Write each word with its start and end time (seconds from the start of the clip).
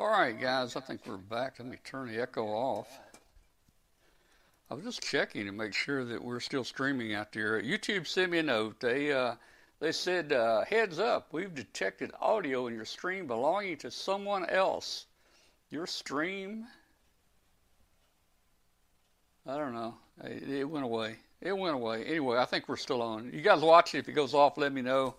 All 0.00 0.08
right, 0.08 0.40
guys, 0.40 0.76
I 0.76 0.80
think 0.80 1.02
we're 1.04 1.18
back. 1.18 1.56
Let 1.58 1.68
me 1.68 1.76
turn 1.84 2.08
the 2.08 2.22
echo 2.22 2.46
off. 2.46 2.88
I 4.70 4.74
was 4.74 4.82
just 4.82 5.02
checking 5.02 5.44
to 5.44 5.52
make 5.52 5.74
sure 5.74 6.06
that 6.06 6.24
we're 6.24 6.40
still 6.40 6.64
streaming 6.64 7.12
out 7.12 7.32
there. 7.32 7.60
YouTube 7.60 8.06
sent 8.06 8.32
me 8.32 8.38
a 8.38 8.42
note. 8.42 8.80
They 8.80 9.12
uh, 9.12 9.34
they 9.78 9.92
said, 9.92 10.32
uh, 10.32 10.64
"Heads 10.64 10.98
up, 10.98 11.28
we've 11.32 11.54
detected 11.54 12.12
audio 12.18 12.66
in 12.66 12.74
your 12.74 12.86
stream 12.86 13.26
belonging 13.26 13.76
to 13.76 13.90
someone 13.90 14.48
else. 14.48 15.04
Your 15.68 15.86
stream." 15.86 16.66
I 19.46 19.58
don't 19.58 19.74
know. 19.74 19.96
It, 20.24 20.48
it 20.48 20.64
went 20.64 20.86
away. 20.86 21.16
It 21.42 21.52
went 21.52 21.74
away. 21.74 22.06
Anyway, 22.06 22.38
I 22.38 22.46
think 22.46 22.70
we're 22.70 22.78
still 22.78 23.02
on. 23.02 23.30
You 23.34 23.42
guys 23.42 23.60
watching? 23.60 24.00
If 24.00 24.08
it 24.08 24.12
goes 24.12 24.32
off, 24.32 24.56
let 24.56 24.72
me 24.72 24.80
know 24.80 25.16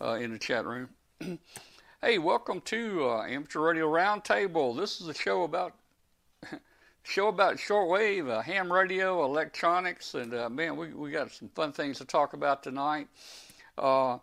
uh, 0.00 0.14
in 0.14 0.32
the 0.32 0.38
chat 0.38 0.64
room. 0.64 0.88
Hey, 2.04 2.18
welcome 2.18 2.60
to 2.62 3.08
uh, 3.08 3.22
Amateur 3.28 3.60
Radio 3.60 3.88
Roundtable. 3.88 4.76
This 4.76 5.00
is 5.00 5.06
a 5.06 5.14
show 5.14 5.44
about 5.44 5.72
show 7.04 7.28
about 7.28 7.58
shortwave, 7.58 8.28
uh, 8.28 8.40
ham 8.40 8.72
radio, 8.72 9.24
electronics, 9.24 10.14
and 10.14 10.34
uh, 10.34 10.48
man, 10.48 10.76
we 10.76 10.88
we 10.94 11.12
got 11.12 11.30
some 11.30 11.48
fun 11.50 11.70
things 11.70 11.98
to 11.98 12.04
talk 12.04 12.32
about 12.32 12.64
tonight. 12.64 13.06
Uh, 13.78 14.18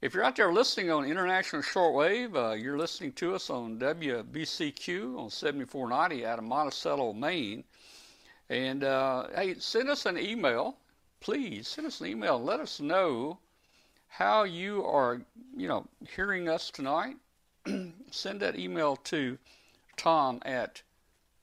if 0.00 0.14
you're 0.14 0.22
out 0.22 0.36
there 0.36 0.52
listening 0.52 0.92
on 0.92 1.04
international 1.06 1.60
shortwave, 1.60 2.36
uh, 2.36 2.54
you're 2.54 2.78
listening 2.78 3.10
to 3.14 3.34
us 3.34 3.50
on 3.50 3.80
WBCQ 3.80 5.18
on 5.18 5.28
7490 5.28 6.24
out 6.24 6.38
of 6.38 6.44
Monticello, 6.44 7.12
Maine. 7.14 7.64
And 8.48 8.84
uh, 8.84 9.26
hey, 9.34 9.56
send 9.58 9.90
us 9.90 10.06
an 10.06 10.18
email, 10.18 10.76
please. 11.18 11.66
Send 11.66 11.88
us 11.88 12.00
an 12.00 12.06
email. 12.06 12.40
Let 12.40 12.60
us 12.60 12.78
know 12.78 13.40
how 14.08 14.42
you 14.44 14.84
are, 14.84 15.22
you 15.56 15.68
know, 15.68 15.86
hearing 16.14 16.46
us 16.48 16.70
tonight, 16.70 17.16
send 18.10 18.40
that 18.40 18.58
email 18.58 18.96
to 18.96 19.38
tom 19.96 20.40
at 20.44 20.82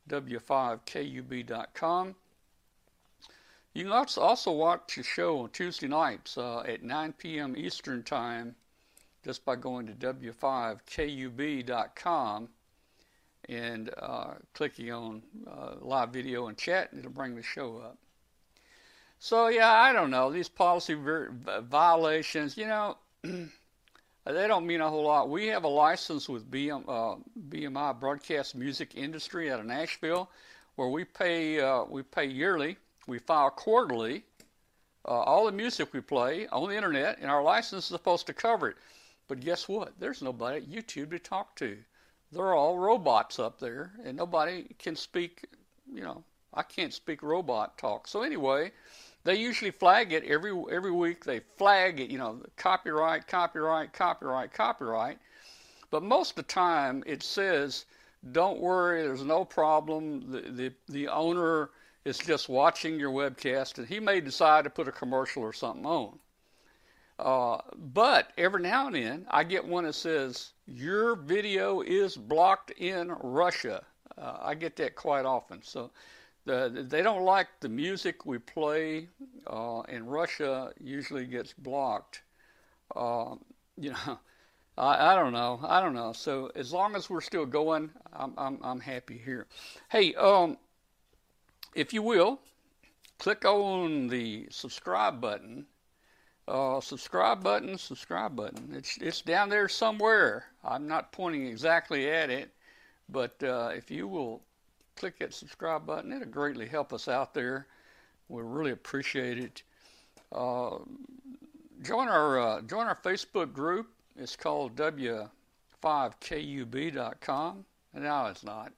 w5kub.com. 0.10 2.16
You 3.74 3.84
can 3.84 3.92
also 3.92 4.52
watch 4.52 4.96
the 4.96 5.04
show 5.04 5.40
on 5.40 5.50
Tuesday 5.50 5.88
nights 5.88 6.38
uh, 6.38 6.60
at 6.62 6.84
9 6.84 7.14
p.m. 7.14 7.56
Eastern 7.58 8.04
Time 8.04 8.56
just 9.26 9.44
by 9.44 9.56
going 9.56 9.88
to 9.88 9.94
w5kub.com 9.94 12.50
and 13.50 13.90
uh, 13.98 14.34
clicking 14.54 14.92
on 14.92 15.24
uh, 15.48 15.74
live 15.82 16.10
video 16.10 16.48
and 16.48 16.58
chat, 16.58 16.92
and 16.92 17.00
it'll 17.00 17.12
bring 17.12 17.36
the 17.36 17.44
show 17.44 17.78
up. 17.78 17.98
So 19.26 19.48
yeah, 19.48 19.72
I 19.72 19.92
don't 19.92 20.12
know 20.12 20.32
these 20.32 20.50
policy 20.50 20.96
violations. 20.96 22.56
You 22.56 22.68
know, 22.68 22.98
they 23.24 24.48
don't 24.48 24.68
mean 24.68 24.82
a 24.82 24.88
whole 24.88 25.06
lot. 25.06 25.32
We 25.32 25.48
have 25.48 25.64
a 25.64 25.68
license 25.68 26.30
with 26.30 26.52
BM, 26.52 26.84
uh, 26.88 27.16
BMI 27.50 28.00
Broadcast 28.00 28.54
Music 28.54 28.92
Industry 28.94 29.52
out 29.52 29.60
of 29.60 29.66
Nashville, 29.66 30.30
where 30.76 30.90
we 30.90 31.06
pay 31.06 31.60
uh, 31.60 31.86
we 31.86 32.04
pay 32.04 32.26
yearly. 32.26 32.78
We 33.08 33.18
file 33.18 33.50
quarterly. 33.50 34.24
Uh, 35.08 35.22
all 35.22 35.48
the 35.48 35.52
music 35.52 35.92
we 35.92 36.02
play 36.02 36.46
on 36.50 36.70
the 36.70 36.76
internet, 36.76 37.18
and 37.18 37.32
our 37.32 37.42
license 37.42 37.86
is 37.86 37.90
supposed 37.90 38.28
to 38.28 38.34
cover 38.34 38.70
it. 38.70 38.78
But 39.28 39.40
guess 39.40 39.68
what? 39.68 39.94
There's 40.00 40.22
nobody 40.22 40.58
at 40.58 40.70
YouTube 40.70 41.10
to 41.10 41.18
talk 41.18 41.56
to. 41.56 41.76
They're 42.32 42.54
all 42.54 42.78
robots 42.78 43.40
up 43.40 43.60
there, 43.60 43.92
and 44.04 44.16
nobody 44.16 44.68
can 44.78 44.96
speak. 44.96 45.46
You 45.92 46.04
know, 46.04 46.24
I 46.54 46.62
can't 46.62 46.94
speak 46.94 47.24
robot 47.24 47.80
talk. 47.80 48.08
So 48.08 48.22
anyway, 48.22 48.72
they 49.26 49.36
usually 49.36 49.72
flag 49.72 50.14
it 50.14 50.24
every 50.24 50.54
every 50.72 50.92
week. 50.92 51.26
They 51.26 51.42
flag 51.58 52.00
it, 52.00 52.12
you 52.12 52.18
know, 52.20 52.42
copyright, 52.56 53.28
copyright, 53.28 53.92
copyright, 53.92 54.54
copyright. 54.54 55.18
But 55.90 56.04
most 56.04 56.32
of 56.32 56.36
the 56.38 56.44
time, 56.44 57.04
it 57.08 57.24
says, 57.24 57.86
"Don't 58.32 58.60
worry, 58.60 59.02
there's 59.02 59.24
no 59.24 59.44
problem. 59.44 60.32
The 60.32 60.42
the, 60.52 60.74
the 60.88 61.08
owner 61.08 61.72
is 62.06 62.20
just 62.20 62.50
watching 62.50 63.00
your 63.00 63.12
webcast, 63.12 63.80
and 63.80 63.88
he 63.88 64.00
may 64.00 64.22
decide 64.22 64.64
to 64.64 64.70
put 64.70 64.88
a 64.88 64.92
commercial 64.92 65.42
or 65.42 65.54
something 65.54 65.88
on." 65.88 66.20
Uh, 67.18 67.62
but 67.94 68.32
every 68.38 68.62
now 68.62 68.88
and 68.88 68.96
then, 68.96 69.26
I 69.32 69.44
get 69.44 69.66
one 69.66 69.86
that 69.86 69.94
says, 69.94 70.52
"Your 70.68 71.16
video 71.16 71.82
is 71.82 72.16
blocked 72.16 72.72
in 72.72 73.08
Russia." 73.10 73.84
Uh, 74.20 74.38
I 74.40 74.54
get 74.54 74.76
that 74.76 74.96
quite 74.96 75.26
often. 75.26 75.64
So 75.64 75.90
the, 76.46 76.86
they 76.88 77.02
don't 77.02 77.24
like 77.24 77.48
the 77.60 77.70
music 77.70 78.26
we 78.26 78.38
play 78.38 79.08
uh, 79.48 79.82
in 79.90 80.06
Russia 80.06 80.72
usually 80.80 81.26
gets 81.26 81.54
blocked. 81.54 82.22
Uh, 82.96 83.36
you 83.78 83.92
know, 83.92 84.20
I, 84.78 85.14
I 85.14 85.16
don't 85.16 85.34
know. 85.34 85.60
I 85.64 85.82
don't 85.82 85.94
know. 85.94 86.14
So 86.14 86.52
as 86.56 86.72
long 86.72 86.96
as 86.96 87.10
we're 87.10 87.22
still 87.22 87.46
going, 87.46 87.90
I'm, 88.14 88.34
I'm, 88.38 88.60
I'm 88.62 88.80
happy 88.80 89.18
here. 89.18 89.48
Hey, 89.90 90.14
um, 90.16 90.58
if 91.74 91.94
you 91.94 92.02
will, 92.02 92.40
click 93.18 93.44
on 93.44 94.08
the 94.08 94.48
subscribe 94.52 95.20
button. 95.20 95.66
Uh, 96.48 96.80
subscribe 96.80 97.44
button, 97.44 97.76
subscribe 97.76 98.36
button. 98.36 98.72
It's 98.72 98.98
it's 98.98 99.22
down 99.22 99.50
there 99.50 99.68
somewhere. 99.68 100.46
I'm 100.64 100.88
not 100.88 101.12
pointing 101.12 101.48
exactly 101.48 102.08
at 102.08 102.30
it, 102.30 102.52
but 103.10 103.42
uh, 103.42 103.72
if 103.74 103.90
you 103.90 104.08
will 104.08 104.44
click 104.96 105.20
that 105.20 105.34
subscribe 105.34 105.86
button. 105.86 106.12
It'll 106.12 106.28
greatly 106.28 106.68
help 106.68 106.92
us 106.94 107.08
out 107.08 107.34
there. 107.34 107.68
We 108.30 108.42
really 108.42 108.72
appreciate 108.72 109.38
it. 109.38 109.64
Uh, 110.32 110.78
join 111.84 112.08
our 112.08 112.40
uh, 112.40 112.62
join 112.62 112.88
our 112.88 112.96
Facebook 112.96 113.54
group. 113.54 113.92
It's 114.18 114.36
called 114.36 114.76
W5KUB.com. 114.76 117.66
And 117.94 118.04
now 118.04 118.26
it's 118.28 118.44
not. 118.44 118.74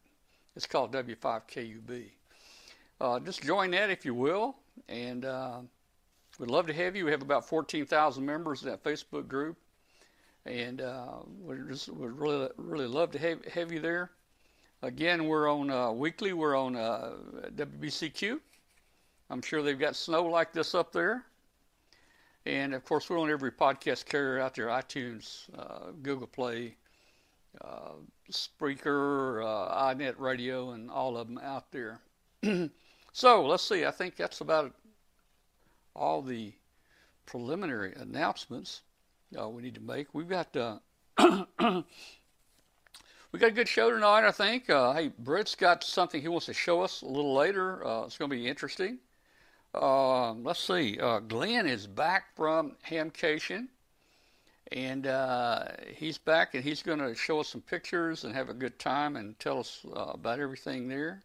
It's 0.55 0.67
called 0.67 0.93
W5KUB. 0.93 2.09
Uh, 2.99 3.19
just 3.19 3.43
join 3.43 3.71
that 3.71 3.89
if 3.89 4.05
you 4.05 4.13
will, 4.13 4.55
and 4.89 5.23
uh, 5.23 5.59
we'd 6.39 6.49
love 6.49 6.67
to 6.67 6.73
have 6.73 6.95
you. 6.95 7.05
We 7.05 7.11
have 7.11 7.21
about 7.21 7.47
14,000 7.47 8.25
members 8.25 8.63
in 8.63 8.69
that 8.69 8.83
Facebook 8.83 9.27
group, 9.27 9.55
and 10.47 10.81
uh, 10.81 11.19
we 11.43 11.57
just 11.69 11.89
would 11.89 12.19
really 12.19 12.49
really 12.57 12.87
love 12.87 13.11
to 13.11 13.19
have 13.19 13.45
have 13.45 13.71
you 13.71 13.79
there. 13.79 14.09
Again, 14.83 15.25
we're 15.25 15.51
on 15.51 15.71
uh, 15.71 15.91
weekly. 15.91 16.33
We're 16.33 16.55
on 16.55 16.75
uh, 16.75 17.13
WBCQ. 17.55 18.39
I'm 19.31 19.41
sure 19.41 19.63
they've 19.63 19.79
got 19.79 19.95
snow 19.95 20.25
like 20.25 20.53
this 20.53 20.75
up 20.75 20.91
there. 20.91 21.25
And 22.45 22.75
of 22.75 22.85
course, 22.85 23.09
we're 23.09 23.19
on 23.19 23.31
every 23.31 23.51
podcast 23.51 24.05
carrier 24.05 24.39
out 24.39 24.53
there 24.53 24.67
iTunes, 24.67 25.49
uh, 25.57 25.91
Google 26.03 26.27
Play, 26.27 26.75
uh, 27.59 27.93
Spreaker, 28.31 29.43
uh, 29.43 29.93
iNet 29.93 30.19
Radio, 30.19 30.69
and 30.71 30.91
all 30.91 31.17
of 31.17 31.27
them 31.27 31.39
out 31.39 31.71
there. 31.71 31.99
so 33.13 33.45
let's 33.45 33.63
see. 33.63 33.83
I 33.83 33.91
think 33.91 34.15
that's 34.15 34.41
about 34.41 34.75
all 35.95 36.21
the 36.21 36.53
preliminary 37.25 37.93
announcements 37.97 38.81
uh, 39.37 39.49
we 39.49 39.63
need 39.63 39.75
to 39.75 39.81
make. 39.81 40.13
We've 40.13 40.29
got 40.29 40.55
we 43.31 43.39
got 43.39 43.49
a 43.49 43.53
good 43.53 43.67
show 43.67 43.91
tonight, 43.91 44.25
I 44.25 44.31
think. 44.31 44.69
Uh, 44.69 44.93
hey, 44.93 45.11
Brett's 45.19 45.55
got 45.55 45.83
something 45.83 46.21
he 46.21 46.27
wants 46.27 46.45
to 46.45 46.53
show 46.53 46.81
us 46.81 47.01
a 47.01 47.05
little 47.05 47.33
later. 47.33 47.85
Uh, 47.85 48.05
it's 48.05 48.17
going 48.17 48.31
to 48.31 48.35
be 48.35 48.47
interesting. 48.47 48.99
Uh, 49.75 50.31
let's 50.33 50.61
see. 50.61 50.97
Uh, 50.99 51.19
Glenn 51.19 51.67
is 51.67 51.87
back 51.87 52.35
from 52.35 52.75
Hamcation, 52.87 53.67
and 54.71 55.07
uh, 55.07 55.65
he's 55.93 56.17
back, 56.17 56.55
and 56.55 56.63
he's 56.63 56.81
going 56.81 56.99
to 56.99 57.13
show 57.15 57.41
us 57.41 57.49
some 57.49 57.61
pictures 57.61 58.23
and 58.23 58.33
have 58.33 58.49
a 58.49 58.53
good 58.53 58.79
time 58.79 59.17
and 59.17 59.37
tell 59.39 59.59
us 59.59 59.85
uh, 59.93 60.11
about 60.13 60.39
everything 60.39 60.87
there. 60.87 61.21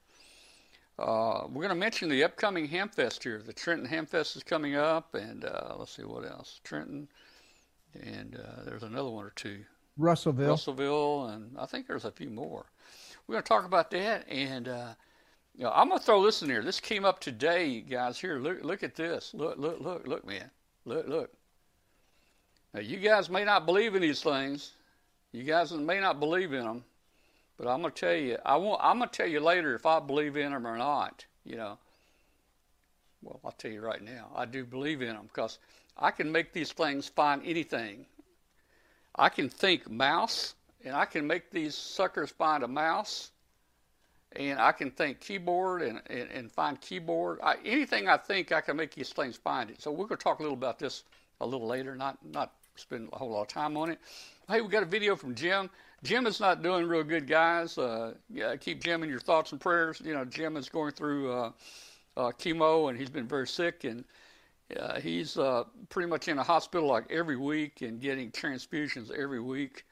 we're 0.98 1.46
going 1.55 1.69
to 1.69 1.75
mention 1.76 2.08
the 2.08 2.25
upcoming 2.25 2.69
Hamfest 2.69 3.22
here. 3.22 3.40
The 3.46 3.52
Trenton 3.52 3.88
Hamfest 3.88 4.37
is 4.37 4.43
coming 4.43 4.75
up, 4.75 5.14
and 5.14 5.44
let's 5.78 5.94
see 5.96 6.02
what 6.02 6.28
else. 6.28 6.60
Trenton, 6.64 7.06
and 8.02 8.37
there's 8.64 8.82
another 8.82 9.10
one 9.10 9.25
or 9.25 9.32
two. 9.37 9.64
Russellville. 9.96 10.50
Russellville, 10.50 11.26
and 11.26 11.56
I 11.58 11.66
think 11.66 11.86
there's 11.86 12.04
a 12.04 12.10
few 12.10 12.30
more. 12.30 12.66
We're 13.26 13.34
going 13.34 13.42
to 13.42 13.48
talk 13.48 13.64
about 13.64 13.90
that, 13.90 14.28
and 14.28 14.68
uh, 14.68 14.94
you 15.54 15.64
know, 15.64 15.72
I'm 15.74 15.88
going 15.88 16.00
to 16.00 16.04
throw 16.04 16.24
this 16.24 16.42
in 16.42 16.48
here. 16.48 16.62
This 16.62 16.80
came 16.80 17.04
up 17.04 17.20
today, 17.20 17.80
guys. 17.80 18.18
Here, 18.18 18.38
look, 18.38 18.64
look 18.64 18.82
at 18.82 18.94
this. 18.94 19.32
Look, 19.34 19.58
look, 19.58 19.80
look, 19.80 20.06
look, 20.06 20.26
man. 20.26 20.50
Look, 20.84 21.06
look. 21.06 21.30
Now, 22.74 22.80
you 22.80 22.96
guys 22.98 23.28
may 23.28 23.44
not 23.44 23.66
believe 23.66 23.94
in 23.94 24.02
these 24.02 24.22
things. 24.22 24.72
You 25.32 25.44
guys 25.44 25.72
may 25.72 26.00
not 26.00 26.20
believe 26.20 26.52
in 26.52 26.64
them, 26.64 26.84
but 27.58 27.68
I'm 27.68 27.80
going 27.80 27.92
to 27.92 28.00
tell 28.00 28.14
you. 28.14 28.38
I 28.44 28.56
won't. 28.56 28.80
I'm 28.82 28.98
going 28.98 29.10
to 29.10 29.16
tell 29.16 29.26
you 29.28 29.40
later 29.40 29.74
if 29.74 29.86
I 29.86 30.00
believe 30.00 30.36
in 30.36 30.52
them 30.52 30.66
or 30.66 30.76
not. 30.76 31.24
You 31.44 31.56
know. 31.56 31.78
Well, 33.22 33.40
I'll 33.44 33.52
tell 33.52 33.70
you 33.70 33.80
right 33.80 34.02
now. 34.02 34.30
I 34.34 34.46
do 34.46 34.64
believe 34.64 35.00
in 35.00 35.08
them 35.08 35.28
because 35.32 35.58
I 35.96 36.10
can 36.10 36.32
make 36.32 36.52
these 36.52 36.72
things 36.72 37.08
find 37.08 37.40
anything. 37.44 38.06
I 39.14 39.28
can 39.28 39.48
think 39.48 39.90
mouse, 39.90 40.54
and 40.84 40.94
I 40.94 41.04
can 41.04 41.26
make 41.26 41.50
these 41.50 41.74
suckers 41.74 42.30
find 42.30 42.62
a 42.62 42.68
mouse, 42.68 43.30
and 44.34 44.58
I 44.58 44.72
can 44.72 44.90
think 44.90 45.20
keyboard 45.20 45.82
and, 45.82 46.00
and, 46.08 46.30
and 46.30 46.50
find 46.50 46.80
keyboard. 46.80 47.38
I, 47.42 47.56
anything 47.64 48.08
I 48.08 48.16
think, 48.16 48.52
I 48.52 48.60
can 48.60 48.76
make 48.76 48.94
these 48.94 49.12
things 49.12 49.36
find 49.36 49.70
it. 49.70 49.82
So 49.82 49.90
we're 49.90 50.06
going 50.06 50.18
to 50.18 50.24
talk 50.24 50.38
a 50.38 50.42
little 50.42 50.56
about 50.56 50.78
this 50.78 51.04
a 51.40 51.46
little 51.46 51.66
later, 51.66 51.94
not 51.94 52.18
not 52.24 52.52
spend 52.76 53.08
a 53.12 53.18
whole 53.18 53.30
lot 53.30 53.42
of 53.42 53.48
time 53.48 53.76
on 53.76 53.90
it. 53.90 53.98
hey, 54.48 54.60
we 54.60 54.68
got 54.68 54.82
a 54.82 54.86
video 54.86 55.14
from 55.14 55.34
Jim. 55.34 55.68
Jim 56.02 56.26
is 56.26 56.40
not 56.40 56.62
doing 56.62 56.86
real 56.86 57.04
good, 57.04 57.28
guys. 57.28 57.78
Uh, 57.78 58.14
yeah, 58.30 58.56
keep 58.56 58.82
Jim 58.82 59.02
in 59.02 59.08
your 59.08 59.20
thoughts 59.20 59.52
and 59.52 59.60
prayers. 59.60 60.00
You 60.04 60.14
know, 60.14 60.24
Jim 60.24 60.56
is 60.56 60.68
going 60.68 60.92
through 60.92 61.32
uh, 61.32 61.52
uh, 62.16 62.32
chemo 62.38 62.88
and 62.88 62.98
he's 62.98 63.10
been 63.10 63.28
very 63.28 63.46
sick 63.46 63.84
and 63.84 64.04
uh, 64.78 65.00
he's 65.00 65.36
uh, 65.36 65.64
pretty 65.88 66.08
much 66.08 66.28
in 66.28 66.38
a 66.38 66.42
hospital 66.42 66.88
like 66.88 67.10
every 67.10 67.36
week 67.36 67.82
and 67.82 68.00
getting 68.00 68.30
transfusions 68.30 69.10
every 69.10 69.40
week. 69.40 69.84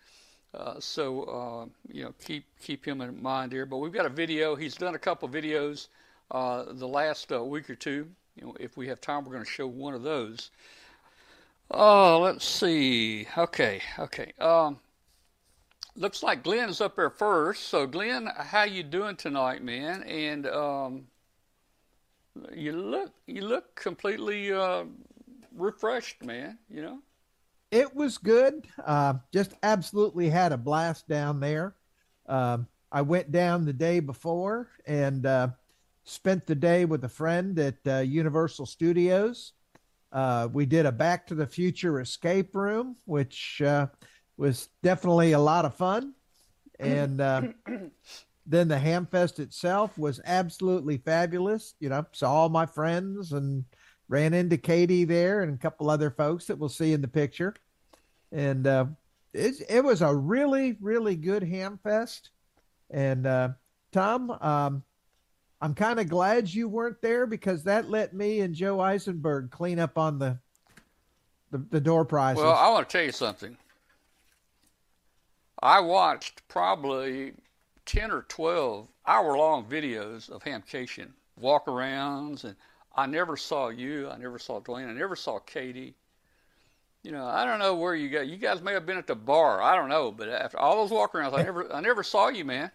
Uh, 0.53 0.81
so 0.81 1.23
uh, 1.23 1.67
you 1.93 2.05
know, 2.05 2.13
keep 2.25 2.45
keep 2.61 2.85
him 2.85 3.01
in 3.01 3.23
mind 3.23 3.53
here. 3.53 3.67
But 3.67 3.79
we've 3.79 3.93
got 3.93 4.07
a 4.07 4.11
video. 4.11 4.57
He's 4.57 4.75
done 4.75 4.95
a 4.95 4.99
couple 4.99 5.29
videos 5.29 5.89
uh, 6.31 6.65
the 6.69 6.89
last 6.89 7.33
uh, 7.33 7.43
week 7.45 7.71
or 7.71 7.77
two. 7.77 8.09
You 8.37 8.47
know, 8.47 8.57
if 8.59 8.77
we 8.77 8.89
have 8.89 9.01
time, 9.01 9.25
we're 9.25 9.33
going 9.33 9.45
to 9.45 9.51
show 9.51 9.67
one 9.67 9.95
of 9.95 10.03
those. 10.03 10.51
Oh, 11.71 12.21
let's 12.21 12.45
see. 12.45 13.29
Okay, 13.39 13.81
okay. 13.99 14.33
Um, 14.41 14.79
looks 15.95 16.23
like 16.23 16.43
Glenn's 16.43 16.81
up 16.81 16.97
there 16.97 17.11
first. 17.11 17.65
So, 17.65 17.87
Glenn, 17.87 18.29
how 18.37 18.65
you 18.65 18.83
doing 18.83 19.15
tonight, 19.15 19.63
man? 19.63 20.03
And 20.03 20.47
um, 20.49 21.07
you 22.55 22.73
look 22.73 23.13
you 23.27 23.43
look 23.43 23.75
completely 23.75 24.53
uh, 24.53 24.85
refreshed, 25.55 26.25
man. 26.25 26.59
You 26.69 26.83
know. 26.83 26.99
It 27.71 27.95
was 27.95 28.19
good. 28.19 28.67
Uh, 28.85 29.15
just 29.33 29.55
absolutely 29.63 30.29
had 30.29 30.53
a 30.53 30.57
blast 30.57 31.09
down 31.09 31.39
there. 31.39 31.77
Um, 32.27 32.67
I 32.91 33.03
went 33.03 33.31
down 33.31 33.65
the 33.65 33.73
day 33.73 34.01
before 34.01 34.69
and 34.87 35.25
uh, 35.25 35.49
spent 36.03 36.47
the 36.47 36.57
day 36.57 36.85
with 36.85 37.05
a 37.05 37.09
friend 37.09 37.57
at 37.59 37.77
uh, 37.87 37.99
Universal 37.99 38.67
Studios. 38.67 39.53
Uh, 40.13 40.49
we 40.53 40.67
did 40.67 40.87
a 40.87 40.93
Back 40.93 41.29
to 41.29 41.37
the 41.37 41.47
Future 41.47 42.01
escape 42.01 42.57
room, 42.57 42.97
which 43.05 43.63
uh, 43.63 43.87
was 44.37 44.69
definitely 44.83 45.33
a 45.33 45.39
lot 45.39 45.65
of 45.65 45.75
fun. 45.75 46.15
And 46.81 47.21
uh, 47.21 47.43
then 48.51 48.67
the 48.67 48.77
Hamfest 48.77 49.39
itself 49.39 49.97
was 49.97 50.21
absolutely 50.25 50.99
fabulous. 50.99 51.75
You 51.79 51.89
know, 51.89 52.05
saw 52.11 52.33
all 52.33 52.49
my 52.49 52.67
friends 52.67 53.33
and 53.33 53.65
ran 54.09 54.35
into 54.35 54.57
Katie 54.57 55.05
there 55.05 55.43
and 55.43 55.55
a 55.55 55.57
couple 55.57 55.89
other 55.89 56.11
folks 56.11 56.47
that 56.47 56.59
we'll 56.59 56.69
see 56.69 56.93
in 56.93 57.01
the 57.01 57.09
picture. 57.09 57.55
And 58.33 58.67
uh, 58.67 58.87
it, 59.33 59.55
it 59.69 59.85
was 59.85 60.03
a 60.03 60.13
really, 60.13 60.77
really 60.81 61.15
good 61.15 61.45
Hamfest. 61.45 62.31
And 62.91 63.25
uh, 63.25 63.51
Tom, 63.93 64.33
um, 64.41 64.83
I'm 65.61 65.75
kind 65.75 66.01
of 66.01 66.09
glad 66.09 66.53
you 66.53 66.69
weren't 66.69 67.01
there 67.01 67.27
because 67.27 67.63
that 67.65 67.89
let 67.89 68.15
me 68.15 68.41
and 68.41 68.53
Joe 68.53 68.81
Eisenberg 68.81 69.53
clean 69.53 69.79
up 69.79 69.97
on 69.97 70.19
the 70.19 70.39
the, 71.53 71.59
the 71.71 71.81
door 71.81 72.05
prizes. 72.05 72.43
Well, 72.43 72.55
I 72.55 72.71
want 72.71 72.89
to 72.89 72.93
tell 72.97 73.05
you 73.05 73.11
something. 73.11 73.57
I 75.61 75.81
watched 75.81 76.47
probably 76.47 77.33
10 77.91 78.13
or 78.13 78.23
12 78.29 78.87
hour 79.05 79.37
long 79.37 79.65
videos 79.65 80.31
of 80.31 80.45
Hamcation, 80.45 81.09
walk 81.37 81.67
arounds, 81.67 82.45
and 82.45 82.55
I 82.95 83.07
never 83.07 83.37
saw 83.37 83.69
you. 83.69 84.09
I 84.09 84.17
never 84.17 84.39
saw 84.39 84.61
Dwayne. 84.61 84.89
I 84.89 84.93
never 84.93 85.17
saw 85.17 85.41
Katie. 85.41 85.97
You 87.03 87.11
know, 87.11 87.27
I 87.27 87.45
don't 87.45 87.59
know 87.59 87.75
where 87.75 87.97
you 87.97 88.09
got. 88.09 88.29
You 88.29 88.37
guys 88.37 88.63
may 88.63 88.75
have 88.75 88.87
been 88.87 88.97
at 88.97 89.09
the 89.09 89.17
bar. 89.17 89.61
I 89.61 89.75
don't 89.75 89.89
know, 89.89 90.13
but 90.13 90.29
after 90.29 90.57
all 90.59 90.77
those 90.77 90.93
walk 90.93 91.15
arounds, 91.15 91.37
I 91.37 91.43
never, 91.43 91.73
I 91.73 91.81
never 91.81 92.05
saw 92.05 92.29
you, 92.29 92.45
man. 92.45 92.71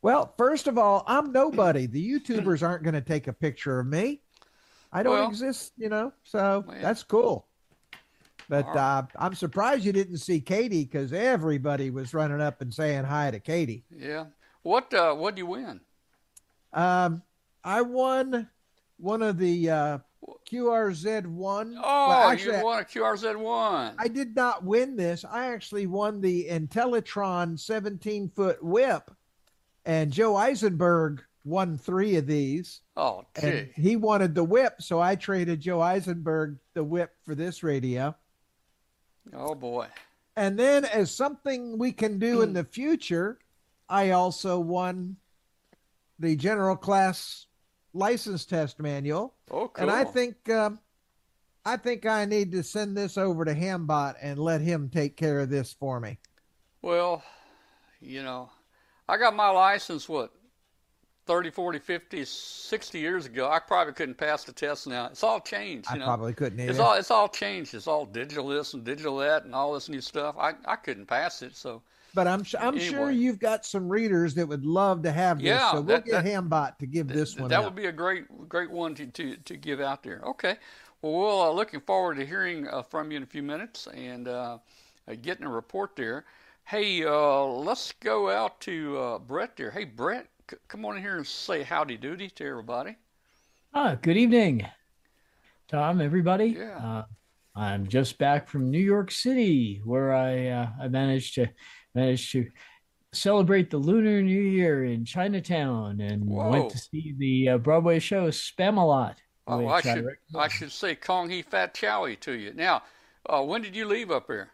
Well, 0.00 0.34
first 0.36 0.66
of 0.66 0.76
all, 0.76 1.04
I'm 1.06 1.30
nobody. 1.30 1.86
The 1.86 2.04
YouTubers 2.04 2.66
aren't 2.66 2.82
going 2.82 2.94
to 2.94 3.00
take 3.00 3.28
a 3.28 3.32
picture 3.32 3.78
of 3.78 3.86
me. 3.86 4.22
I 4.92 5.04
don't 5.04 5.12
well, 5.12 5.28
exist, 5.28 5.72
you 5.76 5.88
know. 5.88 6.12
So 6.24 6.64
man. 6.66 6.82
that's 6.82 7.04
cool. 7.04 7.46
But 8.52 8.76
uh, 8.76 9.04
I'm 9.16 9.34
surprised 9.34 9.82
you 9.82 9.92
didn't 9.92 10.18
see 10.18 10.38
Katie 10.38 10.84
because 10.84 11.14
everybody 11.14 11.88
was 11.88 12.12
running 12.12 12.42
up 12.42 12.60
and 12.60 12.72
saying 12.72 13.04
hi 13.04 13.30
to 13.30 13.40
Katie. 13.40 13.82
Yeah. 13.90 14.26
What 14.62 14.92
uh, 14.92 15.14
What 15.14 15.34
do 15.34 15.38
you 15.38 15.46
win? 15.46 15.80
Um, 16.74 17.22
I 17.64 17.80
won 17.80 18.50
one 18.98 19.22
of 19.22 19.38
the 19.38 19.70
uh, 19.70 19.98
QRZ 20.50 21.28
one. 21.28 21.78
Oh, 21.82 22.08
well, 22.10 22.28
actually, 22.28 22.58
you 22.58 22.64
won 22.64 22.82
a 22.82 22.84
QRZ 22.84 23.36
one. 23.38 23.94
I 23.98 24.08
did 24.08 24.36
not 24.36 24.62
win 24.62 24.96
this. 24.96 25.24
I 25.24 25.46
actually 25.54 25.86
won 25.86 26.20
the 26.20 26.46
Intellitron 26.50 27.58
17 27.58 28.28
foot 28.36 28.62
whip, 28.62 29.10
and 29.86 30.12
Joe 30.12 30.36
Eisenberg 30.36 31.22
won 31.46 31.78
three 31.78 32.16
of 32.16 32.26
these. 32.26 32.82
Oh, 32.98 33.24
gee. 33.40 33.46
and 33.46 33.70
he 33.76 33.96
wanted 33.96 34.34
the 34.34 34.44
whip, 34.44 34.74
so 34.80 35.00
I 35.00 35.16
traded 35.16 35.60
Joe 35.60 35.80
Eisenberg 35.80 36.58
the 36.74 36.84
whip 36.84 37.12
for 37.24 37.34
this 37.34 37.62
radio. 37.62 38.14
Oh 39.34 39.54
boy! 39.54 39.86
And 40.36 40.58
then, 40.58 40.84
as 40.84 41.10
something 41.10 41.78
we 41.78 41.92
can 41.92 42.18
do 42.18 42.42
in 42.42 42.52
the 42.52 42.64
future, 42.64 43.38
I 43.88 44.10
also 44.10 44.58
won 44.58 45.16
the 46.18 46.36
general 46.36 46.76
class 46.76 47.46
license 47.92 48.44
test 48.44 48.80
manual. 48.80 49.34
Oh, 49.50 49.68
cool. 49.68 49.82
And 49.82 49.90
I 49.90 50.04
think 50.04 50.48
um, 50.50 50.78
I 51.64 51.76
think 51.76 52.06
I 52.06 52.24
need 52.24 52.52
to 52.52 52.62
send 52.62 52.96
this 52.96 53.16
over 53.18 53.44
to 53.44 53.54
Hambot 53.54 54.16
and 54.20 54.38
let 54.38 54.60
him 54.60 54.88
take 54.88 55.16
care 55.16 55.40
of 55.40 55.50
this 55.50 55.72
for 55.72 56.00
me. 56.00 56.18
Well, 56.80 57.22
you 58.00 58.22
know, 58.22 58.50
I 59.08 59.16
got 59.16 59.36
my 59.36 59.50
license 59.50 60.08
what 60.08 60.32
30, 61.26 61.50
40, 61.50 61.78
50, 61.78 62.24
60 62.24 62.98
years 62.98 63.26
ago. 63.26 63.48
I 63.48 63.58
probably 63.60 63.92
couldn't 63.92 64.16
pass 64.16 64.44
the 64.44 64.52
test 64.52 64.86
now. 64.86 65.06
It's 65.06 65.22
all 65.22 65.40
changed. 65.40 65.88
You 65.90 65.96
I 65.96 65.98
know? 65.98 66.04
probably 66.06 66.34
couldn't 66.34 66.58
either. 66.58 66.70
It's 66.70 66.80
all 66.80 66.94
it's 66.94 67.10
all 67.10 67.28
changed. 67.28 67.74
It's 67.74 67.86
all 67.86 68.06
digital 68.06 68.48
this 68.48 68.74
and 68.74 68.84
digital 68.84 69.18
that 69.18 69.44
and 69.44 69.54
all 69.54 69.72
this 69.72 69.88
new 69.88 70.00
stuff. 70.00 70.34
I, 70.38 70.54
I 70.64 70.76
couldn't 70.76 71.06
pass 71.06 71.42
it. 71.42 71.56
So 71.56 71.82
but 72.14 72.26
I'm 72.26 72.44
I'm 72.58 72.74
anyway. 72.74 72.84
sure 72.84 73.10
you've 73.10 73.38
got 73.38 73.64
some 73.64 73.88
readers 73.88 74.34
that 74.34 74.46
would 74.46 74.66
love 74.66 75.02
to 75.02 75.12
have 75.12 75.38
this. 75.38 75.46
Yeah, 75.46 75.70
so 75.70 75.76
we'll 75.76 75.84
that, 75.84 76.04
get 76.04 76.24
that, 76.24 76.24
Hambot 76.24 76.78
to 76.78 76.86
give 76.86 77.08
this 77.08 77.38
one. 77.38 77.48
That 77.48 77.60
out. 77.60 77.64
would 77.64 77.76
be 77.76 77.86
a 77.86 77.92
great 77.92 78.26
great 78.48 78.70
one 78.70 78.94
to, 78.96 79.06
to, 79.06 79.36
to 79.36 79.56
give 79.56 79.80
out 79.80 80.02
there. 80.02 80.20
Okay. 80.24 80.56
Well, 81.00 81.12
we're 81.12 81.48
uh, 81.48 81.50
looking 81.50 81.80
forward 81.80 82.16
to 82.16 82.26
hearing 82.26 82.68
uh, 82.68 82.82
from 82.82 83.10
you 83.10 83.16
in 83.16 83.22
a 83.22 83.26
few 83.26 83.42
minutes 83.42 83.88
and 83.88 84.28
uh, 84.28 84.58
uh 85.08 85.14
getting 85.20 85.46
a 85.46 85.50
report 85.50 85.96
there. 85.96 86.24
Hey, 86.64 87.04
uh, 87.04 87.44
let's 87.44 87.92
go 87.92 88.30
out 88.30 88.60
to 88.62 88.98
uh, 88.98 89.18
Brett 89.18 89.56
there. 89.56 89.70
Hey, 89.70 89.84
Brett, 89.84 90.28
c- 90.50 90.56
come 90.68 90.84
on 90.84 90.96
in 90.96 91.02
here 91.02 91.16
and 91.16 91.26
say 91.26 91.62
howdy 91.62 91.96
doody 91.96 92.30
to 92.30 92.46
everybody. 92.46 92.96
Ah, 93.74 93.96
good 94.00 94.16
evening, 94.16 94.66
Tom. 95.68 96.00
Everybody. 96.00 96.56
Yeah. 96.58 97.04
I'm 97.54 97.86
just 97.86 98.16
back 98.18 98.48
from 98.48 98.70
New 98.70 98.78
York 98.78 99.10
City, 99.10 99.82
where 99.84 100.14
I 100.14 100.68
I 100.80 100.88
managed 100.88 101.34
to 101.34 101.48
managed 101.94 102.32
to 102.32 102.48
celebrate 103.12 103.70
the 103.70 103.78
Lunar 103.78 104.22
New 104.22 104.40
Year 104.40 104.84
in 104.84 105.04
Chinatown 105.04 106.00
and 106.00 106.24
Whoa. 106.24 106.50
went 106.50 106.70
to 106.70 106.78
see 106.78 107.14
the 107.18 107.50
uh, 107.50 107.58
Broadway 107.58 107.98
show 107.98 108.28
Spamalot. 108.28 109.16
Oh, 109.46 109.66
I 109.68 109.80
should 109.80 110.06
I, 110.34 110.48
should 110.48 110.72
say 110.72 110.94
Kong 110.94 111.28
He 111.28 111.42
Fat 111.42 111.74
Chowie 111.74 112.18
to 112.20 112.32
you. 112.32 112.54
Now, 112.54 112.82
uh, 113.28 113.42
when 113.42 113.60
did 113.60 113.74
you 113.76 113.86
leave 113.86 114.10
up 114.10 114.28
here? 114.28 114.50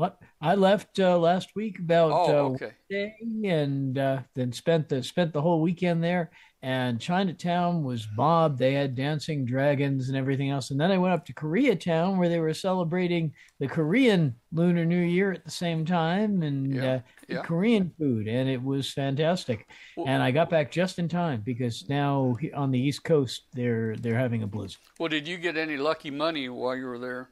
What 0.00 0.18
I 0.40 0.54
left 0.54 0.98
uh, 0.98 1.18
last 1.18 1.50
week 1.54 1.78
about 1.78 2.10
oh, 2.10 2.24
uh, 2.24 2.48
okay. 2.52 2.72
day 2.88 3.14
and 3.44 3.98
uh, 3.98 4.20
then 4.34 4.50
spent 4.50 4.88
the 4.88 5.02
spent 5.02 5.34
the 5.34 5.42
whole 5.42 5.60
weekend 5.60 6.02
there. 6.02 6.30
And 6.62 6.98
Chinatown 6.98 7.84
was 7.84 8.08
mobbed. 8.16 8.58
They 8.58 8.72
had 8.72 8.94
dancing 8.94 9.44
dragons 9.44 10.08
and 10.08 10.16
everything 10.16 10.48
else. 10.48 10.70
And 10.70 10.80
then 10.80 10.90
I 10.90 10.96
went 10.96 11.12
up 11.12 11.26
to 11.26 11.34
Koreatown 11.34 12.16
where 12.16 12.30
they 12.30 12.40
were 12.40 12.54
celebrating 12.54 13.34
the 13.58 13.68
Korean 13.68 14.36
Lunar 14.52 14.86
New 14.86 15.02
Year 15.02 15.32
at 15.32 15.44
the 15.44 15.50
same 15.50 15.84
time 15.84 16.40
and 16.42 16.74
yeah. 16.74 16.94
Uh, 16.94 17.00
yeah. 17.28 17.42
Korean 17.42 17.92
food, 17.98 18.26
and 18.26 18.48
it 18.48 18.62
was 18.62 18.90
fantastic. 18.90 19.66
Well, 19.98 20.08
and 20.08 20.22
I 20.22 20.30
got 20.30 20.48
back 20.48 20.70
just 20.70 20.98
in 20.98 21.08
time 21.08 21.42
because 21.44 21.90
now 21.90 22.36
on 22.54 22.70
the 22.70 22.80
East 22.80 23.04
Coast 23.04 23.42
they're 23.52 23.96
they're 23.96 24.18
having 24.18 24.44
a 24.44 24.46
blizzard. 24.46 24.80
Well, 24.98 25.10
did 25.10 25.28
you 25.28 25.36
get 25.36 25.58
any 25.58 25.76
lucky 25.76 26.10
money 26.10 26.48
while 26.48 26.74
you 26.74 26.86
were 26.86 26.98
there? 26.98 27.28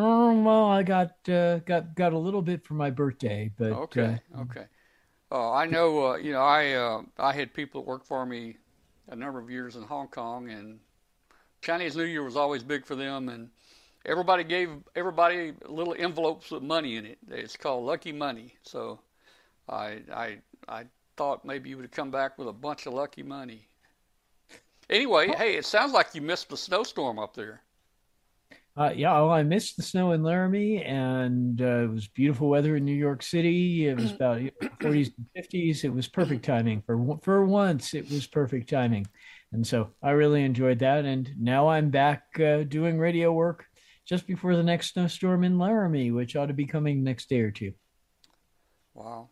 Oh, 0.00 0.42
well, 0.42 0.66
I 0.66 0.84
got 0.84 1.28
uh, 1.28 1.58
got 1.58 1.96
got 1.96 2.12
a 2.12 2.18
little 2.18 2.40
bit 2.42 2.64
for 2.64 2.74
my 2.74 2.88
birthday, 2.88 3.50
but 3.58 3.72
okay, 3.72 4.20
uh, 4.36 4.42
okay. 4.42 4.66
Oh, 5.32 5.52
I 5.52 5.66
know. 5.66 6.12
Uh, 6.12 6.16
you 6.16 6.32
know, 6.32 6.40
I 6.40 6.72
uh, 6.74 7.02
I 7.18 7.32
had 7.32 7.52
people 7.52 7.82
that 7.82 7.88
worked 7.88 8.06
for 8.06 8.24
me 8.24 8.56
a 9.08 9.16
number 9.16 9.40
of 9.40 9.50
years 9.50 9.74
in 9.74 9.82
Hong 9.82 10.06
Kong, 10.06 10.50
and 10.50 10.78
Chinese 11.62 11.96
New 11.96 12.04
Year 12.04 12.22
was 12.22 12.36
always 12.36 12.62
big 12.62 12.86
for 12.86 12.94
them, 12.94 13.28
and 13.28 13.50
everybody 14.06 14.44
gave 14.44 14.70
everybody 14.94 15.52
little 15.66 15.96
envelopes 15.98 16.52
with 16.52 16.62
money 16.62 16.94
in 16.96 17.04
it. 17.04 17.18
It's 17.28 17.56
called 17.56 17.84
lucky 17.84 18.12
money. 18.12 18.54
So, 18.62 19.00
I 19.68 20.02
I 20.14 20.38
I 20.68 20.84
thought 21.16 21.44
maybe 21.44 21.70
you 21.70 21.76
would 21.76 21.90
come 21.90 22.12
back 22.12 22.38
with 22.38 22.46
a 22.46 22.52
bunch 22.52 22.86
of 22.86 22.94
lucky 22.94 23.24
money. 23.24 23.66
Anyway, 24.88 25.28
hey, 25.36 25.56
it 25.56 25.66
sounds 25.66 25.92
like 25.92 26.14
you 26.14 26.22
missed 26.22 26.48
the 26.50 26.56
snowstorm 26.56 27.18
up 27.18 27.34
there. 27.34 27.62
Uh, 28.78 28.92
yeah, 28.94 29.12
well, 29.14 29.32
I 29.32 29.42
missed 29.42 29.76
the 29.76 29.82
snow 29.82 30.12
in 30.12 30.22
Laramie, 30.22 30.84
and 30.84 31.60
uh, 31.60 31.82
it 31.82 31.90
was 31.90 32.06
beautiful 32.06 32.48
weather 32.48 32.76
in 32.76 32.84
New 32.84 32.94
York 32.94 33.24
City. 33.24 33.88
It 33.88 33.96
was 33.96 34.12
about 34.12 34.38
40s 34.80 35.10
and 35.18 35.26
50s. 35.36 35.82
It 35.82 35.92
was 35.92 36.06
perfect 36.06 36.44
timing 36.44 36.82
for 36.82 37.18
for 37.24 37.44
once. 37.44 37.92
It 37.92 38.08
was 38.08 38.28
perfect 38.28 38.70
timing, 38.70 39.08
and 39.50 39.66
so 39.66 39.90
I 40.00 40.10
really 40.10 40.44
enjoyed 40.44 40.78
that. 40.78 41.04
And 41.04 41.28
now 41.40 41.66
I'm 41.66 41.90
back 41.90 42.22
uh, 42.38 42.62
doing 42.62 43.00
radio 43.00 43.32
work, 43.32 43.64
just 44.06 44.28
before 44.28 44.54
the 44.54 44.62
next 44.62 44.92
snowstorm 44.92 45.42
in 45.42 45.58
Laramie, 45.58 46.12
which 46.12 46.36
ought 46.36 46.46
to 46.46 46.54
be 46.54 46.66
coming 46.66 47.02
next 47.02 47.28
day 47.28 47.40
or 47.40 47.50
two. 47.50 47.72
Wow. 48.94 49.28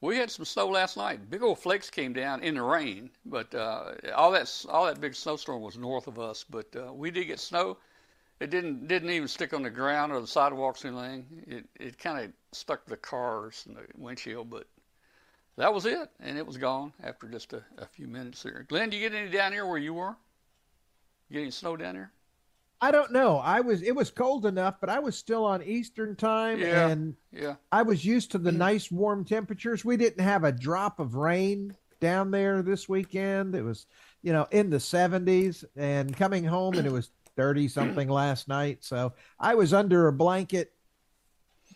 We 0.00 0.16
had 0.16 0.30
some 0.30 0.46
snow 0.46 0.68
last 0.68 0.96
night. 0.96 1.28
Big 1.28 1.42
old 1.42 1.58
flakes 1.58 1.90
came 1.90 2.14
down 2.14 2.42
in 2.42 2.54
the 2.54 2.62
rain, 2.62 3.10
but 3.26 3.54
uh, 3.54 3.92
all 4.16 4.30
that 4.30 4.64
all 4.70 4.86
that 4.86 5.02
big 5.02 5.14
snowstorm 5.14 5.60
was 5.60 5.76
north 5.76 6.06
of 6.06 6.18
us. 6.18 6.46
But 6.48 6.74
uh, 6.74 6.94
we 6.94 7.10
did 7.10 7.26
get 7.26 7.40
snow. 7.40 7.76
It 8.40 8.50
didn't 8.50 8.86
didn't 8.86 9.10
even 9.10 9.28
stick 9.28 9.52
on 9.52 9.62
the 9.62 9.70
ground 9.70 10.12
or 10.12 10.20
the 10.20 10.26
sidewalks 10.26 10.84
or 10.84 10.88
anything. 10.88 11.26
It 11.46 11.64
it 11.74 11.98
kind 11.98 12.24
of 12.24 12.32
stuck 12.52 12.86
the 12.86 12.96
cars 12.96 13.64
and 13.66 13.76
the 13.76 13.82
windshield, 13.96 14.48
but 14.50 14.66
that 15.56 15.74
was 15.74 15.86
it, 15.86 16.08
and 16.20 16.38
it 16.38 16.46
was 16.46 16.56
gone 16.56 16.92
after 17.02 17.28
just 17.28 17.52
a, 17.52 17.64
a 17.78 17.86
few 17.86 18.06
minutes 18.06 18.42
there. 18.44 18.64
Glenn, 18.68 18.90
did 18.90 18.98
you 18.98 19.08
get 19.08 19.18
any 19.18 19.30
down 19.30 19.52
here 19.52 19.66
where 19.66 19.78
you 19.78 19.94
were? 19.94 20.16
Getting 21.32 21.50
snow 21.50 21.76
down 21.76 21.96
here? 21.96 22.12
I 22.80 22.92
don't 22.92 23.12
know. 23.12 23.38
I 23.38 23.60
was 23.60 23.82
it 23.82 23.94
was 23.94 24.10
cold 24.10 24.46
enough, 24.46 24.76
but 24.80 24.88
I 24.88 25.00
was 25.00 25.18
still 25.18 25.44
on 25.44 25.62
Eastern 25.62 26.14
time 26.14 26.60
Yeah. 26.60 26.88
and 26.88 27.16
Yeah. 27.32 27.56
I 27.72 27.82
was 27.82 28.04
used 28.04 28.30
to 28.32 28.38
the 28.38 28.52
mm. 28.52 28.56
nice 28.56 28.90
warm 28.90 29.24
temperatures. 29.24 29.84
We 29.84 29.96
didn't 29.96 30.22
have 30.22 30.44
a 30.44 30.52
drop 30.52 31.00
of 31.00 31.16
rain 31.16 31.76
down 32.00 32.30
there 32.30 32.62
this 32.62 32.88
weekend. 32.88 33.56
It 33.56 33.62
was, 33.62 33.86
you 34.22 34.32
know, 34.32 34.46
in 34.52 34.70
the 34.70 34.76
70s 34.76 35.64
and 35.76 36.16
coming 36.16 36.44
home 36.44 36.74
and 36.74 36.86
it 36.86 36.92
was 36.92 37.10
30 37.38 37.68
something 37.68 38.08
last 38.08 38.48
night. 38.48 38.78
So 38.80 39.12
I 39.38 39.54
was 39.54 39.72
under 39.72 40.08
a 40.08 40.12
blanket, 40.12 40.72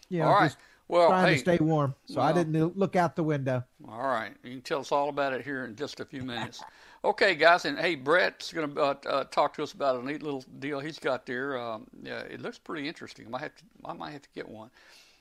you 0.08 0.18
know, 0.18 0.26
all 0.26 0.34
right. 0.34 0.46
just 0.46 0.58
Well, 0.88 1.08
trying 1.08 1.28
hey, 1.28 1.34
to 1.34 1.38
stay 1.38 1.58
warm. 1.58 1.94
So 2.06 2.20
I 2.20 2.32
didn't 2.32 2.76
look 2.76 2.96
out 2.96 3.14
the 3.14 3.22
window. 3.22 3.64
All 3.88 4.02
right, 4.02 4.32
you 4.42 4.50
can 4.50 4.62
tell 4.62 4.80
us 4.80 4.90
all 4.90 5.08
about 5.08 5.32
it 5.32 5.42
here 5.42 5.64
in 5.64 5.76
just 5.76 6.00
a 6.00 6.04
few 6.04 6.22
minutes. 6.22 6.62
Okay, 7.04 7.34
guys, 7.34 7.64
and 7.64 7.76
hey, 7.76 7.96
Brett's 7.96 8.52
going 8.52 8.72
to 8.72 8.80
uh, 8.80 8.94
uh, 9.08 9.24
talk 9.24 9.54
to 9.54 9.64
us 9.64 9.72
about 9.72 10.00
a 10.00 10.06
neat 10.06 10.22
little 10.22 10.44
deal 10.60 10.78
he's 10.78 11.00
got 11.00 11.26
there. 11.26 11.58
Um, 11.58 11.88
yeah, 12.00 12.20
it 12.20 12.40
looks 12.40 12.58
pretty 12.58 12.86
interesting. 12.86 13.26
I 13.26 13.28
might 13.28 13.40
have 13.40 13.56
to, 13.56 13.64
I 13.84 13.92
might 13.92 14.12
have 14.12 14.22
to 14.22 14.28
get 14.36 14.48
one. 14.48 14.70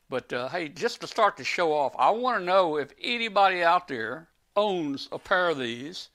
But 0.08 0.32
uh, 0.32 0.48
hey, 0.50 0.70
just 0.70 1.02
to 1.02 1.08
start 1.08 1.38
the 1.38 1.44
show 1.44 1.74
off, 1.74 1.96
I 1.98 2.12
want 2.12 2.40
to 2.40 2.46
know 2.46 2.78
if 2.78 2.94
anybody 3.02 3.64
out 3.64 3.88
there 3.88 4.28
owns 4.56 5.10
a 5.12 5.18
pair 5.18 5.50
of 5.50 5.58
these. 5.58 6.10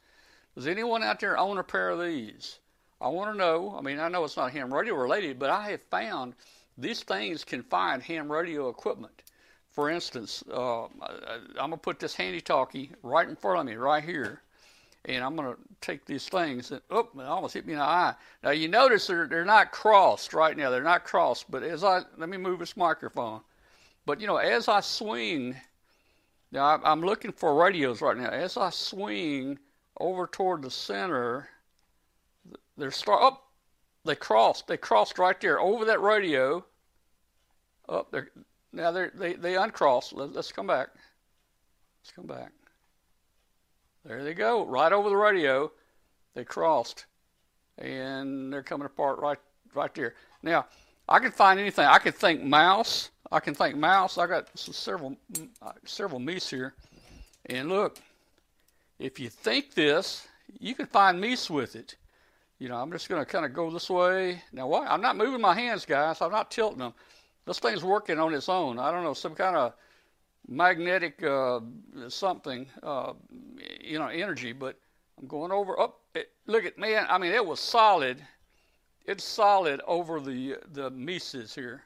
Does 0.54 0.68
anyone 0.68 1.02
out 1.02 1.18
there 1.18 1.36
own 1.36 1.58
a 1.58 1.64
pair 1.64 1.90
of 1.90 1.98
these? 1.98 2.60
I 3.00 3.08
want 3.08 3.32
to 3.32 3.36
know. 3.36 3.74
I 3.76 3.82
mean, 3.82 3.98
I 3.98 4.08
know 4.08 4.24
it's 4.24 4.36
not 4.36 4.52
ham 4.52 4.72
radio 4.72 4.94
related, 4.94 5.38
but 5.38 5.50
I 5.50 5.70
have 5.70 5.82
found 5.90 6.34
these 6.78 7.02
things 7.02 7.44
can 7.44 7.62
find 7.62 8.02
ham 8.02 8.30
radio 8.30 8.68
equipment. 8.68 9.22
For 9.70 9.90
instance, 9.90 10.42
uh, 10.50 10.84
I, 10.84 10.88
I'm 11.58 11.70
gonna 11.70 11.76
put 11.76 11.98
this 11.98 12.14
handy 12.14 12.40
talkie 12.40 12.92
right 13.02 13.28
in 13.28 13.36
front 13.36 13.60
of 13.60 13.66
me, 13.66 13.74
right 13.74 14.02
here, 14.02 14.40
and 15.04 15.22
I'm 15.22 15.36
gonna 15.36 15.56
take 15.82 16.06
these 16.06 16.28
things 16.28 16.70
and 16.70 16.80
oh, 16.90 17.08
it 17.14 17.22
almost 17.22 17.54
hit 17.54 17.66
me 17.66 17.74
in 17.74 17.78
the 17.78 17.84
eye. 17.84 18.14
Now 18.42 18.50
you 18.50 18.68
notice 18.68 19.06
they're 19.06 19.26
they're 19.26 19.44
not 19.44 19.72
crossed 19.72 20.32
right 20.32 20.56
now. 20.56 20.70
They're 20.70 20.82
not 20.82 21.04
crossed, 21.04 21.50
but 21.50 21.62
as 21.62 21.84
I 21.84 22.02
let 22.16 22.30
me 22.30 22.38
move 22.38 22.60
this 22.60 22.76
microphone. 22.76 23.42
But 24.06 24.20
you 24.20 24.26
know, 24.26 24.36
as 24.36 24.68
I 24.68 24.80
swing, 24.80 25.56
now 26.52 26.80
I'm 26.82 27.02
looking 27.02 27.32
for 27.32 27.54
radios 27.54 28.00
right 28.00 28.16
now. 28.16 28.30
As 28.30 28.56
I 28.56 28.70
swing 28.70 29.58
over 30.00 30.26
toward 30.26 30.62
the 30.62 30.70
center, 30.70 31.48
they're 32.76 32.90
start 32.90 33.22
up. 33.22 33.42
they 34.04 34.14
crossed. 34.14 34.66
They 34.66 34.76
crossed 34.76 35.18
right 35.18 35.40
there 35.40 35.60
over 35.60 35.84
that 35.86 36.00
radio. 36.00 36.64
Up 37.88 38.10
there. 38.10 38.30
Now 38.72 38.90
they 38.90 39.08
they 39.14 39.32
they 39.34 39.56
uncrossed. 39.56 40.12
Let, 40.12 40.32
let's 40.32 40.52
come 40.52 40.66
back. 40.66 40.88
Let's 42.02 42.12
come 42.12 42.26
back. 42.26 42.52
There 44.04 44.22
they 44.22 44.34
go, 44.34 44.64
right 44.64 44.92
over 44.92 45.08
the 45.08 45.16
radio. 45.16 45.72
They 46.34 46.44
crossed, 46.44 47.06
and 47.78 48.52
they're 48.52 48.62
coming 48.62 48.86
apart 48.86 49.18
right 49.18 49.38
right 49.74 49.94
there. 49.94 50.14
Now 50.42 50.66
I 51.08 51.18
can 51.18 51.32
find 51.32 51.58
anything. 51.58 51.86
I 51.86 51.98
can 51.98 52.12
think 52.12 52.42
mouse. 52.42 53.10
I 53.32 53.40
can 53.40 53.54
think 53.54 53.76
mouse. 53.76 54.18
I 54.18 54.26
got 54.26 54.56
several 54.58 55.16
uh, 55.62 55.72
several 55.84 56.20
meese 56.20 56.48
here, 56.48 56.74
and 57.46 57.68
look, 57.68 57.98
if 58.98 59.18
you 59.18 59.28
think 59.28 59.74
this, 59.74 60.26
you 60.58 60.74
can 60.74 60.86
find 60.86 61.22
meese 61.22 61.50
with 61.50 61.74
it. 61.74 61.96
You 62.58 62.68
know, 62.68 62.76
I'm 62.76 62.90
just 62.90 63.08
going 63.08 63.22
to 63.22 63.30
kind 63.30 63.44
of 63.44 63.52
go 63.52 63.70
this 63.70 63.90
way. 63.90 64.42
Now, 64.52 64.66
what? 64.66 64.88
I'm 64.88 65.02
not 65.02 65.16
moving 65.16 65.42
my 65.42 65.54
hands, 65.54 65.84
guys. 65.84 66.22
I'm 66.22 66.32
not 66.32 66.50
tilting 66.50 66.78
them. 66.78 66.94
This 67.44 67.58
thing's 67.58 67.84
working 67.84 68.18
on 68.18 68.32
its 68.32 68.48
own. 68.48 68.78
I 68.78 68.90
don't 68.90 69.04
know, 69.04 69.12
some 69.12 69.34
kind 69.34 69.56
of 69.56 69.74
magnetic 70.48 71.22
uh, 71.22 71.60
something, 72.08 72.66
uh, 72.82 73.12
you 73.80 73.98
know, 73.98 74.08
energy. 74.08 74.52
But 74.52 74.78
I'm 75.18 75.26
going 75.26 75.52
over. 75.52 75.78
Up. 75.78 76.00
it, 76.14 76.30
look 76.46 76.64
at 76.64 76.78
man. 76.78 77.06
I 77.08 77.18
mean, 77.18 77.32
it 77.32 77.44
was 77.44 77.60
solid. 77.60 78.22
It's 79.04 79.24
solid 79.24 79.80
over 79.86 80.20
the 80.20 80.56
the 80.72 80.90
Mises 80.90 81.54
here. 81.54 81.82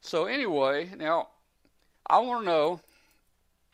So 0.00 0.24
anyway, 0.24 0.90
now 0.96 1.28
I 2.08 2.18
want 2.18 2.44
to 2.44 2.46
know. 2.46 2.80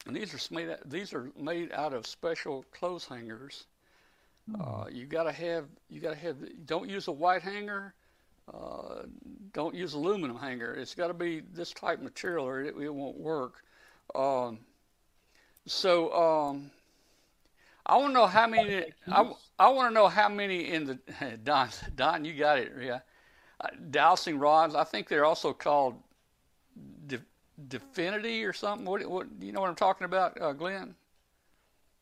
And 0.06 0.14
these 0.14 0.34
are 0.34 0.54
made. 0.54 0.76
These 0.84 1.14
are 1.14 1.30
made 1.38 1.72
out 1.72 1.94
of 1.94 2.06
special 2.06 2.64
clothes 2.72 3.06
hangers. 3.06 3.66
Uh, 4.60 4.84
you 4.90 5.06
gotta 5.06 5.32
have. 5.32 5.66
You 5.88 6.00
gotta 6.00 6.16
have. 6.16 6.36
Don't 6.66 6.88
use 6.88 7.08
a 7.08 7.12
white 7.12 7.42
hanger. 7.42 7.94
Uh, 8.52 9.04
don't 9.52 9.74
use 9.74 9.94
aluminum 9.94 10.36
hanger. 10.36 10.74
It's 10.74 10.94
got 10.94 11.08
to 11.08 11.14
be 11.14 11.40
this 11.52 11.72
type 11.72 11.98
of 11.98 12.04
material, 12.04 12.46
or 12.46 12.62
it, 12.62 12.74
it 12.76 12.92
won't 12.92 13.16
work. 13.18 13.62
Um, 14.14 14.58
so 15.66 16.12
um, 16.12 16.70
I 17.86 17.96
want 17.96 18.10
to 18.10 18.14
know 18.14 18.26
how 18.26 18.46
many. 18.46 18.84
I, 19.10 19.32
I 19.58 19.68
want 19.68 19.90
to 19.90 19.94
know 19.94 20.08
how 20.08 20.28
many 20.28 20.70
in 20.70 20.84
the 20.84 20.98
Don. 21.44 21.68
Don, 21.96 22.24
you 22.24 22.34
got 22.34 22.58
it. 22.58 22.72
Yeah, 22.80 23.00
uh, 23.60 23.68
dowsing 23.90 24.38
rods. 24.38 24.74
I 24.74 24.84
think 24.84 25.08
they're 25.08 25.24
also 25.24 25.52
called 25.54 25.96
de, 27.06 27.18
Definity 27.68 28.44
or 28.44 28.52
something. 28.52 28.86
What, 28.86 29.08
what? 29.08 29.26
You 29.40 29.52
know 29.52 29.60
what 29.60 29.70
I'm 29.70 29.76
talking 29.76 30.04
about, 30.04 30.40
uh, 30.40 30.52
Glenn? 30.52 30.94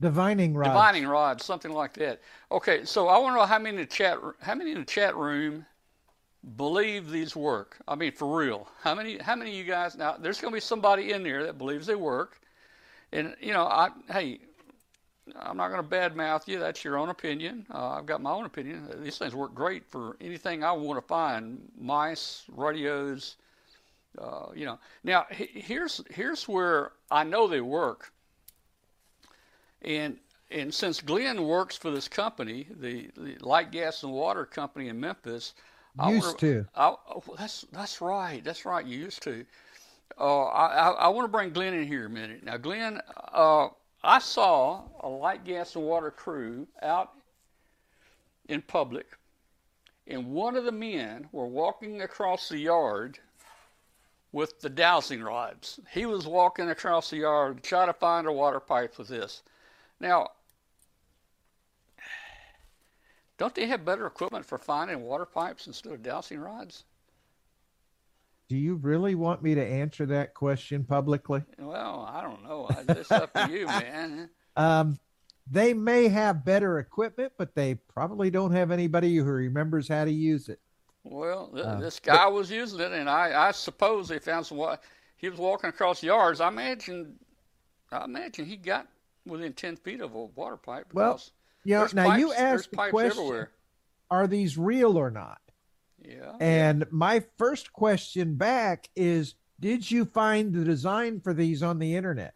Divining 0.03 0.55
rod. 0.55 0.67
Divining 0.67 1.07
rods, 1.07 1.45
something 1.45 1.71
like 1.73 1.95
that. 1.95 2.21
Okay, 2.51 2.85
so 2.85 3.07
I 3.07 3.19
want 3.19 3.35
to 3.35 3.41
know 3.41 3.47
how 3.47 3.59
many 3.59 3.77
in 3.77 3.83
the 3.83 3.87
chat. 3.87 4.19
How 4.41 4.55
many 4.57 4.73
in 4.73 4.81
the 4.81 4.85
chat 4.85 5.15
room 5.17 5.65
believe 6.57 7.09
these 7.11 7.37
work? 7.37 7.79
I 7.87 7.95
mean, 7.95 8.11
for 8.11 8.37
real. 8.37 8.69
How 8.83 8.97
many? 8.97 9.17
How 9.19 9.37
many 9.37 9.51
of 9.53 9.57
you 9.57 9.65
guys? 9.65 9.97
Now, 9.97 10.17
there's 10.19 10.41
going 10.41 10.51
to 10.53 10.57
be 10.57 10.61
somebody 10.61 11.13
in 11.13 11.23
there 11.23 11.45
that 11.45 11.57
believes 11.57 11.87
they 11.87 11.95
work, 11.95 12.41
and 13.13 13.37
you 13.41 13.53
know, 13.53 13.65
I 13.65 13.91
hey, 14.11 14.41
I'm 15.37 15.57
not 15.57 15.69
going 15.69 15.83
to 15.83 15.89
badmouth 15.89 16.49
you. 16.49 16.59
That's 16.59 16.85
your 16.85 16.99
own 16.99 17.09
opinion. 17.09 17.65
Uh, 17.73 17.91
I've 17.91 18.07
got 18.07 18.21
my 18.21 18.33
own 18.33 18.45
opinion. 18.45 18.89
These 19.05 19.19
things 19.19 19.37
work 19.37 19.55
great 19.55 19.87
for 19.87 20.17
anything 20.21 20.65
I 20.65 20.73
want 20.73 21.01
to 21.01 21.07
find: 21.07 21.71
mice, 21.79 22.43
radios. 22.49 23.37
Uh, 24.19 24.47
you 24.55 24.67
know. 24.67 24.81
Now, 25.05 25.27
he- 25.31 25.61
here's 25.61 26.03
here's 26.11 26.49
where 26.49 26.93
I 27.11 27.23
know 27.23 27.47
they 27.47 27.61
work. 27.61 28.13
And 29.83 30.17
and 30.51 30.73
since 30.73 31.01
Glenn 31.01 31.43
works 31.45 31.77
for 31.77 31.91
this 31.91 32.09
company, 32.09 32.67
the, 32.79 33.09
the 33.17 33.37
Light 33.41 33.71
Gas 33.73 34.03
and 34.03 34.13
Water 34.13 34.45
Company 34.45 34.89
in 34.89 35.01
Memphis, 35.01 35.55
I 35.99 36.11
Used 36.13 36.27
wanna- 36.27 36.39
to. 36.39 36.67
I, 36.77 36.89
oh, 36.89 37.23
that's 37.39 37.65
that's 37.73 38.01
right. 38.01 38.43
That's 38.45 38.65
right. 38.65 38.85
You 38.85 38.99
used 38.99 39.23
to. 39.23 39.45
Uh, 40.21 40.45
I, 40.45 40.67
I, 40.67 40.91
I 40.91 41.09
want 41.09 41.25
to 41.25 41.29
bring 41.33 41.51
Glenn 41.53 41.73
in 41.73 41.87
here 41.87 42.05
a 42.05 42.11
minute. 42.11 42.45
Now, 42.45 42.59
Glenn, 42.59 43.01
uh, 43.33 43.69
I 44.05 44.19
saw 44.19 44.83
a 45.01 45.09
light 45.09 45.43
gas 45.45 45.75
and 45.75 45.85
water 45.85 46.11
crew 46.11 46.67
out 46.83 47.13
in 48.49 48.61
public, 48.61 49.07
and 50.07 50.27
one 50.27 50.55
of 50.57 50.65
the 50.65 50.73
men 50.73 51.29
were 51.33 51.47
walking 51.47 52.03
across 52.03 52.51
the 52.51 52.59
yard 52.59 53.19
with 54.33 54.61
the 54.61 54.69
dowsing 54.69 55.23
rods. 55.23 55.81
He 55.91 56.05
was 56.05 56.27
walking 56.27 56.69
across 56.69 57.09
the 57.09 57.19
yard 57.19 57.57
to 57.57 57.63
try 57.63 57.87
to 57.87 57.93
find 57.95 58.27
a 58.27 58.33
water 58.33 58.61
pipe 58.61 58.99
with 58.99 59.09
this. 59.09 59.43
Now, 60.03 60.31
don't 63.39 63.55
they 63.55 63.67
have 63.69 63.85
better 63.85 64.05
equipment 64.07 64.45
for 64.45 64.59
finding 64.59 65.03
water 65.03 65.25
pipes 65.25 65.69
instead 65.69 65.93
of 65.93 66.03
dowsing 66.03 66.41
rods? 66.41 66.85
Do 68.49 68.57
you 68.57 68.75
really 68.75 69.15
want 69.15 69.43
me 69.43 69.55
to 69.55 69.65
answer 69.65 70.05
that 70.07 70.35
question 70.35 70.85
publicly? 70.85 71.43
Well, 71.59 72.07
I 72.13 72.21
don't 72.21 72.43
know. 72.43 72.67
I- 72.69 72.85
It's 72.89 73.13
up 73.13 73.33
to 73.35 73.49
you, 73.51 73.67
man. 73.67 74.29
Um, 74.55 74.99
they 75.51 75.73
may 75.73 76.09
have 76.09 76.45
better 76.45 76.79
equipment, 76.79 77.33
but 77.39 77.55
they 77.55 77.77
probably 77.77 78.29
don't 78.31 78.53
have 78.53 78.71
anybody 78.71 79.17
who 79.17 79.25
remembers 79.25 79.89
how 79.89 80.05
to 80.05 80.13
use 80.13 80.51
it. 80.51 80.61
Well, 81.05 81.49
th- 81.55 81.65
Uh, 81.65 81.81
this 81.81 81.99
guy 81.99 82.27
was 82.27 82.51
using 82.51 82.81
it, 82.81 82.93
and 82.93 83.09
I, 83.09 83.49
I 83.49 83.53
suppose 83.53 84.09
they 84.09 84.19
found 84.19 84.45
some. 84.45 84.59
wa- 84.59 84.77
He 85.17 85.31
was 85.31 85.39
walking 85.39 85.71
across 85.71 86.03
yards. 86.03 86.43
I 86.43 86.49
imagine, 86.49 87.19
I 87.91 88.05
imagine 88.05 88.45
he 88.45 88.59
got 88.59 88.87
within 89.27 89.53
ten 89.53 89.77
feet 89.77 90.01
of 90.01 90.15
a 90.15 90.25
water 90.25 90.57
pipe. 90.57 90.87
Well, 90.93 91.21
You 91.65 91.75
know, 91.75 91.89
now 91.93 92.17
you 92.17 92.29
pipes- 92.29 92.39
there's 92.39 92.61
asked 92.61 92.71
the 92.71 92.77
question: 92.77 93.11
everywhere. 93.11 93.51
Are 94.11 94.27
these 94.27 94.59
real 94.59 94.99
or 94.99 95.11
not? 95.11 95.41
Yeah. 96.05 96.33
And 96.41 96.87
my 96.91 97.25
first 97.39 97.73
question 97.73 98.35
back 98.35 98.89
is: 98.97 99.35
Did 99.61 99.91
you 99.91 100.05
find 100.05 100.53
the 100.53 100.65
design 100.65 101.21
for 101.21 101.33
these 101.33 101.63
on 101.63 101.79
the 101.79 101.95
internet? 101.95 102.35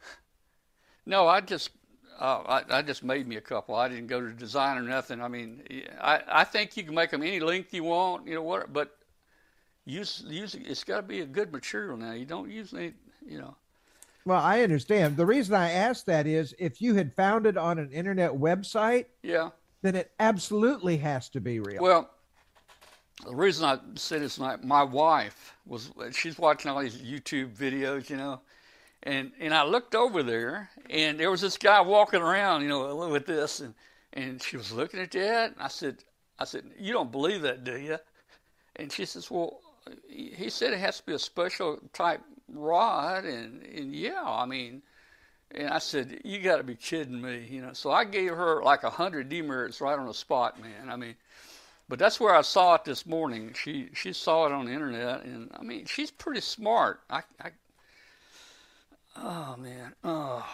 No, 1.05 1.27
I 1.29 1.41
just, 1.41 1.71
uh, 2.19 2.43
I, 2.47 2.79
I 2.79 2.83
just 2.83 3.05
made 3.05 3.29
me 3.29 3.37
a 3.37 3.41
couple. 3.41 3.75
I 3.75 3.89
didn't 3.89 4.09
go 4.09 4.21
to 4.21 4.33
design 4.33 4.77
or 4.79 4.83
nothing. 4.83 5.21
I 5.21 5.29
mean, 5.29 5.63
I, 6.01 6.21
I 6.27 6.45
think 6.45 6.77
you 6.77 6.83
can 6.83 6.95
make 6.95 7.11
them 7.11 7.23
any 7.23 7.41
length 7.41 7.73
you 7.75 7.85
want. 7.85 8.27
You 8.27 8.35
know 8.35 8.43
what? 8.43 8.73
But 8.73 8.97
use 9.85 10.25
use 10.27 10.55
it's 10.55 10.85
got 10.85 10.97
to 10.97 11.03
be 11.03 11.21
a 11.21 11.27
good 11.27 11.53
material 11.53 11.97
now. 11.97 12.13
You 12.13 12.25
don't 12.25 12.51
use 12.51 12.73
any, 12.73 12.95
you 13.25 13.39
know. 13.39 13.57
Well, 14.27 14.43
I 14.43 14.63
understand. 14.63 15.17
The 15.17 15.25
reason 15.25 15.55
I 15.55 15.71
asked 15.71 16.07
that 16.07 16.27
is 16.27 16.53
if 16.59 16.83
you 16.83 16.95
had 16.95 17.15
found 17.15 17.47
it 17.47 17.57
on 17.57 17.79
an 17.79 17.93
internet 17.93 18.33
website, 18.33 19.07
Yeah. 19.23 19.51
then 19.83 19.95
it 19.95 20.11
absolutely 20.19 20.97
has 20.99 21.29
to 21.31 21.41
be 21.41 21.61
real. 21.61 21.81
Well, 21.81 22.11
the 23.25 23.35
reason 23.35 23.65
I 23.65 23.79
said 23.95 24.23
it's 24.23 24.39
not 24.39 24.65
my 24.65 24.83
wife 24.83 25.55
was 25.65 25.93
she's 26.11 26.39
watching 26.39 26.71
all 26.73 26.81
these 26.81 26.97
YouTube 26.97 27.55
videos, 27.57 28.11
you 28.11 28.17
know, 28.17 28.41
and 29.05 29.31
and 29.39 29.55
I 29.55 29.63
looked 29.63 29.95
over 29.95 30.25
there 30.25 30.71
and 30.91 31.19
there 31.19 31.31
was 31.31 31.41
this 31.41 31.57
guy 31.57 31.81
walking 31.81 32.21
around, 32.21 32.63
you 32.63 32.69
know, 32.69 33.09
with 33.09 33.27
this, 33.27 33.61
and 33.61 33.75
and 34.13 34.43
she 34.43 34.57
was 34.57 34.73
looking 34.73 34.99
at 35.01 35.13
that, 35.13 35.53
and 35.53 35.61
I 35.63 35.69
said, 35.69 35.99
I 36.39 36.45
said, 36.47 36.65
you 36.79 36.93
don't 36.93 37.13
believe 37.13 37.43
that, 37.43 37.63
do 37.65 37.79
you? 37.79 37.99
And 38.77 38.91
she 38.91 39.05
says, 39.05 39.31
well, 39.31 39.61
he 40.09 40.51
said 40.51 40.73
it 40.73 40.81
has 40.81 40.99
to 40.99 41.07
be 41.07 41.15
a 41.15 41.19
special 41.19 41.79
type 41.93 42.23
rod, 42.53 43.25
and 43.25 43.63
and 43.63 43.95
yeah, 43.95 44.23
I 44.25 44.47
mean. 44.47 44.83
And 45.53 45.69
I 45.69 45.79
said, 45.79 46.21
"You 46.25 46.41
got 46.41 46.57
to 46.57 46.65
be 46.65 46.75
kidding 46.75 47.23
me!" 47.23 47.47
You 47.49 47.63
know. 47.63 47.73
So 47.73 47.93
I 47.93 48.05
gave 48.05 48.31
her 48.31 48.63
like 48.65 48.83
a 48.83 48.91
hundred 48.91 49.29
demerits 49.29 49.81
right 49.81 49.97
on 49.97 50.07
the 50.07 50.13
spot, 50.13 50.61
man. 50.61 50.91
I 50.91 50.97
mean, 50.97 51.15
but 51.89 51.99
that's 51.99 52.19
where 52.19 52.35
I 52.35 52.43
saw 52.43 52.75
it 52.75 52.85
this 52.85 53.07
morning. 53.07 53.53
She 53.55 53.89
she 53.95 54.13
saw 54.13 54.47
it 54.47 54.53
on 54.53 54.67
the 54.67 54.73
internet, 54.73 55.25
and 55.25 55.51
I 55.55 55.63
mean, 55.63 55.85
she's 55.85 56.11
pretty 56.11 56.41
smart. 56.41 57.01
I, 57.09 57.23
I 57.41 57.51
oh 59.17 59.57
man, 59.57 59.95
oh, 60.03 60.45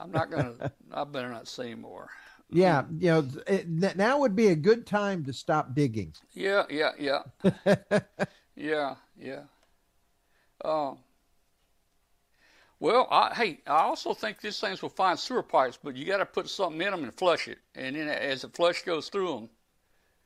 I'm 0.00 0.10
not 0.10 0.30
gonna. 0.30 0.72
I 0.92 1.04
better 1.04 1.28
not 1.28 1.46
say 1.48 1.74
more. 1.74 2.08
yeah, 2.50 2.84
you 2.98 3.08
know, 3.08 3.28
it, 3.46 3.68
now 3.96 4.18
would 4.18 4.34
be 4.36 4.48
a 4.48 4.56
good 4.56 4.86
time 4.86 5.24
to 5.24 5.32
stop 5.32 5.74
digging. 5.74 6.14
Yeah, 6.32 6.64
yeah, 6.68 6.92
yeah, 6.98 7.22
yeah, 8.56 8.94
yeah. 9.16 9.42
Um. 10.64 10.98
Well, 12.78 13.08
I, 13.10 13.34
hey, 13.34 13.60
I 13.66 13.80
also 13.80 14.12
think 14.12 14.40
these 14.40 14.60
things 14.60 14.82
will 14.82 14.90
find 14.90 15.18
sewer 15.18 15.42
pipes, 15.42 15.78
but 15.82 15.96
you 15.96 16.04
got 16.04 16.18
to 16.18 16.26
put 16.26 16.48
something 16.48 16.80
in 16.80 16.90
them 16.90 17.04
and 17.04 17.14
flush 17.14 17.48
it, 17.48 17.58
and 17.74 17.96
then 17.96 18.08
as 18.08 18.42
the 18.42 18.48
flush 18.48 18.82
goes 18.82 19.08
through 19.08 19.34
them, 19.34 19.48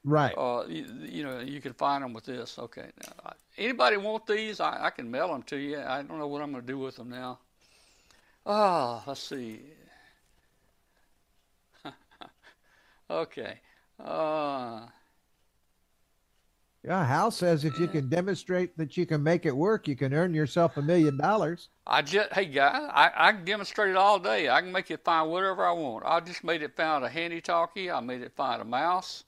Right. 0.04 0.34
Uh, 0.36 0.64
you, 0.66 0.86
you 1.02 1.22
know, 1.22 1.40
you 1.40 1.60
can 1.60 1.74
find 1.74 2.02
them 2.02 2.12
with 2.12 2.24
this. 2.24 2.58
Okay. 2.58 2.90
Now, 3.02 3.32
anybody 3.58 3.96
want 3.98 4.26
these? 4.26 4.60
I, 4.60 4.86
I 4.86 4.90
can 4.90 5.10
mail 5.10 5.28
them 5.28 5.42
to 5.44 5.56
you. 5.56 5.78
I 5.78 6.02
don't 6.02 6.18
know 6.18 6.26
what 6.26 6.42
I'm 6.42 6.52
going 6.52 6.64
to 6.64 6.66
do 6.66 6.78
with 6.78 6.96
them 6.96 7.10
now. 7.10 7.38
Ah, 8.46 9.02
let's 9.06 9.20
see. 9.20 9.60
okay. 13.10 13.60
Uh, 14.02 14.86
Yeah, 16.82 17.04
Hal 17.04 17.30
says 17.30 17.66
if 17.66 17.78
you 17.78 17.86
can 17.86 18.08
demonstrate 18.08 18.76
that 18.78 18.96
you 18.96 19.04
can 19.04 19.22
make 19.22 19.44
it 19.44 19.54
work, 19.54 19.86
you 19.86 19.96
can 19.96 20.14
earn 20.14 20.32
yourself 20.32 20.78
a 20.78 20.82
million 20.82 21.18
dollars. 21.18 21.68
I 21.86 22.00
just, 22.00 22.32
hey 22.32 22.46
guy, 22.46 22.88
I, 22.90 23.28
I 23.28 23.32
can 23.32 23.44
demonstrate 23.44 23.90
it 23.90 23.96
all 23.96 24.18
day. 24.18 24.48
I 24.48 24.62
can 24.62 24.72
make 24.72 24.90
it 24.90 25.04
find 25.04 25.30
whatever 25.30 25.66
I 25.66 25.72
want. 25.72 26.04
I 26.06 26.20
just 26.20 26.42
made 26.42 26.62
it 26.62 26.74
find 26.74 27.04
a 27.04 27.08
handy 27.08 27.42
talkie. 27.42 27.90
I 27.90 28.00
made 28.00 28.22
it 28.22 28.32
find 28.34 28.62
a 28.62 28.64
mouse. 28.64 29.24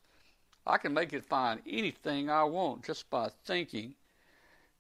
I 0.67 0.79
can 0.79 0.95
make 0.95 1.13
it 1.13 1.27
find 1.27 1.61
anything 1.69 2.31
I 2.31 2.45
want 2.45 2.85
just 2.85 3.11
by 3.11 3.29
thinking. 3.45 3.95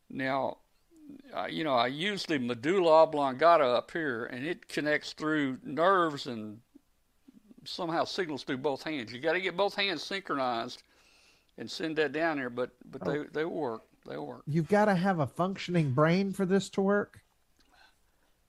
Now, 0.08 0.58
uh, 1.35 1.48
you 1.50 1.64
know, 1.64 1.74
I 1.74 1.88
use 1.88 2.24
the 2.24 2.38
medulla 2.38 3.02
oblongata 3.02 3.64
up 3.64 3.90
here, 3.90 4.26
and 4.26 4.46
it 4.46 4.66
connects 4.68 5.12
through 5.12 5.58
nerves 5.62 6.26
and 6.26 6.61
somehow 7.64 8.04
signals 8.04 8.44
through 8.44 8.58
both 8.58 8.82
hands. 8.82 9.12
You 9.12 9.20
got 9.20 9.35
to 9.35 9.40
get 9.40 9.56
both 9.58 9.74
hands 9.74 10.02
synchronized 10.02 10.82
and 11.58 11.70
send 11.70 11.96
that 11.96 12.12
down 12.12 12.38
there, 12.38 12.50
but 12.50 12.70
but 12.90 13.04
they 13.04 13.24
they 13.32 13.44
work. 13.44 13.82
They 14.08 14.16
work. 14.16 14.42
You've 14.46 14.68
got 14.68 14.86
to 14.86 14.94
have 14.94 15.20
a 15.20 15.26
functioning 15.26 15.92
brain 15.92 16.32
for 16.32 16.44
this 16.44 16.68
to 16.70 16.80
work. 16.80 17.20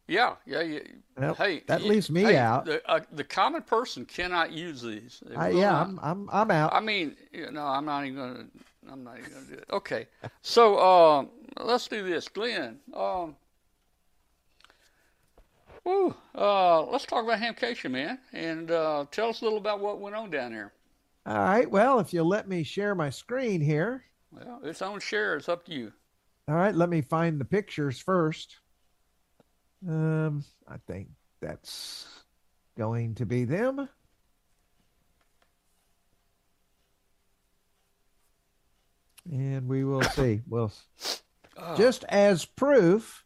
Yeah, 0.07 0.35
yeah, 0.45 0.61
yeah. 0.61 0.79
Well, 1.17 1.35
hey, 1.35 1.63
that 1.67 1.83
leaves 1.83 2.09
me 2.09 2.23
hey, 2.23 2.37
out. 2.37 2.65
The, 2.65 2.85
uh, 2.89 2.99
the 3.13 3.23
common 3.23 3.61
person 3.61 4.05
cannot 4.05 4.51
use 4.51 4.81
these. 4.81 5.23
Yeah, 5.29 5.49
not. 5.49 5.87
I'm, 5.87 5.99
I'm, 6.01 6.29
I'm 6.31 6.51
out. 6.51 6.73
I 6.73 6.81
mean, 6.81 7.15
you 7.31 7.51
know, 7.51 7.65
I'm 7.65 7.85
not 7.85 8.05
even 8.05 8.17
gonna. 8.17 8.45
I'm 8.91 9.03
not 9.03 9.17
even 9.19 9.31
gonna 9.31 9.45
do 9.45 9.53
it. 9.53 9.65
Okay, 9.71 10.07
so 10.41 10.79
um, 10.79 11.29
let's 11.57 11.87
do 11.87 12.03
this, 12.03 12.27
Glenn. 12.27 12.79
Um, 12.93 13.35
woo, 15.85 16.13
uh, 16.35 16.83
let's 16.83 17.05
talk 17.05 17.23
about 17.23 17.39
Hamcation, 17.39 17.91
man, 17.91 18.19
and 18.33 18.71
uh, 18.71 19.05
tell 19.09 19.29
us 19.29 19.39
a 19.41 19.45
little 19.45 19.59
about 19.59 19.79
what 19.79 19.99
went 19.99 20.15
on 20.15 20.29
down 20.29 20.51
there. 20.51 20.73
All 21.25 21.38
right. 21.38 21.69
Well, 21.69 21.99
if 21.99 22.13
you'll 22.13 22.27
let 22.27 22.47
me 22.49 22.63
share 22.63 22.95
my 22.95 23.09
screen 23.09 23.62
here. 23.62 24.03
Well, 24.31 24.59
it's 24.63 24.81
on 24.81 24.99
share. 24.99 25.36
It's 25.36 25.47
up 25.49 25.65
to 25.65 25.73
you. 25.73 25.93
All 26.47 26.55
right. 26.55 26.75
Let 26.75 26.89
me 26.89 27.01
find 27.01 27.39
the 27.39 27.45
pictures 27.45 27.99
first. 27.99 28.57
Um, 29.88 30.43
I 30.67 30.77
think 30.88 31.09
that's 31.39 32.07
going 32.77 33.15
to 33.15 33.25
be 33.25 33.45
them. 33.45 33.88
And 39.31 39.67
we 39.67 39.83
will 39.83 40.01
see. 40.03 40.41
We'll 40.47 40.71
Oh, 41.55 41.77
just 41.77 42.03
as 42.05 42.45
proof. 42.45 43.23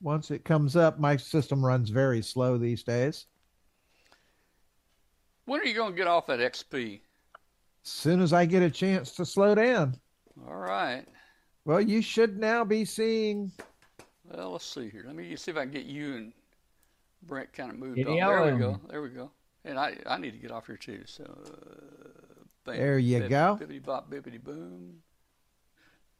Once 0.00 0.30
it 0.30 0.44
comes 0.44 0.76
up, 0.76 1.00
my 1.00 1.16
system 1.16 1.64
runs 1.64 1.90
very 1.90 2.22
slow 2.22 2.58
these 2.58 2.82
days. 2.82 3.26
when 5.46 5.60
are 5.60 5.64
you 5.64 5.74
gonna 5.74 5.94
get 5.94 6.06
off 6.06 6.26
that 6.26 6.38
XP? 6.38 7.00
As 7.86 7.92
soon 7.92 8.20
as 8.20 8.32
I 8.32 8.46
get 8.46 8.64
a 8.64 8.70
chance 8.70 9.12
to 9.12 9.24
slow 9.24 9.54
down. 9.54 9.96
All 10.48 10.56
right. 10.56 11.04
Well, 11.64 11.80
you 11.80 12.02
should 12.02 12.36
now 12.36 12.64
be 12.64 12.84
seeing. 12.84 13.52
Well, 14.24 14.50
let's 14.52 14.66
see 14.66 14.90
here. 14.90 15.04
Let 15.06 15.14
me 15.14 15.36
see 15.36 15.52
if 15.52 15.56
I 15.56 15.62
can 15.62 15.70
get 15.70 15.86
you 15.86 16.16
and 16.16 16.32
Brett 17.22 17.52
kind 17.52 17.70
of 17.70 17.78
moved 17.78 17.94
Giddy 17.94 18.20
on. 18.20 18.28
There 18.28 18.54
we 18.54 18.58
go. 18.58 18.80
There 18.90 19.02
we 19.02 19.08
go. 19.10 19.30
And 19.64 19.78
I, 19.78 19.96
I 20.04 20.18
need 20.18 20.32
to 20.32 20.38
get 20.38 20.50
off 20.50 20.66
here 20.66 20.76
too. 20.76 21.02
So, 21.06 21.22
uh, 21.24 22.42
bam, 22.64 22.76
There 22.76 22.98
you 22.98 23.20
bip- 23.20 23.30
go. 23.30 23.58
Bippity 23.60 23.84
bop, 23.84 24.10
bippity 24.10 24.42
boom. 24.42 24.96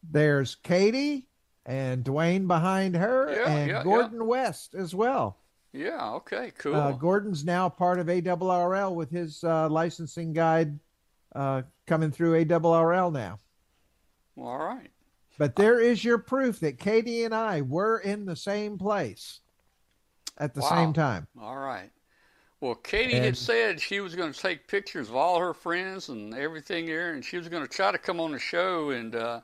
There's 0.08 0.54
Katie 0.54 1.26
and 1.64 2.04
Dwayne 2.04 2.46
behind 2.46 2.94
her, 2.94 3.32
Yeah, 3.32 3.50
and 3.50 3.70
yeah, 3.70 3.82
Gordon 3.82 4.24
West 4.24 4.76
as 4.76 4.94
well. 4.94 5.38
Yeah. 5.72 6.12
Okay. 6.12 6.52
Cool. 6.58 6.76
Uh, 6.76 6.92
Gordon's 6.92 7.44
now 7.44 7.68
part 7.68 7.98
of 7.98 8.06
ARRL 8.06 8.94
with 8.94 9.10
his 9.10 9.42
uh, 9.42 9.68
licensing 9.68 10.32
guide 10.32 10.78
uh, 11.36 11.62
coming 11.86 12.10
through 12.10 12.32
ARRL 12.32 13.12
now. 13.12 13.38
All 14.38 14.58
right. 14.58 14.90
But 15.38 15.54
there 15.54 15.80
is 15.80 16.02
your 16.02 16.18
proof 16.18 16.60
that 16.60 16.78
Katie 16.78 17.24
and 17.24 17.34
I 17.34 17.60
were 17.60 17.98
in 17.98 18.24
the 18.24 18.36
same 18.36 18.78
place 18.78 19.40
at 20.38 20.54
the 20.54 20.62
Wow. 20.62 20.68
same 20.68 20.92
time. 20.94 21.26
All 21.38 21.58
right. 21.58 21.90
Well, 22.60 22.74
Katie 22.74 23.18
had 23.18 23.36
said 23.36 23.78
she 23.80 24.00
was 24.00 24.14
going 24.14 24.32
to 24.32 24.38
take 24.38 24.66
pictures 24.66 25.10
of 25.10 25.16
all 25.16 25.38
her 25.38 25.52
friends 25.52 26.08
and 26.08 26.34
everything 26.34 26.86
there, 26.86 27.12
and 27.12 27.22
she 27.22 27.36
was 27.36 27.48
going 27.50 27.62
to 27.62 27.68
try 27.68 27.92
to 27.92 27.98
come 27.98 28.18
on 28.18 28.32
the 28.32 28.38
show 28.38 28.90
and 28.90 29.14
uh, 29.14 29.42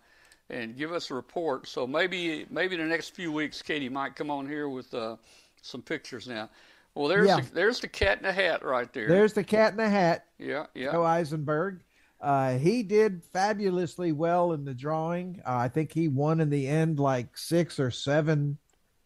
and 0.48 0.76
give 0.78 0.92
us 0.92 1.10
a 1.10 1.14
report. 1.14 1.68
So 1.68 1.86
maybe 1.86 2.46
maybe 2.48 2.74
the 2.74 2.84
next 2.84 3.10
few 3.10 3.30
weeks, 3.30 3.60
Katie 3.60 3.90
might 3.90 4.16
come 4.16 4.30
on 4.30 4.48
here 4.48 4.70
with 4.70 4.94
uh, 4.94 5.16
some 5.60 5.82
pictures 5.82 6.26
now. 6.26 6.48
Well, 6.94 7.08
there's 7.08 7.26
Yeah. 7.28 7.40
the, 7.40 7.54
there's 7.54 7.80
the 7.80 7.88
cat 7.88 8.18
in 8.18 8.24
the 8.24 8.32
hat 8.32 8.64
right 8.64 8.92
there. 8.92 9.08
There's 9.08 9.32
the 9.32 9.44
cat 9.44 9.72
in 9.72 9.78
the 9.78 9.88
hat, 9.88 10.26
yeah, 10.38 10.66
yeah. 10.74 10.92
Joe 10.92 11.04
Eisenberg. 11.04 11.82
Uh, 12.20 12.56
he 12.58 12.82
did 12.82 13.24
fabulously 13.32 14.12
well 14.12 14.52
in 14.52 14.64
the 14.64 14.74
drawing. 14.74 15.40
Uh, 15.46 15.56
I 15.56 15.68
think 15.68 15.92
he 15.92 16.06
won 16.08 16.40
in 16.40 16.50
the 16.50 16.68
end 16.68 17.00
like 17.00 17.36
six 17.36 17.80
or 17.80 17.90
seven 17.90 18.58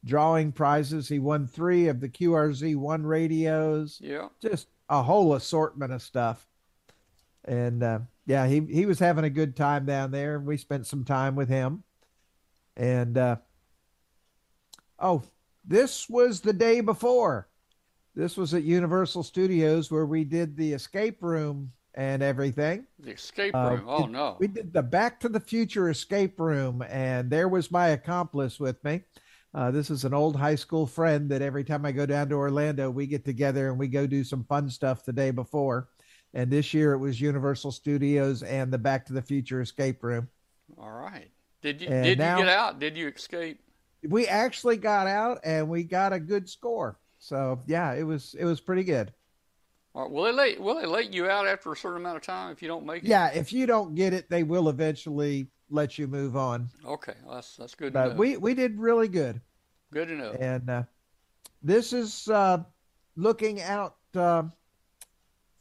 drawing 0.05 0.53
prizes. 0.53 1.09
He 1.09 1.19
won 1.19 1.47
three 1.47 1.89
of 1.89 2.01
the 2.01 2.09
QRZ1 2.09 3.05
radios, 3.07 3.99
Yeah. 4.03 4.29
just 4.43 4.69
a 4.91 5.03
whole 5.03 5.35
assortment 5.35 5.93
of 5.93 6.03
stuff. 6.03 6.47
And 7.47 7.83
uh, 7.83 8.01
yeah, 8.27 8.47
he, 8.47 8.61
he 8.61 8.85
was 8.87 8.99
having 8.99 9.25
a 9.25 9.31
good 9.31 9.57
time 9.57 9.87
down 9.87 10.11
there. 10.11 10.39
We 10.41 10.57
spent 10.57 10.87
some 10.87 11.05
time 11.05 11.37
with 11.37 11.49
him. 11.49 11.85
And 12.77 13.17
uh, 13.17 13.37
oh, 14.99 15.23
this 15.65 16.09
was 16.11 16.41
the 16.41 16.53
day 16.53 16.81
before. 16.81 17.49
This 18.17 18.37
was 18.39 18.55
at 18.55 18.63
Universal 18.65 19.25
Studios 19.25 19.91
where 19.91 20.07
we 20.07 20.25
did 20.25 20.57
the 20.57 20.73
escape 20.73 21.23
room 21.23 21.71
and 21.95 22.23
everything. 22.23 22.87
The 22.99 23.11
escape 23.13 23.55
Uh, 23.55 23.77
room. 23.77 23.85
oh 23.87 24.07
no. 24.07 24.37
We 24.41 24.47
did 24.49 24.73
the 24.73 24.83
Back 24.83 25.21
to 25.21 25.29
the 25.29 25.39
Future 25.41 25.91
escape 25.91 26.41
room, 26.41 26.83
and 26.89 27.31
there 27.31 27.49
was 27.49 27.71
my 27.71 27.89
accomplice 27.89 28.59
with 28.59 28.83
me. 28.85 29.03
Uh, 29.53 29.71
this 29.71 29.91
is 29.91 30.05
an 30.05 30.15
old 30.15 30.35
high 30.37 30.55
school 30.55 30.87
friend 30.87 31.31
that 31.31 31.43
every 31.43 31.63
time 31.65 31.85
I 31.87 31.93
go 31.93 32.07
down 32.07 32.29
to 32.31 32.35
Orlando, 32.37 32.91
we 32.91 33.07
get 33.07 33.25
together 33.25 33.69
and 33.69 33.79
we 33.79 33.89
go 33.89 34.07
do 34.07 34.25
some 34.25 34.45
fun 34.45 34.69
stuff 34.71 35.05
the 35.05 35.13
day 35.13 35.31
before. 35.31 35.89
And 36.35 36.51
this 36.51 36.75
year 36.75 36.93
it 36.93 36.99
was 36.99 37.21
Universal 37.21 37.73
Studios 37.73 38.43
and 38.43 38.71
the 38.73 38.79
Back 38.79 39.07
to 39.07 39.13
the 39.15 39.23
Future 39.23 39.61
escape 39.61 40.03
room. 40.03 40.29
All 40.79 40.91
right. 40.91 41.31
Did 41.63 41.81
you 41.81 41.89
And 41.89 42.05
did 42.05 42.19
now- 42.19 42.39
you 42.39 42.45
get 42.45 42.53
out? 42.53 42.79
Did 42.79 42.97
you 42.97 43.09
escape? 43.09 43.61
We 44.07 44.27
actually 44.27 44.77
got 44.77 45.07
out 45.07 45.41
and 45.45 45.69
we 45.71 45.85
got 45.85 46.13
a 46.13 46.21
good 46.21 46.49
score. 46.51 46.99
So 47.27 47.59
yeah, 47.67 47.93
it 47.95 48.05
was 48.05 48.37
it 48.39 48.45
was 48.45 48.61
pretty 48.61 48.85
good. 48.85 49.13
Right, 49.95 50.09
will 50.09 50.25
they 50.25 50.33
let 50.33 50.61
will 50.61 50.77
they 50.77 50.87
let 50.87 51.13
you 51.13 51.29
out 51.29 51.49
after 51.49 51.73
a 51.73 51.77
certain 51.77 52.01
amount 52.03 52.19
of 52.19 52.23
time 52.23 52.53
if 52.53 52.63
you 52.63 52.69
don't 52.69 52.87
make 52.87 53.03
it? 53.03 53.09
Yeah, 53.09 53.33
if 53.33 53.53
you 53.53 53.67
don't 53.67 53.97
get 53.97 54.13
it, 54.13 54.31
they 54.31 54.45
will 54.45 54.69
eventually 54.69 55.49
let 55.69 55.99
you 55.99 56.07
move 56.07 56.37
on. 56.37 56.69
Okay, 56.85 57.15
well, 57.25 57.35
that's 57.35 57.57
that's 57.57 57.75
good. 57.75 57.93
But 57.93 58.17
we 58.17 58.37
we 58.37 58.55
did 58.55 58.79
really 58.79 59.09
good. 59.09 59.41
Good 59.93 60.07
to 60.07 60.15
know. 60.15 60.31
And 60.39 60.71
uh, 60.71 60.83
this 61.63 61.93
is 61.93 62.29
uh, 62.29 62.63
looking 63.17 63.61
out 63.61 63.97
uh, 64.15 64.45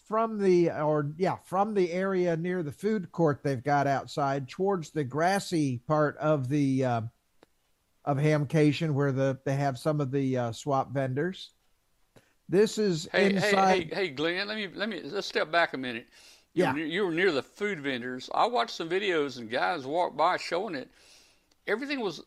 from 0.03 0.37
the 0.37 0.69
or 0.69 1.13
yeah 1.17 1.37
from 1.45 1.73
the 1.73 1.91
area 1.91 2.37
near 2.37 2.61
the 2.61 2.71
food 2.71 3.11
court 3.11 3.41
they've 3.41 3.63
got 3.63 3.87
outside 3.87 4.47
towards 4.47 4.91
the 4.91 5.03
grassy 5.03 5.79
part 5.87 6.15
of 6.17 6.47
the 6.47 6.85
uh, 6.85 7.01
of 8.05 8.17
Hamcation 8.17 8.93
where 8.93 9.11
the 9.11 9.39
they 9.45 9.55
have 9.55 9.79
some 9.79 9.99
of 9.99 10.11
the 10.11 10.37
uh, 10.37 10.51
swap 10.51 10.93
vendors. 10.93 11.54
This 12.47 12.77
is 12.77 13.07
hey, 13.11 13.31
inside. 13.33 13.53
Hey, 13.75 13.83
hey, 13.83 13.95
hey, 13.95 14.07
Glenn, 14.09 14.47
let 14.47 14.57
me 14.57 14.67
let 14.73 14.89
me 14.89 15.01
let's 15.03 15.27
step 15.27 15.51
back 15.51 15.73
a 15.73 15.77
minute. 15.77 16.07
You 16.53 16.63
Yeah. 16.63 16.71
were, 16.71 16.77
near- 16.77 16.85
you 16.85 17.05
were 17.05 17.11
near 17.11 17.31
the 17.31 17.43
food 17.43 17.79
vendors. 17.81 18.29
I 18.33 18.45
watched 18.45 18.75
some 18.75 18.87
videos 18.89 19.37
and 19.39 19.49
guys 19.49 19.85
walked 19.85 20.15
by 20.15 20.37
showing 20.37 20.75
it. 20.75 20.89
Everything 21.67 21.99
was, 21.99 22.21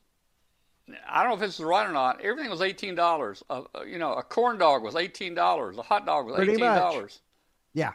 I 1.08 1.22
don't 1.22 1.30
know 1.30 1.36
if 1.44 1.48
it's 1.48 1.60
right 1.60 1.88
or 1.88 1.92
not. 1.92 2.20
Everything 2.20 2.50
was 2.50 2.60
eighteen 2.60 2.94
dollars. 2.94 3.42
Uh, 3.48 3.62
uh, 3.74 3.82
you 3.84 3.98
know, 3.98 4.14
a 4.14 4.22
corn 4.22 4.58
dog 4.58 4.82
was 4.82 4.96
eighteen 4.96 5.34
dollars. 5.34 5.78
A 5.78 5.82
hot 5.82 6.04
dog 6.04 6.26
was 6.26 6.38
eighteen 6.40 6.58
dollars. 6.58 7.20
yeah, 7.72 7.92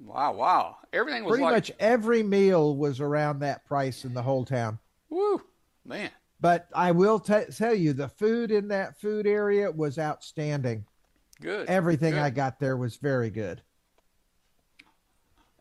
Wow, 0.00 0.32
wow. 0.32 0.76
Everything 0.92 1.24
was 1.24 1.32
pretty 1.32 1.44
like, 1.44 1.54
much 1.54 1.72
every 1.78 2.22
meal 2.22 2.76
was 2.76 3.00
around 3.00 3.40
that 3.40 3.66
price 3.66 4.04
in 4.04 4.14
the 4.14 4.22
whole 4.22 4.44
town. 4.44 4.78
woo, 5.10 5.42
man. 5.84 6.10
But 6.40 6.68
I 6.72 6.92
will 6.92 7.18
t- 7.18 7.46
tell 7.56 7.74
you, 7.74 7.92
the 7.92 8.08
food 8.08 8.52
in 8.52 8.68
that 8.68 8.98
food 9.00 9.26
area 9.26 9.68
was 9.70 9.98
outstanding. 9.98 10.84
Good. 11.40 11.68
Everything 11.68 12.14
Good. 12.14 12.22
I 12.22 12.30
got 12.30 12.58
there 12.58 12.76
was 12.76 12.96
very 12.96 13.30
good. 13.30 13.62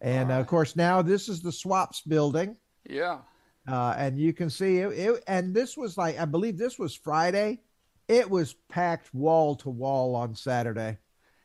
And 0.01 0.31
All 0.31 0.41
of 0.41 0.47
course, 0.47 0.75
now 0.75 1.01
this 1.01 1.27
is 1.27 1.41
the 1.41 1.51
Swaps 1.51 2.01
building, 2.01 2.55
Yeah. 2.87 3.19
uh, 3.67 3.95
and 3.97 4.19
you 4.19 4.31
can 4.33 4.49
see 4.49 4.77
it, 4.77 4.91
it. 4.93 5.23
And 5.27 5.55
this 5.55 5.75
was 5.75 5.97
like, 5.97 6.19
I 6.19 6.25
believe 6.25 6.57
this 6.57 6.77
was 6.77 6.95
Friday. 6.95 7.61
It 8.07 8.29
was 8.29 8.53
packed 8.69 9.13
wall 9.13 9.55
to 9.57 9.69
wall 9.69 10.15
on 10.15 10.35
Saturday. 10.35 10.97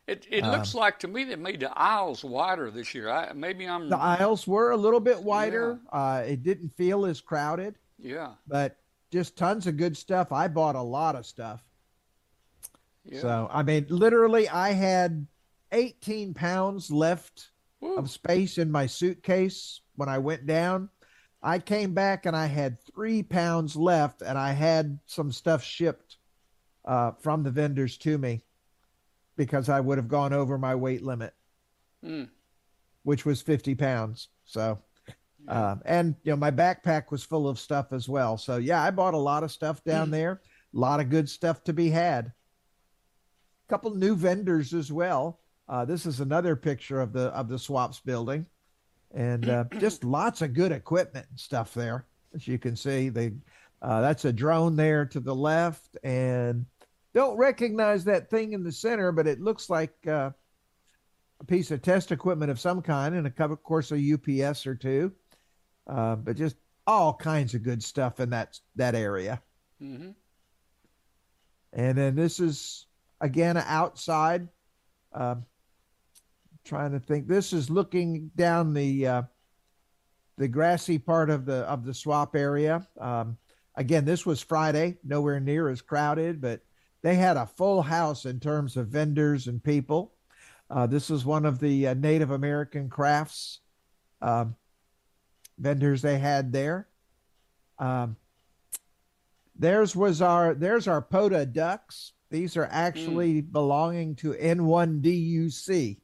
It 0.07 0.27
it 0.31 0.43
Um, 0.45 0.51
looks 0.51 0.75
like 0.75 0.99
to 1.01 1.09
me 1.09 1.25
they 1.25 1.37
made 1.37 1.61
the 1.61 1.71
aisles 1.79 2.25
wider 2.25 2.71
this 2.71 2.95
year. 2.95 3.09
I 3.09 3.33
maybe 3.33 3.67
I'm 3.69 3.89
The 3.89 3.97
aisles 3.97 4.47
were 4.47 4.73
a 4.73 4.77
little 4.77 5.01
bit 5.01 5.23
wider. 5.23 5.81
Uh, 5.91 6.25
it 6.27 6.43
didn't 6.43 6.71
feel 6.77 7.07
as 7.07 7.21
crowded, 7.21 7.79
yeah 7.99 8.35
but 8.47 8.79
just 9.11 9.37
tons 9.37 9.67
of 9.67 9.77
good 9.77 9.97
stuff. 9.97 10.33
I 10.33 10.49
bought 10.49 10.75
a 10.75 10.83
lot 10.83 11.15
of 11.17 11.25
stuff. 11.25 11.63
Yeah. 13.05 13.21
So 13.21 13.49
I 13.51 13.63
mean, 13.63 13.87
literally, 13.89 14.49
I 14.49 14.73
had 14.73 15.27
18 15.73 16.35
pounds 16.35 16.91
left 16.91 17.51
Woo. 17.81 17.97
of 17.97 18.11
space 18.11 18.59
in 18.59 18.71
my 18.71 18.87
suitcase 18.87 19.81
when 19.97 20.09
I 20.09 20.19
went 20.19 20.47
down. 20.47 20.89
I 21.43 21.59
came 21.59 21.93
back 21.95 22.27
and 22.27 22.37
I 22.37 22.47
had 22.47 22.79
three 22.95 23.23
pounds 23.23 23.75
left, 23.75 24.23
and 24.23 24.39
I 24.39 24.53
had 24.53 24.99
some 25.07 25.33
stuff 25.33 25.63
shipped 25.63 26.19
uh, 26.85 27.13
from 27.21 27.43
the 27.43 27.51
vendors 27.51 27.97
to 27.99 28.17
me 28.19 28.43
because 29.37 29.69
I 29.69 29.81
would 29.81 29.99
have 29.99 30.09
gone 30.09 30.33
over 30.33 30.59
my 30.59 30.75
weight 30.75 31.03
limit, 31.03 31.35
Mm. 32.05 32.29
which 33.03 33.25
was 33.25 33.41
50 33.43 33.75
pounds. 33.75 34.29
So, 34.45 34.79
um, 35.49 35.81
and 35.85 36.15
you 36.23 36.33
know, 36.33 36.37
my 36.37 36.51
backpack 36.51 37.11
was 37.11 37.25
full 37.25 37.49
of 37.49 37.59
stuff 37.59 37.93
as 37.93 38.09
well. 38.09 38.37
So, 38.37 38.57
yeah, 38.59 38.83
I 38.83 38.91
bought 38.91 39.15
a 39.15 39.19
lot 39.19 39.43
of 39.43 39.51
stuff 39.51 39.83
down 39.85 40.11
there, 40.11 40.43
a 40.75 40.79
lot 40.79 41.01
of 41.01 41.09
good 41.11 41.29
stuff 41.29 41.65
to 41.65 41.73
be 41.73 41.89
had. 41.91 42.33
Couple 43.73 43.95
new 43.95 44.15
vendors 44.15 44.75
as 44.75 44.93
well. 44.93 45.41
Uh, 45.67 45.83
this 45.87 46.05
is 46.05 46.21
another 46.21 46.55
picture 46.55 47.01
of 47.01 47.15
the 47.15 47.29
of 47.29 47.49
the 47.49 47.59
swaps 47.59 48.01
building, 48.01 48.45
and 49.15 49.49
uh, 49.49 49.65
just 49.79 50.05
lots 50.05 50.43
of 50.43 50.53
good 50.53 50.73
equipment 50.73 51.25
and 51.31 51.41
stuff 51.41 51.73
there. 51.73 52.05
As 52.35 52.47
you 52.47 52.59
can 52.59 52.77
see, 52.77 53.09
they 53.09 53.33
uh, 53.81 54.03
that's 54.03 54.27
a 54.27 54.33
drone 54.33 54.77
there 54.77 55.07
to 55.07 55.21
the 55.21 55.35
left, 55.35 55.97
and 56.05 56.67
don't 57.15 57.39
recognize 57.39 58.05
that 58.05 58.29
thing 58.29 58.53
in 58.53 58.63
the 58.63 58.71
center, 58.71 59.11
but 59.11 59.27
it 59.27 59.41
looks 59.41 59.71
like 59.71 59.95
uh, 60.07 60.33
a 61.41 61.45
piece 61.47 61.71
of 61.71 61.81
test 61.81 62.13
equipment 62.13 62.51
of 62.51 62.61
some 62.61 62.83
kind, 62.83 63.15
and 63.15 63.27
a 63.27 63.45
of 63.45 63.63
course, 63.63 63.91
a 63.91 64.13
UPS 64.13 64.67
or 64.67 64.75
two. 64.75 65.11
Uh, 65.87 66.17
but 66.17 66.37
just 66.37 66.57
all 66.87 67.15
kinds 67.15 67.55
of 67.55 67.63
good 67.63 67.83
stuff 67.83 68.21
in 68.21 68.29
that 68.29 68.61
that 68.77 68.95
area. 68.95 69.41
hmm 69.81 70.11
And 71.73 71.97
then 71.97 72.15
this 72.15 72.39
is 72.39 72.87
again 73.23 73.57
outside. 73.57 74.49
Um, 75.15 75.47
trying 76.65 76.93
to 76.93 77.01
think. 77.01 77.27
This 77.27 77.53
is 77.53 77.71
looking 77.71 78.31
down 78.37 78.75
the 78.75 79.07
uh, 79.07 79.23
the 80.37 80.49
grassy 80.49 80.99
part 80.99 81.31
of 81.31 81.47
the 81.47 81.59
of 81.69 81.85
the 81.85 81.95
swap 81.95 82.37
area. 82.37 82.87
Um, 83.01 83.39
again, 83.77 84.05
this 84.05 84.27
was 84.27 84.43
Friday, 84.43 84.99
nowhere 85.05 85.41
near 85.41 85.69
as 85.69 85.81
crowded, 85.81 86.41
but 86.41 86.61
they 87.03 87.15
had 87.15 87.37
a 87.37 87.47
full 87.47 87.83
house 87.83 88.27
in 88.27 88.41
terms 88.41 88.77
of 88.77 88.89
vendors 88.89 89.47
and 89.47 89.63
people. 89.63 90.13
Uh, 90.71 90.87
this 90.87 91.11
is 91.11 91.25
one 91.25 91.45
of 91.45 91.59
the 91.59 91.89
uh, 91.89 91.95
Native 91.95 92.31
American 92.31 92.89
crafts 92.89 93.61
um, 94.21 94.57
vendors 95.59 96.03
they 96.03 96.19
had 96.19 96.53
there. 96.53 96.89
Um, 97.79 98.17
Theirs 99.55 99.95
was 99.95 100.23
our 100.23 100.55
there's 100.55 100.89
our 100.89 101.03
POTA 101.03 101.47
ducks. 101.47 102.13
These 102.33 102.57
are 102.57 102.67
actually 102.71 103.43
belonging 103.43 104.15
to 104.17 104.33
N1DUC. 104.33 105.99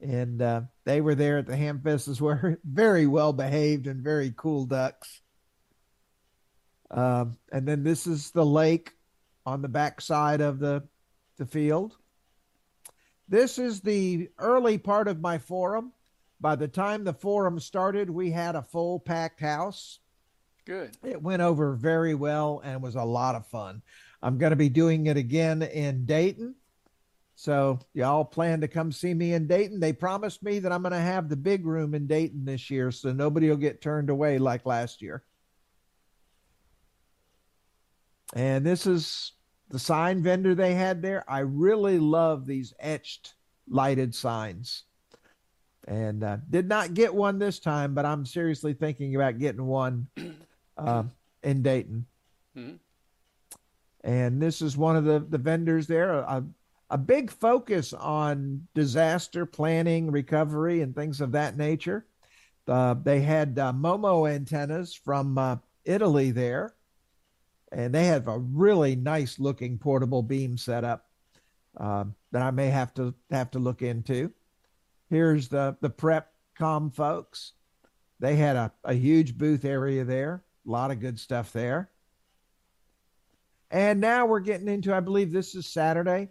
And 0.00 0.40
uh, 0.40 0.62
they 0.86 1.02
were 1.02 1.14
there 1.14 1.36
at 1.36 1.46
the 1.46 1.56
Hamfest 1.56 2.08
as 2.08 2.22
well. 2.22 2.56
Very 2.64 3.06
well 3.06 3.34
behaved 3.34 3.86
and 3.86 4.02
very 4.02 4.32
cool 4.34 4.64
ducks. 4.64 5.20
Um, 6.90 7.36
and 7.52 7.68
then 7.68 7.82
this 7.82 8.06
is 8.06 8.30
the 8.30 8.46
lake 8.46 8.92
on 9.44 9.60
the 9.60 9.68
back 9.68 10.00
side 10.00 10.40
of 10.40 10.58
the, 10.58 10.84
the 11.36 11.44
field. 11.44 11.96
This 13.28 13.58
is 13.58 13.82
the 13.82 14.30
early 14.38 14.78
part 14.78 15.06
of 15.06 15.20
my 15.20 15.36
forum. 15.36 15.92
By 16.40 16.56
the 16.56 16.66
time 16.66 17.04
the 17.04 17.12
forum 17.12 17.60
started, 17.60 18.08
we 18.08 18.30
had 18.30 18.56
a 18.56 18.62
full 18.62 18.98
packed 18.98 19.40
house. 19.40 19.98
Good. 20.64 20.96
It 21.04 21.22
went 21.22 21.42
over 21.42 21.74
very 21.74 22.14
well 22.14 22.62
and 22.64 22.82
was 22.82 22.94
a 22.94 23.04
lot 23.04 23.34
of 23.34 23.46
fun. 23.46 23.82
I'm 24.22 24.38
going 24.38 24.50
to 24.50 24.56
be 24.56 24.68
doing 24.68 25.06
it 25.06 25.16
again 25.16 25.62
in 25.62 26.04
Dayton. 26.04 26.54
So, 27.36 27.78
y'all 27.94 28.24
plan 28.24 28.60
to 28.60 28.68
come 28.68 28.92
see 28.92 29.14
me 29.14 29.32
in 29.32 29.46
Dayton. 29.46 29.80
They 29.80 29.94
promised 29.94 30.42
me 30.42 30.58
that 30.58 30.72
I'm 30.72 30.82
going 30.82 30.92
to 30.92 30.98
have 30.98 31.30
the 31.30 31.36
big 31.36 31.64
room 31.64 31.94
in 31.94 32.06
Dayton 32.06 32.44
this 32.44 32.68
year, 32.68 32.90
so 32.90 33.12
nobody 33.12 33.48
will 33.48 33.56
get 33.56 33.80
turned 33.80 34.10
away 34.10 34.38
like 34.38 34.66
last 34.66 35.00
year. 35.00 35.22
And 38.34 38.64
this 38.64 38.86
is 38.86 39.32
the 39.70 39.78
sign 39.78 40.22
vendor 40.22 40.54
they 40.54 40.74
had 40.74 41.00
there. 41.00 41.24
I 41.28 41.40
really 41.40 41.98
love 41.98 42.46
these 42.46 42.74
etched 42.78 43.34
lighted 43.68 44.14
signs. 44.14 44.84
And 45.88 46.22
uh, 46.22 46.36
did 46.48 46.68
not 46.68 46.94
get 46.94 47.14
one 47.14 47.38
this 47.38 47.58
time, 47.58 47.94
but 47.94 48.04
I'm 48.04 48.26
seriously 48.26 48.74
thinking 48.74 49.16
about 49.16 49.38
getting 49.38 49.64
one 49.64 50.08
uh, 50.76 51.04
in 51.42 51.62
Dayton. 51.62 52.06
Mhm. 52.56 52.78
And 54.02 54.40
this 54.40 54.62
is 54.62 54.76
one 54.76 54.96
of 54.96 55.04
the, 55.04 55.20
the 55.20 55.38
vendors 55.38 55.86
there. 55.86 56.12
A, 56.12 56.44
a 56.90 56.98
big 56.98 57.30
focus 57.30 57.92
on 57.92 58.66
disaster 58.74 59.46
planning, 59.46 60.10
recovery, 60.10 60.80
and 60.80 60.94
things 60.94 61.20
of 61.20 61.32
that 61.32 61.56
nature. 61.56 62.06
Uh, 62.66 62.94
they 62.94 63.20
had 63.20 63.58
uh, 63.58 63.72
Momo 63.72 64.30
antennas 64.30 64.94
from 64.94 65.38
uh, 65.38 65.56
Italy 65.84 66.30
there, 66.30 66.74
and 67.72 67.94
they 67.94 68.06
have 68.06 68.28
a 68.28 68.38
really 68.38 68.96
nice 68.96 69.38
looking 69.38 69.78
portable 69.78 70.22
beam 70.22 70.56
setup 70.56 71.06
um, 71.76 72.14
that 72.32 72.42
I 72.42 72.50
may 72.50 72.68
have 72.68 72.92
to 72.94 73.14
have 73.30 73.50
to 73.52 73.58
look 73.58 73.82
into. 73.82 74.32
Here's 75.08 75.48
the 75.48 75.76
the 75.80 75.90
prep 75.90 76.32
com 76.56 76.90
folks. 76.90 77.52
They 78.20 78.36
had 78.36 78.56
a, 78.56 78.72
a 78.84 78.94
huge 78.94 79.38
booth 79.38 79.64
area 79.64 80.04
there, 80.04 80.44
a 80.66 80.70
lot 80.70 80.90
of 80.90 81.00
good 81.00 81.18
stuff 81.18 81.52
there. 81.52 81.90
And 83.70 84.00
now 84.00 84.26
we're 84.26 84.40
getting 84.40 84.68
into, 84.68 84.94
I 84.94 85.00
believe 85.00 85.32
this 85.32 85.54
is 85.54 85.66
Saturday. 85.66 86.28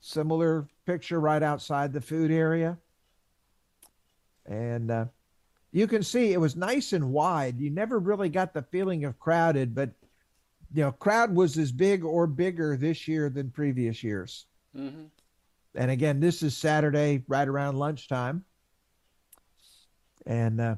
Similar 0.00 0.66
picture 0.86 1.20
right 1.20 1.42
outside 1.42 1.92
the 1.92 2.00
food 2.00 2.30
area. 2.30 2.78
And 4.46 4.90
uh, 4.90 5.04
you 5.72 5.86
can 5.86 6.02
see 6.02 6.32
it 6.32 6.40
was 6.40 6.56
nice 6.56 6.92
and 6.94 7.12
wide. 7.12 7.60
You 7.60 7.70
never 7.70 7.98
really 7.98 8.30
got 8.30 8.54
the 8.54 8.62
feeling 8.62 9.04
of 9.04 9.18
crowded, 9.18 9.74
but 9.74 9.90
you 10.72 10.82
know, 10.82 10.92
crowd 10.92 11.34
was 11.34 11.58
as 11.58 11.72
big 11.72 12.04
or 12.04 12.26
bigger 12.26 12.76
this 12.76 13.08
year 13.08 13.28
than 13.30 13.50
previous 13.50 14.02
years. 14.02 14.46
hmm 14.74 15.06
And 15.74 15.90
again, 15.90 16.20
this 16.20 16.42
is 16.42 16.56
Saturday, 16.56 17.24
right 17.28 17.48
around 17.48 17.78
lunchtime, 17.78 18.44
and 20.26 20.60
uh, 20.60 20.76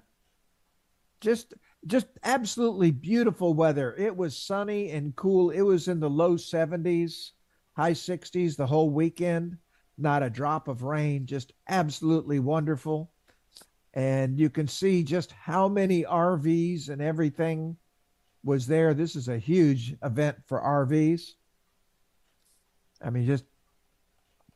just 1.20 1.54
just 1.86 2.06
absolutely 2.24 2.90
beautiful 2.90 3.54
weather. 3.54 3.94
It 3.96 4.14
was 4.16 4.36
sunny 4.36 4.90
and 4.90 5.14
cool. 5.16 5.50
It 5.50 5.62
was 5.62 5.88
in 5.88 6.00
the 6.00 6.10
low 6.10 6.36
seventies, 6.36 7.32
high 7.76 7.94
sixties 7.94 8.56
the 8.56 8.66
whole 8.66 8.90
weekend. 8.90 9.56
Not 9.98 10.22
a 10.22 10.30
drop 10.30 10.68
of 10.68 10.82
rain. 10.82 11.26
Just 11.26 11.52
absolutely 11.68 12.38
wonderful. 12.38 13.10
and 13.94 14.38
you 14.38 14.48
can 14.50 14.68
see 14.68 15.02
just 15.02 15.32
how 15.32 15.68
many 15.68 16.04
RVs 16.04 16.88
and 16.90 17.02
everything 17.02 17.76
was 18.44 18.66
there. 18.66 18.94
This 18.94 19.16
is 19.16 19.28
a 19.28 19.36
huge 19.38 19.94
event 20.02 20.36
for 20.46 20.60
RVs. 20.60 21.32
I 23.02 23.10
mean, 23.10 23.26
just 23.26 23.44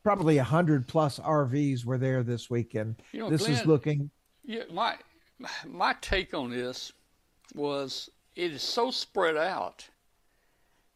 probably 0.03 0.37
a 0.37 0.43
hundred 0.43 0.87
plus 0.87 1.19
RVs 1.19 1.83
were 1.85 1.97
there 1.97 2.23
this 2.23 2.49
weekend. 2.49 3.01
You 3.11 3.21
know, 3.21 3.29
this 3.29 3.45
Glenn, 3.45 3.53
is 3.53 3.65
looking. 3.65 4.09
Yeah, 4.43 4.63
my 4.71 4.95
my 5.67 5.95
take 6.01 6.33
on 6.33 6.49
this 6.49 6.93
was 7.53 8.09
it 8.35 8.51
is 8.51 8.63
so 8.63 8.91
spread 8.91 9.37
out 9.37 9.87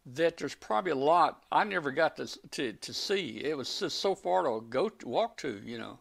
that 0.05 0.37
there's 0.37 0.55
probably 0.55 0.91
a 0.91 0.95
lot 0.95 1.43
I 1.51 1.63
never 1.63 1.91
got 1.91 2.17
to 2.17 2.27
to, 2.51 2.73
to 2.73 2.93
see. 2.93 3.41
It 3.43 3.57
was 3.57 3.79
just 3.79 3.99
so 3.99 4.15
far 4.15 4.43
to 4.43 4.65
go 4.69 4.89
to, 4.89 5.07
walk 5.07 5.37
to, 5.37 5.61
you 5.63 5.77
know. 5.77 5.99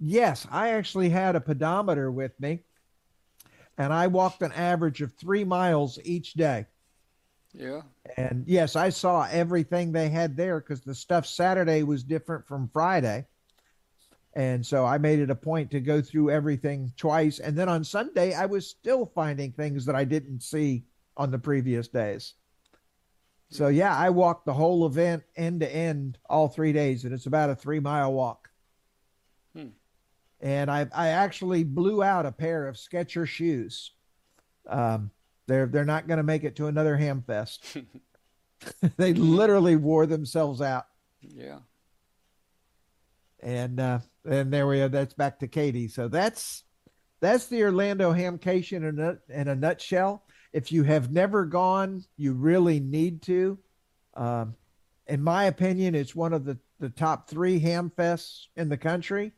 Yes, 0.00 0.46
I 0.50 0.70
actually 0.70 1.08
had 1.08 1.34
a 1.34 1.40
pedometer 1.40 2.12
with 2.12 2.38
me, 2.38 2.60
and 3.76 3.92
I 3.92 4.06
walked 4.06 4.42
an 4.42 4.52
average 4.52 5.02
of 5.02 5.12
three 5.14 5.44
miles 5.44 5.98
each 6.04 6.34
day. 6.34 6.66
Yeah. 7.52 7.82
And 8.16 8.44
yes, 8.46 8.76
I 8.76 8.90
saw 8.90 9.26
everything 9.30 9.90
they 9.90 10.08
had 10.08 10.36
there 10.36 10.60
because 10.60 10.82
the 10.82 10.94
stuff 10.94 11.26
Saturday 11.26 11.82
was 11.82 12.04
different 12.04 12.46
from 12.46 12.68
Friday. 12.72 13.26
And 14.38 14.64
so 14.64 14.86
I 14.86 14.98
made 14.98 15.18
it 15.18 15.30
a 15.30 15.34
point 15.34 15.68
to 15.72 15.80
go 15.80 16.00
through 16.00 16.30
everything 16.30 16.92
twice. 16.96 17.40
And 17.40 17.58
then 17.58 17.68
on 17.68 17.82
Sunday, 17.82 18.34
I 18.34 18.46
was 18.46 18.68
still 18.68 19.04
finding 19.04 19.50
things 19.50 19.84
that 19.84 19.96
I 19.96 20.04
didn't 20.04 20.44
see 20.44 20.84
on 21.16 21.32
the 21.32 21.40
previous 21.40 21.88
days. 21.88 22.34
So 23.50 23.66
yeah, 23.66 23.96
I 23.96 24.10
walked 24.10 24.46
the 24.46 24.52
whole 24.52 24.86
event 24.86 25.24
end 25.34 25.58
to 25.62 25.74
end 25.74 26.18
all 26.30 26.46
three 26.46 26.72
days, 26.72 27.04
and 27.04 27.12
it's 27.12 27.26
about 27.26 27.50
a 27.50 27.56
three 27.56 27.80
mile 27.80 28.12
walk. 28.12 28.48
Hmm. 29.56 29.70
And 30.40 30.70
I 30.70 30.86
I 30.94 31.08
actually 31.08 31.64
blew 31.64 32.04
out 32.04 32.24
a 32.24 32.30
pair 32.30 32.68
of 32.68 32.78
Sketcher 32.78 33.26
shoes. 33.26 33.90
Um, 34.68 35.10
they're 35.48 35.66
they're 35.66 35.84
not 35.84 36.06
going 36.06 36.18
to 36.18 36.22
make 36.22 36.44
it 36.44 36.54
to 36.56 36.68
another 36.68 36.96
ham 36.96 37.24
fest. 37.26 37.76
they 38.96 39.14
literally 39.14 39.74
wore 39.74 40.06
themselves 40.06 40.60
out. 40.60 40.86
Yeah. 41.22 41.58
And 43.40 43.80
uh, 43.80 43.98
and 44.28 44.52
there 44.52 44.66
we 44.66 44.80
are. 44.80 44.88
That's 44.88 45.14
back 45.14 45.38
to 45.40 45.48
Katie. 45.48 45.88
So 45.88 46.08
that's 46.08 46.64
that's 47.20 47.46
the 47.46 47.64
Orlando 47.64 48.12
Hamcation 48.12 48.88
in 48.88 48.98
a, 49.00 49.18
in 49.28 49.48
a 49.48 49.56
nutshell. 49.56 50.24
If 50.52 50.70
you 50.70 50.84
have 50.84 51.10
never 51.10 51.44
gone, 51.44 52.04
you 52.16 52.32
really 52.32 52.80
need 52.80 53.22
to. 53.22 53.58
Um, 54.14 54.54
in 55.06 55.22
my 55.22 55.44
opinion, 55.44 55.94
it's 55.94 56.14
one 56.14 56.32
of 56.32 56.44
the, 56.44 56.58
the 56.78 56.90
top 56.90 57.28
three 57.28 57.58
ham 57.58 57.90
fests 57.96 58.46
in 58.56 58.68
the 58.68 58.76
country. 58.76 59.32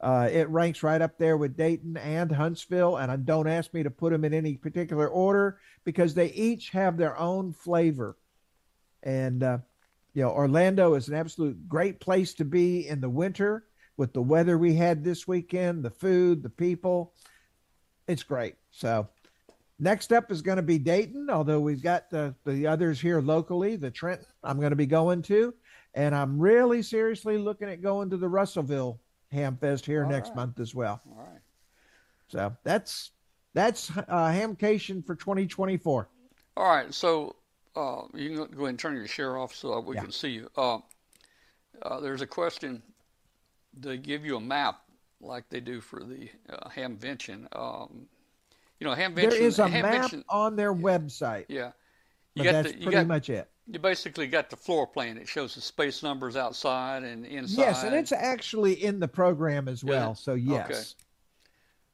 Uh, 0.00 0.28
it 0.32 0.48
ranks 0.48 0.82
right 0.82 1.00
up 1.00 1.16
there 1.16 1.36
with 1.36 1.56
Dayton 1.56 1.96
and 1.96 2.30
Huntsville. 2.30 2.96
And 2.96 3.24
don't 3.24 3.46
ask 3.46 3.72
me 3.72 3.84
to 3.84 3.90
put 3.90 4.12
them 4.12 4.24
in 4.24 4.34
any 4.34 4.56
particular 4.56 5.06
order 5.08 5.58
because 5.84 6.12
they 6.12 6.32
each 6.32 6.70
have 6.70 6.96
their 6.96 7.16
own 7.16 7.52
flavor. 7.52 8.16
And, 9.04 9.42
uh, 9.42 9.58
you 10.12 10.22
know, 10.22 10.30
Orlando 10.30 10.94
is 10.94 11.08
an 11.08 11.14
absolute 11.14 11.68
great 11.68 12.00
place 12.00 12.34
to 12.34 12.44
be 12.44 12.88
in 12.88 13.00
the 13.00 13.08
winter 13.08 13.64
with 13.96 14.12
the 14.12 14.22
weather 14.22 14.58
we 14.58 14.74
had 14.74 15.04
this 15.04 15.26
weekend, 15.28 15.84
the 15.84 15.90
food, 15.90 16.42
the 16.42 16.48
people. 16.50 17.14
It's 18.08 18.22
great. 18.22 18.54
So, 18.70 19.08
next 19.78 20.12
up 20.12 20.30
is 20.32 20.42
going 20.42 20.56
to 20.56 20.62
be 20.62 20.78
Dayton, 20.78 21.28
although 21.30 21.60
we've 21.60 21.82
got 21.82 22.10
the, 22.10 22.34
the 22.44 22.66
others 22.66 23.00
here 23.00 23.20
locally, 23.20 23.76
the 23.76 23.90
Trenton, 23.90 24.26
I'm 24.42 24.58
going 24.58 24.70
to 24.70 24.76
be 24.76 24.86
going 24.86 25.22
to. 25.22 25.54
And 25.94 26.14
I'm 26.14 26.38
really 26.38 26.82
seriously 26.82 27.36
looking 27.36 27.68
at 27.68 27.82
going 27.82 28.10
to 28.10 28.16
the 28.16 28.28
Russellville 28.28 28.98
Ham 29.30 29.56
Fest 29.58 29.84
here 29.84 30.04
All 30.04 30.10
next 30.10 30.30
right. 30.30 30.36
month 30.36 30.58
as 30.60 30.74
well. 30.74 31.02
All 31.10 31.18
right. 31.24 31.40
So 32.28 32.56
that's 32.64 33.10
that's 33.54 33.90
uh, 33.90 34.04
Hamcation 34.32 35.04
for 35.04 35.14
2024. 35.14 36.08
All 36.56 36.64
right. 36.64 36.92
So 36.94 37.36
uh, 37.76 38.02
you 38.14 38.28
can 38.30 38.36
go 38.36 38.42
ahead 38.62 38.68
and 38.70 38.78
turn 38.78 38.96
your 38.96 39.06
share 39.06 39.36
off 39.36 39.54
so 39.54 39.78
we 39.80 39.96
Yeah. 39.96 40.02
can 40.02 40.12
see 40.12 40.30
you. 40.30 40.48
Uh, 40.56 40.78
uh, 41.82 42.00
there's 42.00 42.22
a 42.22 42.26
question. 42.26 42.82
They 43.78 43.96
give 43.96 44.24
you 44.24 44.36
a 44.36 44.40
map 44.40 44.82
like 45.20 45.48
they 45.48 45.60
do 45.60 45.80
for 45.80 46.02
the 46.02 46.28
uh, 46.50 46.68
Hamvention. 46.68 47.46
Um, 47.56 48.06
you 48.80 48.86
know, 48.86 48.94
Hamvention. 48.94 49.30
There 49.30 49.34
is 49.42 49.58
a 49.58 49.68
map 49.68 50.12
on 50.28 50.56
their 50.56 50.74
website, 50.74 51.46
Yeah. 51.48 51.72
You 52.34 52.44
got 52.44 52.52
that's 52.52 52.72
the, 52.72 52.78
you 52.78 52.84
pretty 52.84 52.96
got 52.96 53.06
much 53.06 53.28
it. 53.28 53.50
you 53.70 53.78
basically 53.78 54.26
got 54.26 54.48
the 54.48 54.56
floor 54.56 54.86
plan. 54.86 55.18
It 55.18 55.28
shows 55.28 55.54
the 55.54 55.60
space 55.60 56.02
numbers 56.02 56.34
outside 56.34 57.02
and 57.02 57.26
inside. 57.26 57.60
Yes, 57.60 57.84
and 57.84 57.94
it's 57.94 58.10
actually 58.10 58.82
in 58.82 58.98
the 59.00 59.08
program 59.08 59.68
as 59.68 59.84
well. 59.84 60.12
it? 60.12 60.18
So 60.18 60.32
yes, 60.34 60.94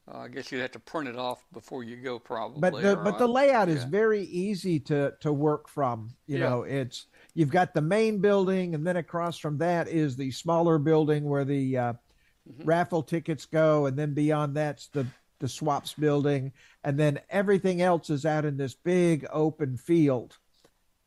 Uh, 0.07 0.19
I 0.19 0.29
guess 0.29 0.51
you'd 0.53 0.61
have 0.61 0.71
to 0.73 0.79
print 0.79 1.09
it 1.09 1.17
off 1.17 1.45
before 1.53 1.83
you 1.83 1.97
go, 1.97 2.19
probably. 2.21 2.61
but 2.61 2.81
the 2.81 2.95
but 2.97 3.19
the 3.19 3.27
layout 3.27 3.69
is 3.69 3.83
very 3.85 4.23
easy 4.23 4.79
to 4.81 5.15
to 5.21 5.33
work 5.33 5.69
from. 5.69 6.11
You 6.29 6.39
Yeah. 6.39 6.49
know, 6.49 6.63
it's 6.63 7.07
you've 7.35 7.51
got 7.51 7.75
the 7.75 7.81
main 7.81 8.19
building, 8.21 8.75
and 8.75 8.87
then 8.87 8.97
across 8.97 9.39
from 9.39 9.59
that 9.59 9.89
is 9.89 10.17
the 10.17 10.31
smaller 10.31 10.79
building 10.79 11.25
where 11.29 11.45
the 11.45 11.77
uh, 11.79 11.93
Mhm. 12.49 12.67
raffle 12.67 13.03
tickets 13.03 13.45
go, 13.45 13.85
and 13.87 13.99
then 13.99 14.15
beyond 14.15 14.57
that's 14.57 14.89
the 14.89 15.07
the 15.41 15.49
swaps 15.49 15.93
building, 15.95 16.53
and 16.83 16.99
then 16.99 17.21
everything 17.31 17.81
else 17.83 18.11
is 18.11 18.27
out 18.27 18.45
in 18.45 18.57
this 18.57 18.75
big 18.75 19.25
open 19.31 19.77
field 19.77 20.37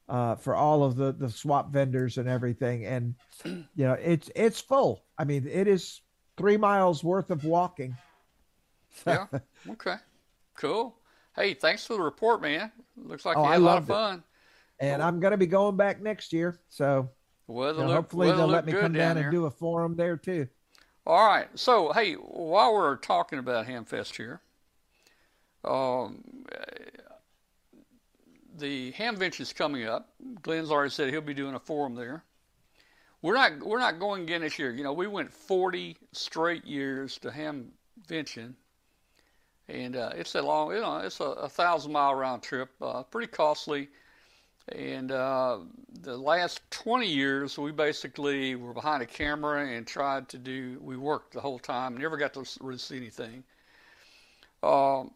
uh, 0.08 0.36
for 0.36 0.56
all 0.56 0.84
of 0.84 0.96
the 0.96 1.12
the 1.12 1.30
swap 1.30 1.72
vendors 1.74 2.18
and 2.18 2.30
everything. 2.30 2.86
And 2.86 3.16
you 3.46 3.66
know, 3.76 3.94
it's 3.94 4.30
it's 4.36 4.62
full. 4.62 5.04
I 5.18 5.24
mean, 5.26 5.48
it 5.48 5.68
is 5.68 6.02
three 6.38 6.58
miles 6.58 7.04
worth 7.04 7.30
of 7.32 7.44
walking. 7.44 7.98
yeah. 9.08 9.26
Okay. 9.70 9.96
Cool. 10.56 10.96
Hey, 11.36 11.54
thanks 11.56 11.86
for 11.86 11.94
the 11.94 12.02
report, 12.02 12.42
man. 12.42 12.72
Looks 12.98 13.26
like 13.26 13.38
Oh, 13.38 13.44
you 13.46 13.52
had 13.52 13.62
a 13.62 13.64
lot 13.64 13.78
of 13.80 13.88
fun. 13.88 14.20
it. 14.20 14.24
And 14.82 15.02
I'm 15.02 15.20
going 15.20 15.32
to 15.32 15.38
be 15.38 15.48
going 15.48 15.78
back 15.78 16.02
next 16.02 16.34
year. 16.34 16.60
So 16.70 17.10
you 17.78 17.84
know, 17.84 17.88
look, 17.88 17.96
hopefully 17.96 18.28
weather 18.28 18.38
they'll 18.40 18.48
let 18.48 18.66
me 18.66 18.74
come 18.74 18.94
down 18.94 19.16
there. 19.16 19.26
and 19.26 19.32
do 19.32 19.46
a 19.46 19.52
forum 19.52 19.96
there 19.96 20.18
too. 20.18 20.48
All 21.06 21.26
right. 21.26 21.48
So, 21.56 21.92
hey, 21.94 22.14
while 22.14 22.74
we're 22.74 22.98
talking 22.98 23.40
about 23.40 23.68
Hamfest 23.68 24.16
here, 24.16 24.42
um, 25.64 26.24
the 28.58 28.92
Hamvention 28.94 29.42
is 29.42 29.54
coming 29.54 29.86
up. 29.86 30.10
Glenn's 30.42 30.72
already 30.72 30.92
said 30.92 31.10
he'll 31.10 31.22
be 31.22 31.34
doing 31.34 31.56
a 31.56 31.60
forum 31.60 31.96
there. 31.96 32.24
We're 33.22 33.36
not 33.36 33.60
we're 33.64 33.80
not 33.80 34.00
going 34.00 34.24
again 34.24 34.42
this 34.42 34.58
year. 34.58 34.72
You 34.72 34.84
know, 34.84 34.94
we 34.94 35.06
went 35.08 35.32
40 35.32 35.96
straight 36.12 36.66
years 36.66 37.20
to 37.20 37.30
Hamvention, 37.30 38.54
and 39.68 39.96
uh, 39.96 40.12
it's 40.16 40.34
a 40.34 40.42
long, 40.42 40.74
you 40.74 40.82
know, 40.82 40.98
it's 40.98 41.20
a, 41.20 41.26
a 41.26 41.50
thousand 41.50 41.92
mile 41.92 42.16
round 42.16 42.42
trip, 42.42 42.70
uh, 42.82 43.04
pretty 43.04 43.28
costly. 43.28 43.90
And 44.70 45.12
uh, 45.12 45.60
the 46.02 46.18
last 46.18 46.62
20 46.72 47.08
years, 47.08 47.58
we 47.58 47.72
basically 47.72 48.56
were 48.56 48.74
behind 48.74 49.02
a 49.02 49.06
camera 49.06 49.68
and 49.68 49.86
tried 49.86 50.30
to 50.30 50.38
do. 50.38 50.80
We 50.82 50.98
worked 50.98 51.34
the 51.34 51.42
whole 51.42 51.60
time, 51.60 51.98
never 51.98 52.18
got 52.18 52.34
to 52.36 52.46
see 52.78 52.98
anything. 52.98 53.44
Um, 54.64 55.12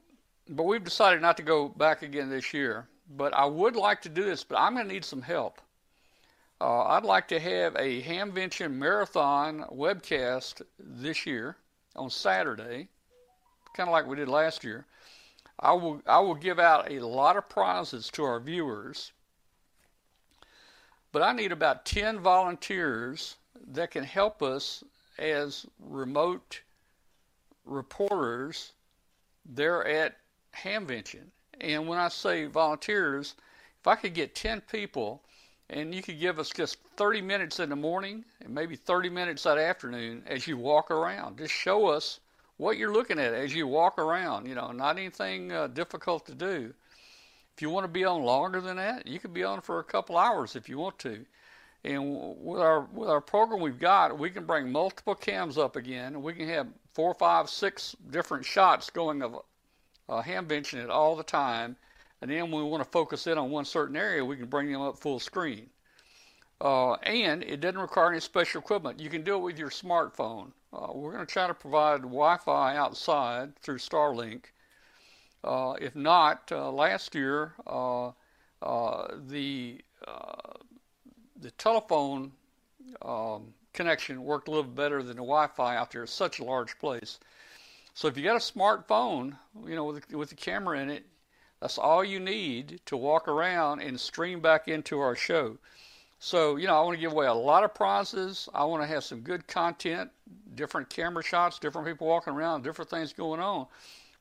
but 0.50 0.64
we've 0.64 0.84
decided 0.84 1.22
not 1.22 1.38
to 1.38 1.44
go 1.44 1.70
back 1.70 2.02
again 2.02 2.30
this 2.30 2.54
year. 2.54 2.88
But 3.16 3.36
I 3.36 3.46
would 3.46 3.76
like 3.76 4.02
to 4.02 4.10
do 4.10 4.24
this, 4.24 4.44
but 4.44 4.58
I'm 4.58 4.74
going 4.74 4.88
to 4.88 4.94
need 4.94 5.06
some 5.06 5.22
help. 5.22 5.62
Uh, 6.60 6.84
I'd 6.86 7.04
like 7.04 7.28
to 7.28 7.40
have 7.40 7.76
a 7.76 8.02
Hamvention 8.02 8.74
Marathon 8.74 9.66
webcast 9.72 10.62
this 10.80 11.26
year 11.26 11.58
on 11.96 12.10
Saturday, 12.10 12.88
kind 13.76 13.90
of 13.90 13.94
like 13.94 14.08
we 14.08 14.16
did 14.16 14.30
last 14.30 14.64
year. 14.64 14.86
I 15.60 15.74
will 15.74 16.02
I 16.06 16.20
will 16.20 16.36
give 16.36 16.60
out 16.60 16.92
a 16.92 17.06
lot 17.06 17.38
of 17.38 17.48
prizes 17.48 18.10
to 18.12 18.24
our 18.24 18.40
viewers, 18.40 19.12
but 21.16 21.24
I 21.24 21.32
need 21.32 21.54
about 21.54 21.86
10 21.86 22.20
volunteers 22.20 23.38
that 23.72 23.92
can 23.92 24.04
help 24.04 24.44
us 24.44 24.84
as 25.18 25.66
remote 25.80 26.60
reporters 27.64 28.74
there 29.46 29.88
at 29.88 30.18
Hamvention. 30.54 31.28
And 31.62 31.88
when 31.88 32.00
I 32.00 32.10
say 32.10 32.48
volunteers, 32.48 33.36
if 33.80 33.88
I 33.88 33.96
could 33.96 34.14
get 34.14 34.36
10 34.36 34.60
people 34.70 35.24
and 35.70 35.96
you 35.96 36.02
could 36.02 36.20
give 36.20 36.38
us 36.38 36.50
just 36.50 36.80
30 36.98 37.22
minutes 37.22 37.62
in 37.62 37.70
the 37.70 37.78
morning 37.78 38.26
and 38.42 38.54
maybe 38.54 38.76
30 38.76 39.08
minutes 39.10 39.44
that 39.44 39.58
afternoon 39.58 40.22
as 40.28 40.48
you 40.48 40.58
walk 40.58 40.92
around, 40.92 41.38
just 41.38 41.54
show 41.54 41.88
us 41.88 42.20
what 42.58 42.76
you're 42.76 42.92
looking 42.92 43.20
at 43.20 43.34
as 43.34 43.56
you 43.56 43.68
walk 43.68 44.00
around. 44.00 44.48
You 44.48 44.56
know, 44.56 44.74
not 44.74 44.98
anything 44.98 45.54
uh, 45.54 45.68
difficult 45.68 46.26
to 46.26 46.36
do. 46.36 46.74
If 47.56 47.62
you 47.62 47.70
want 47.70 47.86
to 47.86 47.92
be 47.92 48.04
on 48.04 48.24
longer 48.24 48.60
than 48.60 48.76
that, 48.78 49.08
you 49.08 49.18
could 49.18 49.34
be 49.34 49.44
on 49.44 49.62
for 49.62 49.80
a 49.80 49.84
couple 49.84 50.18
hours 50.18 50.58
if 50.58 50.68
you 50.68 50.78
want 50.78 51.00
to. 51.00 51.26
And 51.86 52.36
with 52.42 52.62
our 52.62 52.82
with 52.82 53.10
our 53.10 53.22
program 53.22 53.62
we've 53.62 53.80
got, 53.80 54.18
we 54.18 54.30
can 54.30 54.46
bring 54.46 54.72
multiple 54.72 55.16
cams 55.16 55.58
up 55.58 55.76
again, 55.76 56.22
we 56.22 56.34
can 56.34 56.50
have 56.50 56.68
four, 56.94 57.14
five, 57.14 57.50
six 57.50 57.96
different 58.10 58.44
shots 58.44 58.90
going 58.90 59.22
of 59.22 59.36
uh, 60.10 60.22
Hamvention 60.22 60.84
it 60.84 60.90
all 60.90 61.16
the 61.16 61.24
time. 61.24 61.78
And 62.22 62.32
then 62.32 62.52
when 62.52 62.64
we 62.64 62.70
want 62.70 62.84
to 62.84 62.90
focus 62.90 63.28
in 63.28 63.38
on 63.38 63.52
one 63.52 63.66
certain 63.66 63.96
area, 63.96 64.26
we 64.26 64.36
can 64.36 64.48
bring 64.48 64.72
them 64.72 64.82
up 64.82 64.98
full 64.98 65.20
screen. 65.20 65.70
Uh, 66.60 66.94
and 66.94 67.44
it 67.44 67.60
doesn't 67.60 67.80
require 67.80 68.12
any 68.12 68.20
special 68.20 68.62
equipment. 68.62 69.00
You 69.00 69.10
can 69.10 69.24
do 69.24 69.36
it 69.36 69.44
with 69.44 69.60
your 69.60 69.70
smartphone. 69.70 70.52
Uh, 70.74 70.88
we're 70.94 71.12
going 71.12 71.26
to 71.26 71.32
try 71.32 71.48
to 71.48 71.54
provide 71.54 72.02
Wi-Fi 72.02 72.76
outside 72.76 73.56
through 73.58 73.78
Starlink. 73.78 74.46
Uh, 75.46 75.76
if 75.80 75.96
not, 75.96 76.52
uh, 76.52 76.72
last 76.72 77.14
year 77.14 77.54
uh, 77.68 78.12
the 79.28 79.80
the 81.42 81.52
telephone 81.58 82.32
um, 83.04 83.54
connection 83.74 84.24
worked 84.24 84.48
a 84.48 84.52
little 84.52 84.64
better 84.64 85.04
than 85.04 85.18
the 85.18 85.22
Wi-Fi 85.22 85.76
out 85.76 85.92
there. 85.92 86.04
It's 86.04 86.12
such 86.12 86.40
a 86.40 86.44
large 86.44 86.80
place. 86.80 87.20
So 87.94 88.08
if 88.08 88.18
you 88.18 88.24
got 88.24 88.36
a 88.36 88.40
smartphone, 88.40 89.38
you 89.68 89.76
know, 89.76 89.86
with, 89.86 90.12
with 90.12 90.30
the 90.30 90.36
camera 90.36 90.80
in 90.80 90.90
it, 90.90 91.06
that's 91.62 91.78
all 91.78 92.04
you 92.04 92.20
need 92.20 92.82
to 92.88 92.98
walk 92.98 93.28
around 93.28 93.82
and 93.82 94.00
stream 94.00 94.40
back 94.40 94.68
into 94.68 95.00
our 95.00 95.16
show. 95.16 95.58
So, 96.20 96.56
you 96.56 96.68
know, 96.68 96.78
I 96.78 96.82
want 96.84 96.96
to 96.96 97.02
give 97.02 97.12
away 97.12 97.28
a 97.28 97.34
lot 97.34 97.64
of 97.64 97.74
prizes. 97.74 98.50
I 98.54 98.64
want 98.66 98.82
to 98.82 98.88
have 98.88 99.04
some 99.04 99.22
good 99.22 99.46
content, 99.48 100.10
different 100.56 100.90
camera 100.90 101.24
shots, 101.24 101.60
different 101.60 101.88
people 101.88 102.08
walking 102.08 102.34
around, 102.34 102.64
different 102.64 102.90
things 102.90 103.14
going 103.14 103.40
on. 103.40 103.68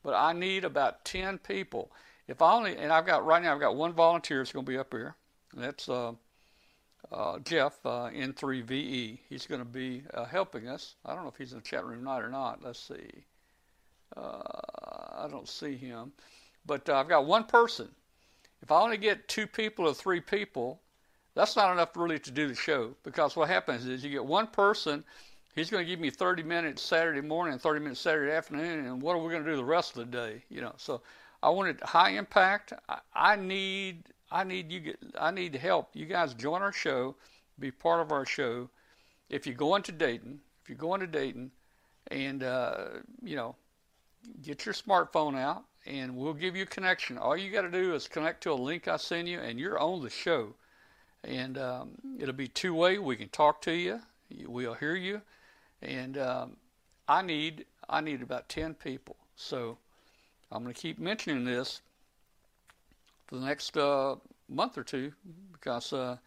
But 0.05 0.13
I 0.13 0.33
need 0.33 0.65
about 0.65 1.03
10 1.03 1.39
people. 1.39 1.91
If 2.27 2.39
I 2.39 2.53
only, 2.53 2.77
and 2.77 2.93
I've 2.93 3.07
got, 3.07 3.25
right 3.25 3.41
now, 3.41 3.55
I've 3.55 3.59
got 3.59 3.75
one 3.75 3.91
volunteer 3.91 4.37
that's 4.37 4.51
going 4.51 4.63
to 4.63 4.71
be 4.71 4.77
up 4.77 4.93
here. 4.93 5.15
That's 5.55 5.89
uh, 5.89 6.11
uh, 7.11 7.39
Jeff, 7.39 7.79
uh, 7.83 8.11
N3VE. 8.11 9.17
He's 9.27 9.47
going 9.47 9.61
to 9.61 9.65
be 9.65 10.03
uh, 10.13 10.25
helping 10.25 10.67
us. 10.67 10.93
I 11.03 11.15
don't 11.15 11.23
know 11.23 11.29
if 11.29 11.37
he's 11.37 11.53
in 11.53 11.57
the 11.57 11.63
chat 11.63 11.83
room 11.83 11.99
tonight 11.99 12.21
or 12.21 12.29
not. 12.29 12.63
Let's 12.63 12.79
see. 12.79 13.25
Uh, 14.15 14.43
I 15.17 15.27
don't 15.27 15.49
see 15.49 15.75
him. 15.75 16.11
But 16.67 16.87
uh, 16.87 16.97
I've 16.97 17.09
got 17.09 17.25
one 17.25 17.45
person. 17.45 17.89
If 18.61 18.71
I 18.71 18.79
only 18.81 18.97
get 18.97 19.27
two 19.27 19.47
people 19.47 19.87
or 19.87 19.95
three 19.95 20.21
people, 20.21 20.81
that's 21.33 21.55
not 21.55 21.73
enough 21.73 21.97
really 21.97 22.19
to 22.19 22.31
do 22.31 22.47
the 22.47 22.53
show 22.53 22.95
because 23.03 23.35
what 23.35 23.49
happens 23.49 23.87
is 23.87 24.03
you 24.03 24.11
get 24.11 24.23
one 24.23 24.47
person, 24.47 25.03
he's 25.55 25.69
going 25.69 25.83
to 25.83 25.89
give 25.89 25.99
me 25.99 26.09
30 26.09 26.43
minutes 26.43 26.81
Saturday 26.81 27.21
morning 27.21 27.57
30 27.57 27.79
minutes 27.79 28.01
Saturday 28.01 28.31
afternoon, 28.31 28.85
and 28.85 29.01
what 29.01 29.15
are 29.15 29.19
we 29.19 29.31
going 29.31 29.43
to 29.43 29.49
do 29.49 29.57
the 29.57 29.63
rest 29.63 29.97
of 29.97 30.11
the 30.11 30.17
day? 30.17 30.43
You 30.49 30.61
know, 30.61 30.73
so 30.77 31.01
I 31.41 31.49
wanted 31.49 31.79
high 31.81 32.11
impact. 32.11 32.73
I, 32.87 32.99
I 33.13 33.35
need 33.35 34.03
I 34.31 34.43
need 34.43 34.71
you 34.71 34.79
get 34.81 34.99
I 35.19 35.31
need 35.31 35.55
help. 35.55 35.89
You 35.93 36.05
guys 36.05 36.33
join 36.33 36.61
our 36.61 36.73
show, 36.73 37.15
be 37.59 37.71
part 37.71 38.01
of 38.01 38.11
our 38.11 38.25
show. 38.25 38.69
If 39.29 39.47
you're 39.47 39.55
going 39.55 39.81
to 39.83 39.91
Dayton, 39.91 40.39
if 40.61 40.69
you're 40.69 40.77
going 40.77 40.99
to 41.01 41.07
Dayton, 41.07 41.51
and 42.07 42.43
uh, 42.43 42.85
you 43.23 43.35
know, 43.35 43.55
get 44.43 44.65
your 44.65 44.73
smartphone 44.73 45.37
out, 45.37 45.63
and 45.85 46.15
we'll 46.15 46.33
give 46.33 46.55
you 46.55 46.63
a 46.63 46.67
connection. 46.67 47.17
All 47.17 47.37
you 47.37 47.51
got 47.51 47.61
to 47.61 47.71
do 47.71 47.95
is 47.95 48.07
connect 48.07 48.43
to 48.43 48.51
a 48.51 48.53
link 48.53 48.87
I 48.87 48.97
send 48.97 49.27
you, 49.27 49.39
and 49.39 49.59
you're 49.59 49.79
on 49.79 50.01
the 50.01 50.09
show. 50.09 50.53
And 51.23 51.57
um, 51.57 51.91
it'll 52.19 52.35
be 52.35 52.47
two 52.47 52.75
way. 52.75 52.99
We 52.99 53.15
can 53.15 53.29
talk 53.29 53.61
to 53.63 53.71
you. 53.71 53.99
We'll 54.45 54.75
hear 54.75 54.95
you. 54.95 55.21
And 55.81 56.17
um, 56.17 56.57
I 57.07 57.21
need 57.21 57.65
I 57.89 58.01
need 58.01 58.21
about 58.21 58.49
ten 58.49 58.73
people. 58.73 59.15
So 59.35 59.77
I'm 60.51 60.63
going 60.63 60.73
to 60.73 60.79
keep 60.79 60.99
mentioning 60.99 61.45
this 61.45 61.81
for 63.27 63.35
the 63.35 63.45
next 63.45 63.75
uh, 63.77 64.15
month 64.49 64.77
or 64.77 64.83
two 64.83 65.11
because 65.51 65.93
uh, 65.93 66.17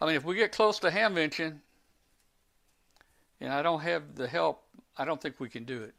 I 0.00 0.06
mean 0.06 0.14
if 0.14 0.24
we 0.24 0.34
get 0.36 0.52
close 0.52 0.78
to 0.80 0.90
hamvention 0.90 1.58
and 3.40 3.52
I 3.52 3.62
don't 3.62 3.80
have 3.80 4.14
the 4.14 4.26
help, 4.26 4.64
I 4.96 5.04
don't 5.04 5.20
think 5.20 5.38
we 5.38 5.48
can 5.48 5.64
do 5.64 5.82
it. 5.82 5.94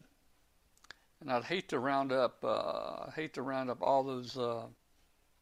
And 1.22 1.32
I'd 1.32 1.44
hate 1.44 1.70
to 1.70 1.80
round 1.80 2.12
up 2.12 2.44
uh, 2.44 3.12
hate 3.12 3.34
to 3.36 3.42
round 3.42 3.70
up 3.70 3.82
all 3.82 4.04
those 4.04 4.38
uh, 4.38 4.63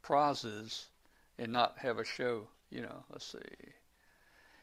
prizes 0.02 0.88
and 1.38 1.52
not 1.52 1.78
have 1.78 2.00
a 2.00 2.06
show. 2.06 2.48
You 2.70 2.82
know, 2.82 3.04
let's 3.12 3.26
see. 3.26 3.38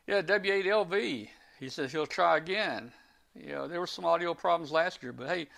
Yeah, 0.07 0.21
W8LV. 0.23 1.29
He 1.59 1.69
says 1.69 1.93
he'll 1.93 2.07
try 2.07 2.37
again. 2.37 2.93
You 3.35 3.53
know, 3.53 3.69
there 3.69 3.81
were 3.81 3.87
some 3.87 4.05
audio 4.05 4.35
problems 4.35 4.71
last 4.71 5.03
year, 5.03 5.13
but 5.13 5.29
hey, 5.29 5.49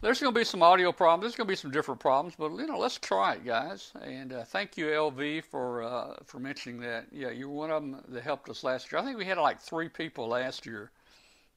there's 0.00 0.20
going 0.20 0.34
to 0.34 0.38
be 0.38 0.44
some 0.44 0.62
audio 0.62 0.92
problems. 0.92 1.22
There's 1.22 1.36
going 1.36 1.46
to 1.46 1.52
be 1.52 1.56
some 1.56 1.70
different 1.70 1.98
problems, 1.98 2.34
but 2.38 2.52
you 2.52 2.66
know, 2.66 2.78
let's 2.78 2.98
try 2.98 3.34
it, 3.34 3.44
guys. 3.46 3.92
And 4.02 4.34
uh, 4.34 4.44
thank 4.44 4.76
you, 4.76 4.86
LV, 4.86 5.44
for 5.44 5.82
uh, 5.82 6.16
for 6.26 6.38
mentioning 6.38 6.80
that. 6.80 7.06
Yeah, 7.10 7.30
you 7.30 7.48
were 7.48 7.54
one 7.54 7.70
of 7.70 7.82
them 7.82 8.02
that 8.08 8.22
helped 8.22 8.50
us 8.50 8.62
last 8.62 8.92
year. 8.92 9.00
I 9.00 9.04
think 9.04 9.16
we 9.16 9.24
had 9.24 9.38
like 9.38 9.60
three 9.60 9.88
people 9.88 10.28
last 10.28 10.66
year, 10.66 10.90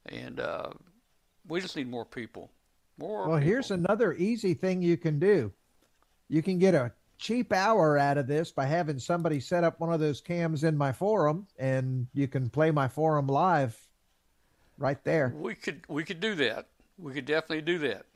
and 0.06 0.40
uh, 0.40 0.70
we 1.46 1.60
just 1.60 1.76
need 1.76 1.90
more 1.90 2.06
people. 2.06 2.50
More. 2.96 3.28
Well, 3.28 3.36
people. 3.36 3.48
here's 3.48 3.70
another 3.70 4.14
easy 4.14 4.54
thing 4.54 4.80
you 4.80 4.96
can 4.96 5.18
do. 5.18 5.52
You 6.28 6.42
can 6.42 6.58
get 6.58 6.74
a 6.74 6.92
cheap 7.18 7.52
hour 7.52 7.98
out 7.98 8.16
of 8.18 8.26
this 8.26 8.50
by 8.50 8.64
having 8.64 8.98
somebody 8.98 9.40
set 9.40 9.64
up 9.64 9.78
one 9.80 9.92
of 9.92 10.00
those 10.00 10.20
cams 10.20 10.64
in 10.64 10.76
my 10.76 10.92
forum, 10.92 11.46
and 11.58 12.06
you 12.14 12.28
can 12.28 12.48
play 12.48 12.70
my 12.70 12.88
forum 12.88 13.26
live 13.26 13.76
right 14.78 15.02
there. 15.04 15.34
We 15.36 15.54
could 15.54 15.82
we 15.88 16.04
could 16.04 16.20
do 16.20 16.34
that. 16.36 16.68
We 16.96 17.12
could 17.12 17.26
definitely 17.26 17.62
do 17.62 17.78
that 17.80 18.06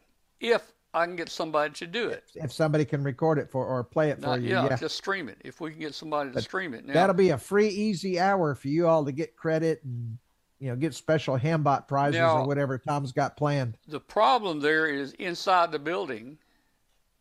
if 0.40 0.72
I 0.94 1.06
can 1.06 1.16
get 1.16 1.28
somebody 1.28 1.72
to 1.74 1.86
do 1.86 2.08
it. 2.08 2.24
If 2.34 2.52
somebody 2.52 2.84
can 2.84 3.02
record 3.02 3.38
it 3.38 3.50
for 3.50 3.66
or 3.66 3.82
play 3.84 4.10
it 4.10 4.20
for 4.22 4.38
you, 4.38 4.50
yeah, 4.50 4.64
yeah. 4.68 4.76
just 4.76 4.96
stream 4.96 5.28
it. 5.28 5.38
If 5.42 5.60
we 5.60 5.70
can 5.70 5.80
get 5.80 5.94
somebody 5.94 6.30
to 6.30 6.34
But 6.34 6.44
stream 6.44 6.74
it, 6.74 6.84
now, 6.86 6.92
That'll 6.94 7.14
be 7.14 7.30
a 7.30 7.38
free, 7.38 7.68
easy 7.68 8.20
hour 8.20 8.54
for 8.54 8.68
you 8.68 8.86
all 8.86 9.04
to 9.04 9.12
get 9.12 9.36
credit 9.36 9.82
and 9.84 10.18
you 10.58 10.68
know 10.68 10.76
get 10.76 10.94
special 10.94 11.38
Hambot 11.38 11.88
prizes 11.88 12.18
Now- 12.20 12.42
or 12.42 12.46
whatever 12.46 12.78
Tom's 12.78 13.12
got 13.12 13.36
planned. 13.36 13.78
the 13.88 14.00
problem 14.00 14.60
there 14.60 14.86
is 14.86 15.12
inside 15.14 15.72
the 15.72 15.78
building. 15.78 16.38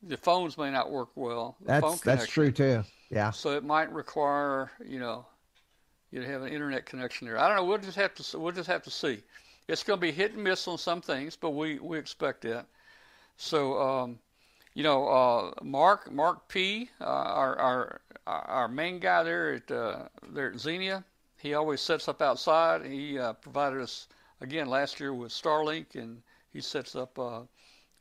The 0.03 0.17
phones 0.17 0.57
may 0.57 0.71
not 0.71 0.91
work 0.91 1.09
well. 1.15 1.57
That's 1.61 2.01
that's 2.01 2.27
true 2.27 2.51
too. 2.51 2.83
Yeah. 3.09 3.31
So 3.31 3.51
it 3.51 3.63
might 3.63 3.91
require, 3.91 4.71
you 4.85 4.99
know, 4.99 5.25
you 6.11 6.21
to 6.21 6.27
have 6.27 6.41
an 6.41 6.51
internet 6.51 6.85
connection 6.85 7.27
there. 7.27 7.37
I 7.37 7.47
don't 7.47 7.57
know. 7.57 7.65
We'll 7.65 7.77
just 7.77 7.97
have 7.97 8.13
to. 8.15 8.39
We'll 8.39 8.51
just 8.53 8.67
have 8.67 8.83
to 8.83 8.91
see. 8.91 9.21
It's 9.67 9.83
going 9.83 9.99
to 9.99 10.01
be 10.01 10.11
hit 10.11 10.33
and 10.33 10.43
miss 10.43 10.67
on 10.67 10.77
some 10.77 11.01
things, 11.01 11.35
but 11.35 11.51
we 11.51 11.79
we 11.79 11.97
expect 11.97 12.41
that. 12.41 12.65
So, 13.37 13.79
um, 13.81 14.19
you 14.73 14.83
know, 14.83 15.07
uh, 15.07 15.51
Mark 15.63 16.11
Mark 16.11 16.47
P, 16.47 16.89
uh, 16.99 17.05
our 17.05 17.57
our 17.57 18.01
our 18.27 18.67
main 18.67 18.99
guy 18.99 19.23
there 19.23 19.53
at 19.53 19.71
uh, 19.71 20.07
there 20.29 20.51
at 20.51 20.59
Xenia, 20.59 21.03
he 21.37 21.53
always 21.53 21.79
sets 21.79 22.07
up 22.07 22.21
outside. 22.21 22.85
He 22.85 23.17
uh, 23.17 23.33
provided 23.33 23.81
us 23.81 24.07
again 24.41 24.67
last 24.67 24.99
year 24.99 25.13
with 25.13 25.31
Starlink, 25.31 25.95
and 25.95 26.21
he 26.51 26.59
sets 26.61 26.95
up 26.95 27.17
uh, 27.17 27.41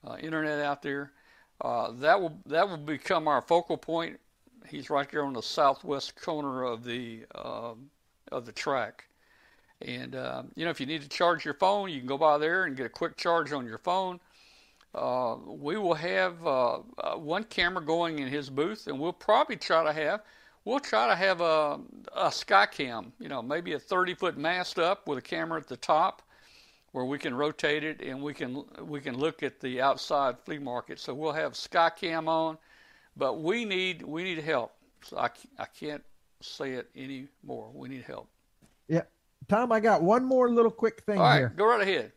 uh, 0.06 0.16
internet 0.20 0.60
out 0.60 0.82
there. 0.82 1.12
Uh, 1.60 1.92
that 1.92 2.20
will 2.20 2.38
that 2.46 2.68
will 2.68 2.76
become 2.76 3.28
our 3.28 3.42
focal 3.42 3.76
point. 3.76 4.18
He's 4.66 4.88
right 4.88 5.10
there 5.10 5.24
on 5.24 5.32
the 5.32 5.42
southwest 5.42 6.20
corner 6.20 6.64
of 6.64 6.84
the 6.84 7.24
um 7.34 7.90
of 8.32 8.46
the 8.46 8.52
track. 8.52 9.06
And 9.82 10.14
um, 10.14 10.52
you 10.54 10.64
know, 10.64 10.70
if 10.70 10.80
you 10.80 10.86
need 10.86 11.02
to 11.02 11.08
charge 11.08 11.44
your 11.44 11.54
phone, 11.54 11.90
you 11.90 11.98
can 11.98 12.06
go 12.06 12.18
by 12.18 12.38
there 12.38 12.64
and 12.64 12.76
get 12.76 12.86
a 12.86 12.90
quick 12.90 13.16
charge 13.16 13.52
on 13.52 13.66
your 13.66 13.78
phone. 13.78 14.20
Uh, 14.94 15.36
we 15.46 15.78
will 15.78 15.94
have 15.94 16.44
uh, 16.44 16.78
uh, 16.98 17.14
one 17.14 17.44
camera 17.44 17.82
going 17.82 18.18
in 18.18 18.28
his 18.28 18.50
booth, 18.50 18.88
and 18.88 18.98
we'll 18.98 19.12
probably 19.12 19.56
try 19.56 19.84
to 19.84 19.92
have 19.92 20.22
we'll 20.64 20.80
try 20.80 21.08
to 21.08 21.16
have 21.16 21.40
a, 21.40 21.80
a 22.16 22.30
sky 22.30 22.66
cam. 22.66 23.12
you 23.18 23.28
know, 23.28 23.42
maybe 23.42 23.72
a 23.72 23.78
30 23.78 24.14
foot 24.14 24.36
mast 24.36 24.78
up 24.78 25.08
with 25.08 25.18
a 25.18 25.22
camera 25.22 25.58
at 25.60 25.68
the 25.68 25.76
top, 25.76 26.22
where 26.92 27.04
we 27.04 27.18
can 27.18 27.34
rotate 27.34 27.84
it 27.84 28.00
and 28.02 28.20
we 28.20 28.34
can 28.34 28.64
we 28.82 29.00
can 29.00 29.16
look 29.16 29.42
at 29.42 29.60
the 29.60 29.80
outside 29.80 30.38
flea 30.38 30.58
market. 30.58 30.98
So 30.98 31.14
we'll 31.14 31.32
have 31.32 31.52
Skycam 31.52 32.28
on, 32.28 32.58
but 33.16 33.40
we 33.40 33.64
need 33.64 34.02
we 34.02 34.24
need 34.24 34.38
help. 34.38 34.72
So 35.02 35.18
I, 35.18 35.30
I 35.58 35.66
can't 35.66 36.02
say 36.40 36.72
it 36.72 36.88
anymore. 36.96 37.70
We 37.72 37.88
need 37.88 38.02
help. 38.02 38.28
Yeah. 38.88 39.02
Tom, 39.48 39.72
I 39.72 39.80
got 39.80 40.02
one 40.02 40.24
more 40.24 40.50
little 40.50 40.70
quick 40.70 41.02
thing 41.04 41.18
right, 41.18 41.38
here. 41.38 41.54
go 41.56 41.66
right 41.66 41.80
ahead. 41.80 42.12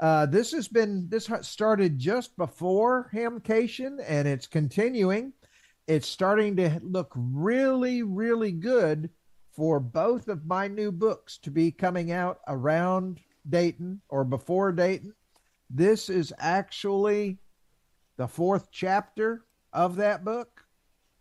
Uh, 0.00 0.26
this 0.26 0.50
has 0.52 0.66
been 0.68 1.08
this 1.08 1.30
started 1.42 1.98
just 1.98 2.36
before 2.36 3.10
Hamcation, 3.12 3.98
and 4.06 4.26
it's 4.26 4.46
continuing. 4.46 5.32
It's 5.86 6.08
starting 6.08 6.56
to 6.56 6.80
look 6.82 7.12
really, 7.14 8.02
really 8.02 8.52
good 8.52 9.10
for 9.52 9.78
both 9.78 10.28
of 10.28 10.46
my 10.46 10.66
new 10.66 10.90
books 10.90 11.38
to 11.38 11.50
be 11.50 11.70
coming 11.70 12.10
out 12.10 12.40
around 12.48 13.20
Dayton 13.48 14.00
or 14.08 14.24
before 14.24 14.72
Dayton. 14.72 15.14
This 15.70 16.08
is 16.08 16.32
actually 16.38 17.38
the 18.16 18.28
fourth 18.28 18.70
chapter 18.70 19.44
of 19.72 19.96
that 19.96 20.24
book, 20.24 20.64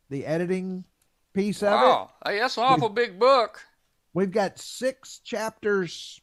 the 0.10 0.26
editing 0.26 0.84
piece 1.34 1.64
of 1.64 1.74
it. 1.74 1.76
Wow, 1.76 2.12
hey, 2.26 2.40
that's 2.40 2.58
an 2.58 2.64
awful 2.64 2.90
big 2.90 3.20
book. 3.20 3.62
We've 4.14 4.32
got 4.32 4.60
six 4.60 5.20
chapters 5.20 6.20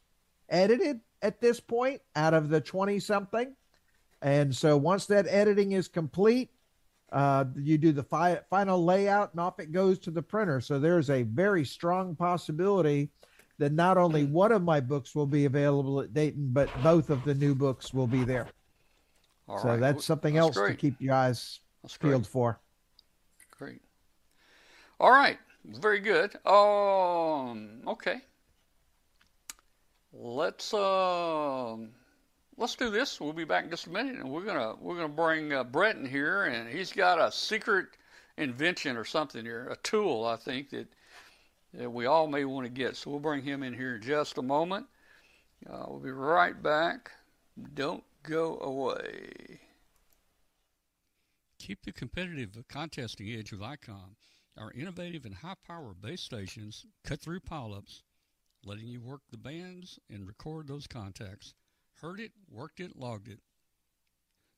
edited 0.49 1.01
at 1.23 1.41
this 1.41 1.59
point 1.59 2.01
out 2.15 2.35
of 2.35 2.49
the 2.49 2.61
20 2.61 3.01
something. 3.01 3.55
And 4.21 4.55
so 4.55 4.77
once 4.77 5.07
that 5.07 5.27
editing 5.29 5.73
is 5.73 5.89
complete, 5.89 6.51
uh, 7.13 7.47
you 7.57 7.79
do 7.79 7.93
the 7.93 8.03
fi- 8.03 8.41
final 8.51 8.85
layout 8.85 9.33
and 9.33 9.41
off 9.41 9.61
it 9.61 9.73
goes 9.73 9.99
to 10.01 10.11
the 10.11 10.23
printer. 10.23 10.61
So 10.61 10.79
there's 10.79 11.09
a 11.09 11.23
very 11.23 11.65
strong 11.65 12.15
possibility 12.15 13.11
that 13.59 13.73
not 13.73 13.99
only 13.99 14.25
one 14.25 14.53
of 14.53 14.63
my 14.63 14.81
books 14.81 15.15
will 15.15 15.27
be 15.27 15.45
available 15.45 16.01
at 16.01 16.15
Dayton, 16.15 16.51
but 16.53 16.71
both 16.83 17.11
of 17.11 17.25
the 17.25 17.35
new 17.35 17.55
books 17.55 17.93
will 17.93 18.07
be 18.07 18.25
there. 18.25 18.47
All 19.49 19.59
so 19.59 19.69
right. 19.69 19.81
that's 19.81 20.05
something 20.05 20.35
That's 20.35 20.57
else 20.57 20.69
to 20.69 20.75
keep 20.75 21.01
your 21.01 21.15
eyes 21.15 21.61
That's 21.83 21.97
great. 21.97 22.11
peeled 22.11 22.27
for. 22.27 22.61
Great. 23.51 23.81
All 25.01 25.11
right. 25.11 25.39
Very 25.65 26.01
good. 26.01 26.35
Um. 26.47 27.81
Okay. 27.87 28.21
let's 30.13 30.73
uh, 30.75 31.77
let's 32.57 32.75
do 32.77 32.91
this. 32.91 33.21
We'll 33.21 33.33
be 33.33 33.45
back 33.45 33.65
in 33.65 33.71
just 33.71 33.87
a 33.87 33.91
minute, 33.91 34.17
and 34.17 34.31
we're 34.31 34.45
gonna 34.45 34.75
we're 34.81 34.97
gonna 34.97 35.09
bring 35.09 35.53
uh, 35.53 35.65
Brett 35.65 35.97
in 35.97 36.07
here, 36.07 36.45
and 36.45 36.69
he's 36.69 36.93
got 36.93 37.21
a 37.21 37.31
secret 37.33 37.87
invention 38.37 38.97
or 38.97 39.05
something 39.05 39.45
here, 39.45 39.69
a 39.69 39.77
tool 39.77 40.25
I 40.25 40.37
think 40.37 40.71
that 40.71 40.87
that 41.79 41.89
we 41.89 42.07
all 42.07 42.27
may 42.27 42.45
want 42.45 42.67
to 42.67 42.71
get. 42.71 42.97
So 42.97 43.09
we'll 43.09 43.21
bring 43.21 43.45
him 43.45 43.63
in 43.63 43.73
here 43.73 43.95
in 43.95 44.03
just 44.03 44.37
a 44.37 44.43
moment. 44.43 44.87
Uh, 45.65 45.85
we'll 45.87 46.01
be 46.01 46.11
right 46.11 46.61
back. 46.61 47.13
Don't 47.75 48.03
go 48.25 48.59
away. 48.59 49.61
Keep 51.61 51.85
the 51.85 51.93
competitive 51.93 52.59
contesting 52.69 53.31
edge 53.31 53.53
with 53.53 53.61
ICOM. 53.61 54.17
Our 54.57 54.73
innovative 54.73 55.25
and 55.25 55.37
high 55.37 55.55
power 55.69 55.95
base 55.95 56.21
stations 56.21 56.85
cut 57.05 57.21
through 57.21 57.41
pileups, 57.41 58.03
letting 58.65 58.89
you 58.89 59.01
work 59.01 59.21
the 59.31 59.39
bands 59.39 60.01
and 60.11 60.27
record 60.27 60.67
those 60.67 60.89
contacts. 60.89 61.55
Heard 62.01 62.19
it, 62.19 62.33
worked 62.51 62.81
it, 62.81 62.97
logged 62.97 63.29
it. 63.29 63.39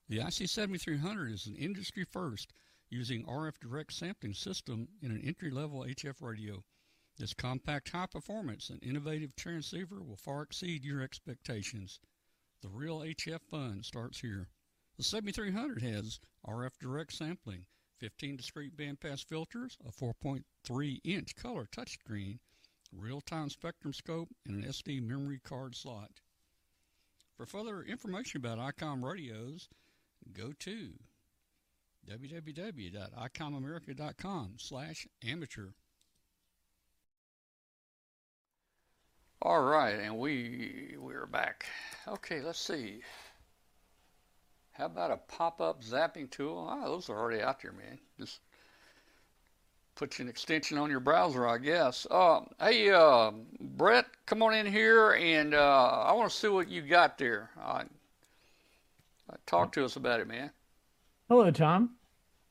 The 0.09 0.21
IC7300 0.21 1.33
is 1.35 1.47
an 1.47 1.57
industry 1.57 2.05
first 2.05 2.55
using 2.89 3.27
RF 3.27 3.59
direct 3.61 3.93
sampling 3.93 4.33
system 4.33 4.89
in 5.03 5.11
an 5.11 5.21
entry 5.23 5.51
level 5.51 5.85
HF 5.85 6.23
radio. 6.23 6.65
This 7.21 7.35
compact 7.35 7.91
high 7.91 8.07
performance 8.07 8.71
and 8.71 8.83
innovative 8.83 9.37
transceiver 9.37 10.03
will 10.03 10.17
far 10.17 10.41
exceed 10.41 10.87
your 10.87 11.03
expectations. 11.03 12.01
The 12.63 12.71
real 12.71 13.01
HF 13.01 13.43
fun 13.43 13.83
starts 13.83 14.21
here. 14.21 14.49
The 14.97 15.03
7300 15.03 15.83
has 15.83 16.19
RF 16.47 16.79
direct 16.81 17.13
sampling, 17.13 17.67
15 17.99 18.39
discrete 18.39 18.75
bandpass 18.75 19.23
filters, 19.23 19.77
a 19.87 19.93
4.3 19.93 21.01
inch 21.05 21.37
color 21.37 21.67
touchscreen, 21.67 22.39
real 22.91 23.21
time 23.21 23.51
spectrum 23.51 23.93
scope, 23.93 24.31
and 24.47 24.65
an 24.65 24.71
SD 24.71 25.03
memory 25.03 25.41
card 25.45 25.77
slot. 25.77 26.23
For 27.37 27.45
further 27.45 27.83
information 27.83 28.39
about 28.39 28.59
ICOM 28.59 29.03
radios, 29.03 29.69
go 30.33 30.55
to 30.61 30.95
www.icomamerica.com 32.09 34.55
slash 34.57 35.07
amateur. 35.23 35.73
All 39.43 39.63
right, 39.63 39.99
and 39.99 40.19
we 40.19 40.97
we're 40.99 41.25
back. 41.25 41.65
Okay, 42.07 42.43
let's 42.43 42.61
see. 42.61 43.01
How 44.73 44.85
about 44.85 45.11
a 45.11 45.17
pop-up 45.17 45.83
zapping 45.83 46.31
tool? 46.31 46.67
Ah, 46.69 46.85
those 46.85 47.09
are 47.09 47.19
already 47.19 47.41
out 47.41 47.63
there, 47.63 47.73
man. 47.73 47.99
Just 48.19 48.41
put 49.95 50.19
an 50.19 50.29
extension 50.29 50.77
on 50.77 50.91
your 50.91 51.01
browser, 51.01 51.49
I 51.49 51.57
guess. 51.57 52.07
Uh, 52.11 52.41
hey, 52.61 52.91
uh, 52.91 53.31
Brett, 53.61 54.07
come 54.27 54.43
on 54.43 54.53
in 54.53 54.67
here, 54.67 55.13
and 55.13 55.55
uh, 55.55 56.05
I 56.07 56.13
want 56.13 56.31
to 56.31 56.37
see 56.37 56.49
what 56.49 56.69
you 56.69 56.83
got 56.83 57.17
there. 57.17 57.49
talk 59.47 59.73
to 59.73 59.87
us 59.87 59.97
about 59.97 60.21
it, 60.21 60.29
man. 60.29 60.51
Hello, 61.31 61.51
Tom. 61.51 61.93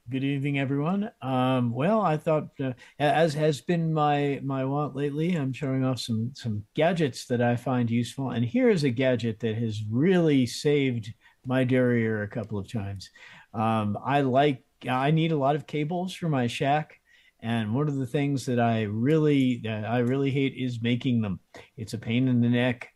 Good 0.09 0.23
evening, 0.23 0.57
everyone. 0.57 1.11
Um, 1.21 1.71
well, 1.71 2.01
I 2.01 2.17
thought, 2.17 2.47
uh, 2.59 2.73
as 2.97 3.35
has 3.35 3.61
been 3.61 3.93
my 3.93 4.39
my 4.43 4.65
want 4.65 4.95
lately, 4.95 5.35
I'm 5.35 5.53
showing 5.53 5.85
off 5.85 5.99
some 5.99 6.31
some 6.33 6.63
gadgets 6.73 7.27
that 7.27 7.43
I 7.43 7.55
find 7.55 7.91
useful. 7.91 8.31
And 8.31 8.43
here 8.43 8.69
is 8.69 8.83
a 8.83 8.89
gadget 8.89 9.39
that 9.41 9.55
has 9.57 9.83
really 9.87 10.47
saved 10.47 11.13
my 11.45 11.63
derriere 11.63 12.23
a 12.23 12.27
couple 12.27 12.57
of 12.57 12.71
times. 12.71 13.11
Um, 13.53 13.99
I 14.03 14.21
like 14.21 14.63
I 14.89 15.11
need 15.11 15.31
a 15.31 15.37
lot 15.37 15.55
of 15.55 15.67
cables 15.67 16.15
for 16.15 16.27
my 16.27 16.47
shack, 16.47 16.99
and 17.41 17.75
one 17.75 17.87
of 17.87 17.97
the 17.97 18.07
things 18.07 18.47
that 18.47 18.59
I 18.59 18.83
really 18.83 19.61
that 19.65 19.85
I 19.85 19.99
really 19.99 20.31
hate 20.31 20.55
is 20.57 20.81
making 20.81 21.21
them. 21.21 21.39
It's 21.77 21.93
a 21.93 21.99
pain 21.99 22.27
in 22.27 22.41
the 22.41 22.49
neck 22.49 22.89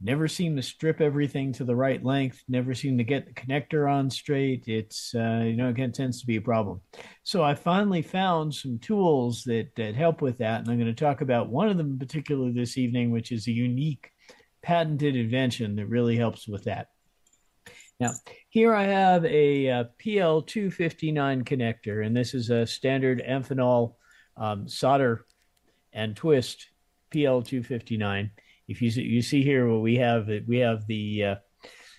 never 0.00 0.28
seem 0.28 0.56
to 0.56 0.62
strip 0.62 1.00
everything 1.00 1.52
to 1.52 1.64
the 1.64 1.76
right 1.76 2.02
length. 2.02 2.42
Never 2.48 2.74
seem 2.74 2.96
to 2.98 3.04
get 3.04 3.26
the 3.26 3.34
connector 3.34 3.90
on 3.90 4.10
straight. 4.10 4.66
It's 4.66 5.14
uh, 5.14 5.42
you 5.44 5.56
know 5.56 5.72
it 5.76 5.94
tends 5.94 6.20
to 6.20 6.26
be 6.26 6.36
a 6.36 6.40
problem. 6.40 6.80
So 7.22 7.42
i 7.42 7.54
finally 7.54 8.02
found 8.02 8.54
some 8.54 8.78
tools 8.78 9.44
that 9.44 9.74
that 9.76 9.94
help 9.94 10.22
with 10.22 10.38
that 10.38 10.60
and 10.60 10.68
i'm 10.68 10.78
going 10.78 10.94
to 10.94 11.04
talk 11.04 11.20
about 11.20 11.50
one 11.50 11.68
of 11.68 11.76
them 11.76 11.92
in 11.92 11.98
particular 11.98 12.50
this 12.50 12.78
evening 12.78 13.10
which 13.10 13.32
is 13.32 13.46
a 13.46 13.52
unique 13.52 14.10
patented 14.62 15.16
invention 15.16 15.76
that 15.76 15.86
really 15.86 16.16
helps 16.16 16.48
with 16.48 16.64
that. 16.64 16.88
Now 17.98 18.12
here 18.48 18.74
i 18.74 18.84
have 18.84 19.24
a, 19.24 19.66
a 19.66 19.90
pl259 20.02 21.44
connector 21.44 22.04
and 22.04 22.16
this 22.16 22.34
is 22.34 22.50
a 22.50 22.66
standard 22.66 23.22
amphenol 23.28 23.94
um, 24.36 24.68
solder 24.68 25.26
and 25.92 26.16
twist 26.16 26.68
pl259 27.12 28.30
if 28.70 28.80
you 28.80 28.88
see, 28.88 29.02
you 29.02 29.20
see 29.20 29.42
here 29.42 29.68
what 29.68 29.82
we 29.82 29.96
have, 29.96 30.30
we 30.46 30.58
have 30.58 30.86
the 30.86 31.24
uh, 31.24 31.34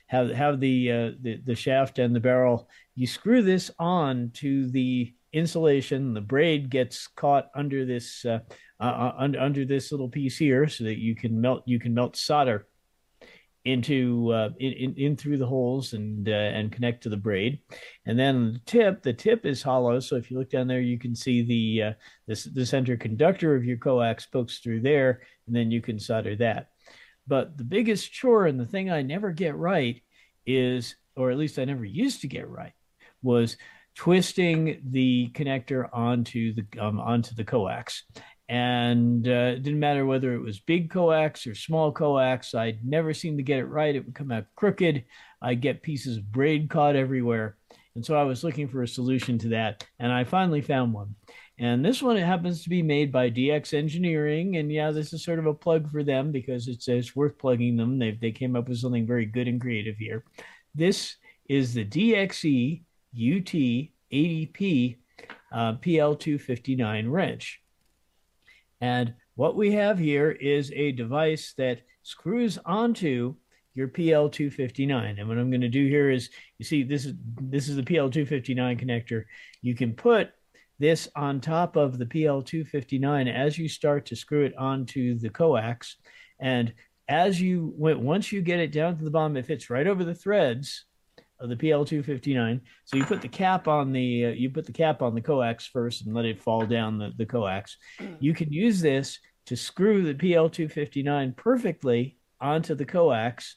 have 0.07 0.29
have 0.31 0.61
the, 0.61 0.91
uh, 0.91 1.11
the 1.21 1.41
the 1.45 1.55
shaft 1.55 1.99
and 1.99 2.15
the 2.15 2.19
barrel. 2.21 2.69
You 2.95 3.07
screw 3.07 3.41
this 3.41 3.69
on 3.77 4.31
to 4.35 4.69
the 4.71 5.13
insulation. 5.33 6.13
The 6.13 6.21
braid 6.21 6.69
gets 6.69 7.07
caught 7.07 7.49
under 7.53 7.85
this 7.85 8.23
uh, 8.23 8.39
uh, 8.79 8.83
uh 8.83 9.15
under, 9.17 9.39
under 9.39 9.65
this 9.65 9.91
little 9.91 10.07
piece 10.07 10.37
here, 10.37 10.69
so 10.69 10.85
that 10.85 10.97
you 10.97 11.13
can 11.13 11.41
melt 11.41 11.63
you 11.65 11.77
can 11.77 11.93
melt 11.93 12.15
solder 12.15 12.67
into 13.65 14.31
uh, 14.33 14.49
in, 14.59 14.73
in, 14.73 14.95
in 14.95 15.15
through 15.15 15.37
the 15.37 15.45
holes 15.45 15.93
and 15.93 16.27
uh, 16.27 16.31
and 16.31 16.71
connect 16.71 17.03
to 17.03 17.09
the 17.09 17.17
braid 17.17 17.59
and 18.07 18.17
then 18.17 18.53
the 18.53 18.59
tip 18.65 19.03
the 19.03 19.13
tip 19.13 19.45
is 19.45 19.61
hollow 19.61 19.99
so 19.99 20.15
if 20.15 20.31
you 20.31 20.39
look 20.39 20.49
down 20.49 20.67
there 20.67 20.81
you 20.81 20.97
can 20.97 21.15
see 21.15 21.43
the 21.43 21.83
uh, 21.83 21.93
the, 22.25 22.49
the 22.55 22.65
center 22.65 22.97
conductor 22.97 23.55
of 23.55 23.63
your 23.63 23.77
coax 23.77 24.25
pokes 24.25 24.59
through 24.59 24.79
there 24.79 25.21
and 25.51 25.57
then 25.57 25.69
you 25.69 25.81
can 25.81 25.99
solder 25.99 26.35
that 26.35 26.69
but 27.27 27.57
the 27.57 27.63
biggest 27.63 28.11
chore 28.11 28.45
and 28.45 28.57
the 28.59 28.65
thing 28.65 28.89
i 28.89 29.01
never 29.01 29.31
get 29.31 29.55
right 29.57 30.01
is 30.45 30.95
or 31.17 31.29
at 31.29 31.37
least 31.37 31.59
i 31.59 31.65
never 31.65 31.83
used 31.83 32.21
to 32.21 32.27
get 32.27 32.47
right 32.47 32.73
was 33.21 33.57
twisting 33.93 34.81
the 34.91 35.29
connector 35.33 35.89
onto 35.91 36.53
the 36.53 36.65
um, 36.79 36.99
onto 36.99 37.35
the 37.35 37.43
coax 37.43 38.03
and 38.47 39.27
uh, 39.29 39.55
it 39.55 39.63
didn't 39.63 39.79
matter 39.79 40.05
whether 40.05 40.33
it 40.33 40.41
was 40.41 40.59
big 40.59 40.91
coax 40.91 41.47
or 41.47 41.55
small 41.55 41.89
coax. 41.93 42.53
I'd 42.53 42.85
never 42.85 43.13
seem 43.13 43.37
to 43.37 43.43
get 43.43 43.59
it 43.59 43.65
right. 43.65 43.95
It 43.95 44.05
would 44.05 44.13
come 44.13 44.29
out 44.29 44.43
crooked. 44.57 45.05
I'd 45.41 45.61
get 45.61 45.81
pieces 45.81 46.17
of 46.17 46.29
braid 46.29 46.69
caught 46.69 46.97
everywhere. 46.97 47.55
And 47.95 48.05
so 48.05 48.15
I 48.15 48.23
was 48.23 48.43
looking 48.43 48.67
for 48.67 48.83
a 48.83 48.87
solution 48.87 49.37
to 49.39 49.49
that, 49.49 49.85
and 49.99 50.11
I 50.11 50.25
finally 50.25 50.61
found 50.61 50.93
one. 50.93 51.15
And 51.61 51.85
this 51.85 52.01
one 52.01 52.17
happens 52.17 52.63
to 52.63 52.69
be 52.69 52.81
made 52.81 53.11
by 53.11 53.29
DX 53.29 53.75
Engineering, 53.75 54.57
and 54.57 54.71
yeah, 54.71 54.89
this 54.89 55.13
is 55.13 55.23
sort 55.23 55.37
of 55.37 55.45
a 55.45 55.53
plug 55.53 55.91
for 55.91 56.03
them 56.03 56.31
because 56.31 56.67
it's, 56.67 56.87
it's 56.87 57.15
worth 57.15 57.37
plugging 57.37 57.77
them. 57.77 57.99
They 57.99 58.17
they 58.19 58.31
came 58.31 58.55
up 58.55 58.67
with 58.67 58.79
something 58.79 59.05
very 59.05 59.27
good 59.27 59.47
and 59.47 59.61
creative 59.61 59.95
here. 59.95 60.23
This 60.73 61.17
is 61.47 61.75
the 61.75 61.85
DXE 61.85 62.81
UT 63.13 63.53
80P 64.11 64.97
uh, 65.51 65.73
PL259 65.73 67.11
wrench. 67.11 67.61
And 68.81 69.13
what 69.35 69.55
we 69.55 69.71
have 69.73 69.99
here 69.99 70.31
is 70.31 70.71
a 70.71 70.93
device 70.93 71.53
that 71.59 71.81
screws 72.01 72.57
onto 72.65 73.35
your 73.75 73.87
PL259. 73.87 75.19
And 75.19 75.29
what 75.29 75.37
I'm 75.37 75.51
going 75.51 75.61
to 75.61 75.69
do 75.69 75.87
here 75.87 76.09
is, 76.09 76.31
you 76.57 76.65
see, 76.65 76.81
this 76.81 77.05
is 77.05 77.13
this 77.39 77.69
is 77.69 77.75
the 77.75 77.83
PL259 77.83 78.83
connector. 78.83 79.25
You 79.61 79.75
can 79.75 79.93
put 79.93 80.31
this 80.81 81.07
on 81.15 81.39
top 81.39 81.75
of 81.75 81.97
the 81.97 82.05
PL259 82.05 83.33
as 83.33 83.57
you 83.57 83.69
start 83.69 84.05
to 84.07 84.15
screw 84.15 84.43
it 84.43 84.57
onto 84.57 85.17
the 85.17 85.29
coax. 85.29 85.97
And 86.39 86.73
as 87.07 87.39
you 87.39 87.73
went, 87.77 87.99
once 87.99 88.31
you 88.31 88.41
get 88.41 88.59
it 88.59 88.71
down 88.71 88.97
to 88.97 89.03
the 89.03 89.11
bottom, 89.11 89.37
it 89.37 89.45
fits 89.45 89.69
right 89.69 89.85
over 89.85 90.03
the 90.03 90.15
threads 90.15 90.85
of 91.39 91.49
the 91.49 91.55
PL259. 91.55 92.61
So 92.85 92.97
you 92.97 93.05
put 93.05 93.21
the 93.21 93.27
cap 93.27 93.67
on 93.67 93.91
the 93.91 94.25
uh, 94.25 94.29
you 94.29 94.49
put 94.49 94.65
the 94.65 94.71
cap 94.71 95.01
on 95.01 95.15
the 95.15 95.21
coax 95.21 95.67
first 95.67 96.05
and 96.05 96.15
let 96.15 96.25
it 96.25 96.41
fall 96.41 96.65
down 96.65 96.97
the, 96.97 97.11
the 97.17 97.25
coax. 97.25 97.77
You 98.19 98.33
can 98.33 98.51
use 98.51 98.81
this 98.81 99.19
to 99.47 99.55
screw 99.55 100.03
the 100.03 100.13
PL259 100.13 101.35
perfectly 101.35 102.17
onto 102.39 102.75
the 102.75 102.85
coax. 102.85 103.55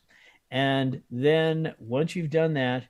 And 0.51 1.03
then 1.11 1.75
once 1.79 2.15
you've 2.15 2.31
done 2.31 2.55
that, 2.55 2.85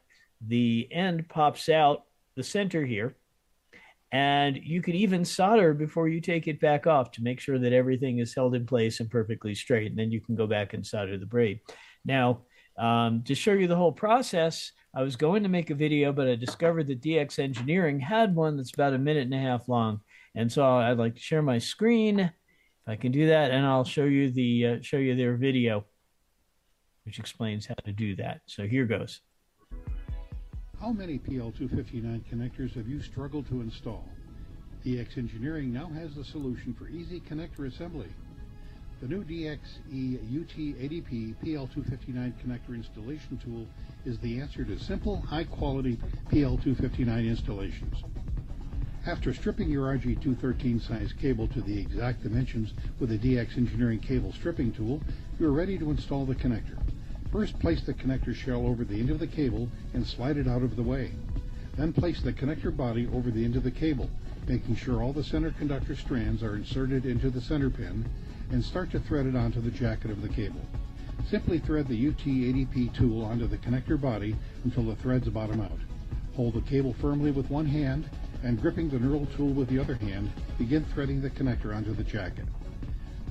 the 0.46 0.88
end 0.90 1.28
pops 1.28 1.68
out 1.68 2.04
the 2.36 2.42
center 2.42 2.84
here. 2.84 3.16
And 4.12 4.56
you 4.56 4.80
could 4.80 4.94
even 4.94 5.24
solder 5.24 5.74
before 5.74 6.08
you 6.08 6.20
take 6.20 6.46
it 6.46 6.60
back 6.60 6.86
off 6.86 7.10
to 7.12 7.22
make 7.22 7.40
sure 7.40 7.58
that 7.58 7.72
everything 7.72 8.18
is 8.18 8.34
held 8.34 8.54
in 8.54 8.64
place 8.64 9.00
and 9.00 9.10
perfectly 9.10 9.54
straight. 9.54 9.90
And 9.90 9.98
then 9.98 10.12
you 10.12 10.20
can 10.20 10.36
go 10.36 10.46
back 10.46 10.72
and 10.72 10.86
solder 10.86 11.18
the 11.18 11.26
braid. 11.26 11.60
Now, 12.04 12.42
um, 12.78 13.22
to 13.24 13.34
show 13.34 13.52
you 13.52 13.66
the 13.66 13.76
whole 13.76 13.92
process, 13.92 14.72
I 14.94 15.02
was 15.02 15.16
going 15.16 15.42
to 15.42 15.48
make 15.48 15.70
a 15.70 15.74
video, 15.74 16.12
but 16.12 16.28
I 16.28 16.36
discovered 16.36 16.86
that 16.88 17.02
DX 17.02 17.38
Engineering 17.38 17.98
had 17.98 18.34
one 18.34 18.56
that's 18.56 18.72
about 18.72 18.94
a 18.94 18.98
minute 18.98 19.24
and 19.24 19.34
a 19.34 19.38
half 19.38 19.68
long. 19.68 20.00
And 20.34 20.50
so 20.50 20.64
I'd 20.64 20.98
like 20.98 21.14
to 21.14 21.20
share 21.20 21.42
my 21.42 21.58
screen 21.58 22.20
if 22.20 22.32
I 22.86 22.96
can 22.96 23.12
do 23.12 23.28
that, 23.28 23.50
and 23.50 23.64
I'll 23.64 23.84
show 23.84 24.04
you 24.04 24.30
the 24.30 24.66
uh, 24.66 24.76
show 24.82 24.98
you 24.98 25.16
their 25.16 25.36
video, 25.36 25.86
which 27.04 27.18
explains 27.18 27.66
how 27.66 27.74
to 27.84 27.92
do 27.92 28.14
that. 28.16 28.42
So 28.46 28.66
here 28.66 28.84
goes. 28.84 29.20
How 30.84 30.92
many 30.92 31.18
PL259 31.18 32.24
connectors 32.30 32.74
have 32.74 32.86
you 32.86 33.00
struggled 33.00 33.48
to 33.48 33.62
install? 33.62 34.06
DX 34.84 35.16
Engineering 35.16 35.72
now 35.72 35.86
has 35.86 36.14
the 36.14 36.22
solution 36.22 36.74
for 36.74 36.88
easy 36.88 37.20
connector 37.20 37.66
assembly. 37.66 38.08
The 39.00 39.08
new 39.08 39.24
DXE 39.24 40.18
UT80P 40.30 41.36
PL259 41.42 42.34
connector 42.34 42.74
installation 42.74 43.38
tool 43.38 43.66
is 44.04 44.18
the 44.18 44.38
answer 44.38 44.62
to 44.62 44.78
simple, 44.78 45.22
high-quality 45.22 45.98
PL259 46.30 47.28
installations. 47.30 48.04
After 49.06 49.32
stripping 49.32 49.70
your 49.70 49.86
RG213 49.96 50.86
size 50.86 51.14
cable 51.14 51.48
to 51.48 51.62
the 51.62 51.80
exact 51.80 52.22
dimensions 52.22 52.74
with 53.00 53.08
the 53.08 53.16
DX 53.18 53.56
Engineering 53.56 54.00
cable 54.00 54.34
stripping 54.34 54.70
tool, 54.70 55.00
you 55.40 55.46
are 55.46 55.52
ready 55.52 55.78
to 55.78 55.90
install 55.90 56.26
the 56.26 56.34
connector. 56.34 56.76
First 57.34 57.58
place 57.58 57.82
the 57.82 57.92
connector 57.92 58.32
shell 58.32 58.64
over 58.64 58.84
the 58.84 59.00
end 59.00 59.10
of 59.10 59.18
the 59.18 59.26
cable 59.26 59.68
and 59.92 60.06
slide 60.06 60.36
it 60.36 60.46
out 60.46 60.62
of 60.62 60.76
the 60.76 60.84
way. 60.84 61.10
Then 61.76 61.92
place 61.92 62.20
the 62.22 62.32
connector 62.32 62.74
body 62.74 63.08
over 63.12 63.32
the 63.32 63.44
end 63.44 63.56
of 63.56 63.64
the 63.64 63.72
cable, 63.72 64.08
making 64.46 64.76
sure 64.76 65.02
all 65.02 65.12
the 65.12 65.24
center 65.24 65.50
conductor 65.50 65.96
strands 65.96 66.44
are 66.44 66.54
inserted 66.54 67.04
into 67.04 67.30
the 67.30 67.40
center 67.40 67.70
pin, 67.70 68.08
and 68.52 68.64
start 68.64 68.92
to 68.92 69.00
thread 69.00 69.26
it 69.26 69.34
onto 69.34 69.60
the 69.60 69.72
jacket 69.72 70.12
of 70.12 70.22
the 70.22 70.28
cable. 70.28 70.60
Simply 71.28 71.58
thread 71.58 71.88
the 71.88 72.12
UT80P 72.12 72.94
tool 72.94 73.24
onto 73.24 73.48
the 73.48 73.58
connector 73.58 74.00
body 74.00 74.36
until 74.62 74.84
the 74.84 74.94
threads 74.94 75.28
bottom 75.28 75.60
out. 75.60 75.80
Hold 76.36 76.54
the 76.54 76.60
cable 76.60 76.92
firmly 76.92 77.32
with 77.32 77.50
one 77.50 77.66
hand 77.66 78.08
and 78.44 78.62
gripping 78.62 78.88
the 78.88 78.98
knurl 78.98 79.26
tool 79.34 79.52
with 79.52 79.68
the 79.68 79.80
other 79.80 79.96
hand, 79.96 80.30
begin 80.56 80.84
threading 80.84 81.20
the 81.20 81.30
connector 81.30 81.74
onto 81.74 81.94
the 81.94 82.04
jacket. 82.04 82.46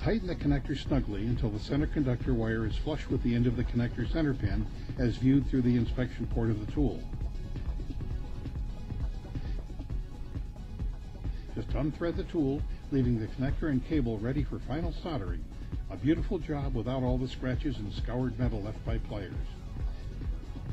Tighten 0.04 0.28
the 0.28 0.36
connector 0.36 0.78
snugly 0.78 1.26
until 1.28 1.49
the 1.49 1.60
center 1.60 1.88
conductor 1.88 2.34
wire 2.34 2.66
is 2.66 2.76
flush 2.76 3.08
with 3.08 3.24
the 3.24 3.34
end 3.34 3.47
of 3.47 3.56
the 3.56 3.64
connector 3.64 4.12
center 4.12 4.34
pin 4.34 4.68
as 4.97 5.16
viewed 5.16 5.47
through 5.47 5.62
the 5.62 5.78
inspection 5.78 6.28
port 6.28 6.49
of 6.49 6.66
the 6.66 6.70
tool. 6.74 7.01
Just 11.56 11.70
unthread 11.70 12.18
the 12.18 12.24
tool, 12.24 12.62
leaving 12.91 13.18
the 13.18 13.28
connector 13.28 13.70
and 13.70 13.86
cable 13.88 14.18
ready 14.18 14.43
for 14.43 14.60
final 14.60 14.91
soldering. 14.91 15.41
A 15.89 15.95
beautiful 15.95 16.38
job 16.38 16.76
without 16.76 17.01
all 17.01 17.18
the 17.18 17.30
scratches 17.30 17.78
and 17.78 17.93
scoured 17.93 18.38
metal 18.38 18.62
left 18.62 18.84
by 18.86 18.97
pliers. 18.97 19.34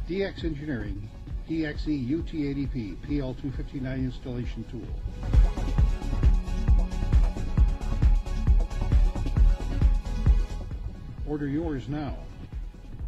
DX 0.09 0.43
Engineering 0.43 1.09
DXE 1.49 2.09
UT80P 2.09 2.97
PL259 3.07 3.97
installation 3.97 4.65
tool. 4.65 5.90
Order 11.31 11.47
yours 11.47 11.89
now. 11.89 12.17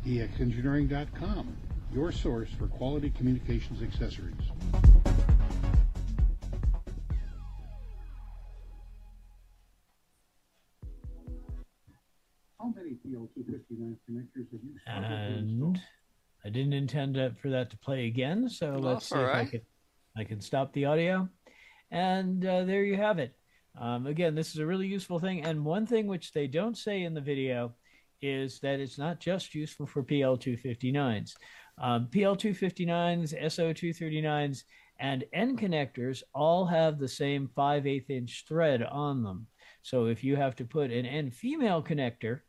DXEngineering.com, 0.06 1.56
your 1.92 2.12
source 2.12 2.48
for 2.56 2.68
quality 2.68 3.10
communications 3.10 3.82
accessories. 3.82 4.36
How 12.60 12.72
many 12.76 12.96
PL259 13.04 13.96
connectors 14.08 14.52
have 14.52 14.60
you 14.62 14.78
struggled? 14.78 15.04
And 15.04 15.80
I 16.44 16.48
didn't 16.48 16.74
intend 16.74 17.14
to, 17.14 17.34
for 17.42 17.48
that 17.50 17.70
to 17.70 17.78
play 17.78 18.06
again, 18.06 18.48
so 18.48 18.70
Well, 18.70 18.80
let's 18.82 19.08
see 19.08 19.16
that's 19.16 19.34
all 19.34 19.40
if 19.40 19.48
I 19.48 19.50
can 19.50 19.60
I 20.16 20.22
can 20.22 20.40
stop 20.40 20.72
the 20.72 20.84
audio. 20.84 21.28
And 21.90 22.46
uh, 22.46 22.62
there 22.66 22.84
you 22.84 22.96
have 22.98 23.18
it. 23.18 23.34
Um, 23.80 24.06
again, 24.06 24.36
this 24.36 24.50
is 24.54 24.58
a 24.58 24.66
really 24.66 24.86
useful 24.86 25.18
thing. 25.18 25.44
And 25.44 25.64
one 25.64 25.86
thing 25.86 26.06
which 26.06 26.32
they 26.32 26.46
don't 26.46 26.78
say 26.78 27.02
in 27.02 27.14
the 27.14 27.20
video 27.20 27.74
is 28.22 28.60
that 28.60 28.80
it's 28.80 28.98
not 28.98 29.20
just 29.20 29.54
useful 29.54 29.86
for 29.86 30.02
PL259s. 30.02 31.34
Um, 31.78 32.08
PL259s, 32.10 33.42
SO239s, 33.42 34.62
and 35.00 35.24
N 35.32 35.56
connectors 35.56 36.22
all 36.32 36.64
have 36.64 36.98
the 36.98 37.08
same 37.08 37.50
5 37.54 37.86
8 37.86 38.06
inch 38.08 38.44
thread 38.46 38.82
on 38.82 39.22
them. 39.22 39.48
So 39.82 40.06
if 40.06 40.22
you 40.22 40.36
have 40.36 40.54
to 40.56 40.64
put 40.64 40.92
an 40.92 41.04
N 41.04 41.30
female 41.30 41.82
connector 41.82 42.40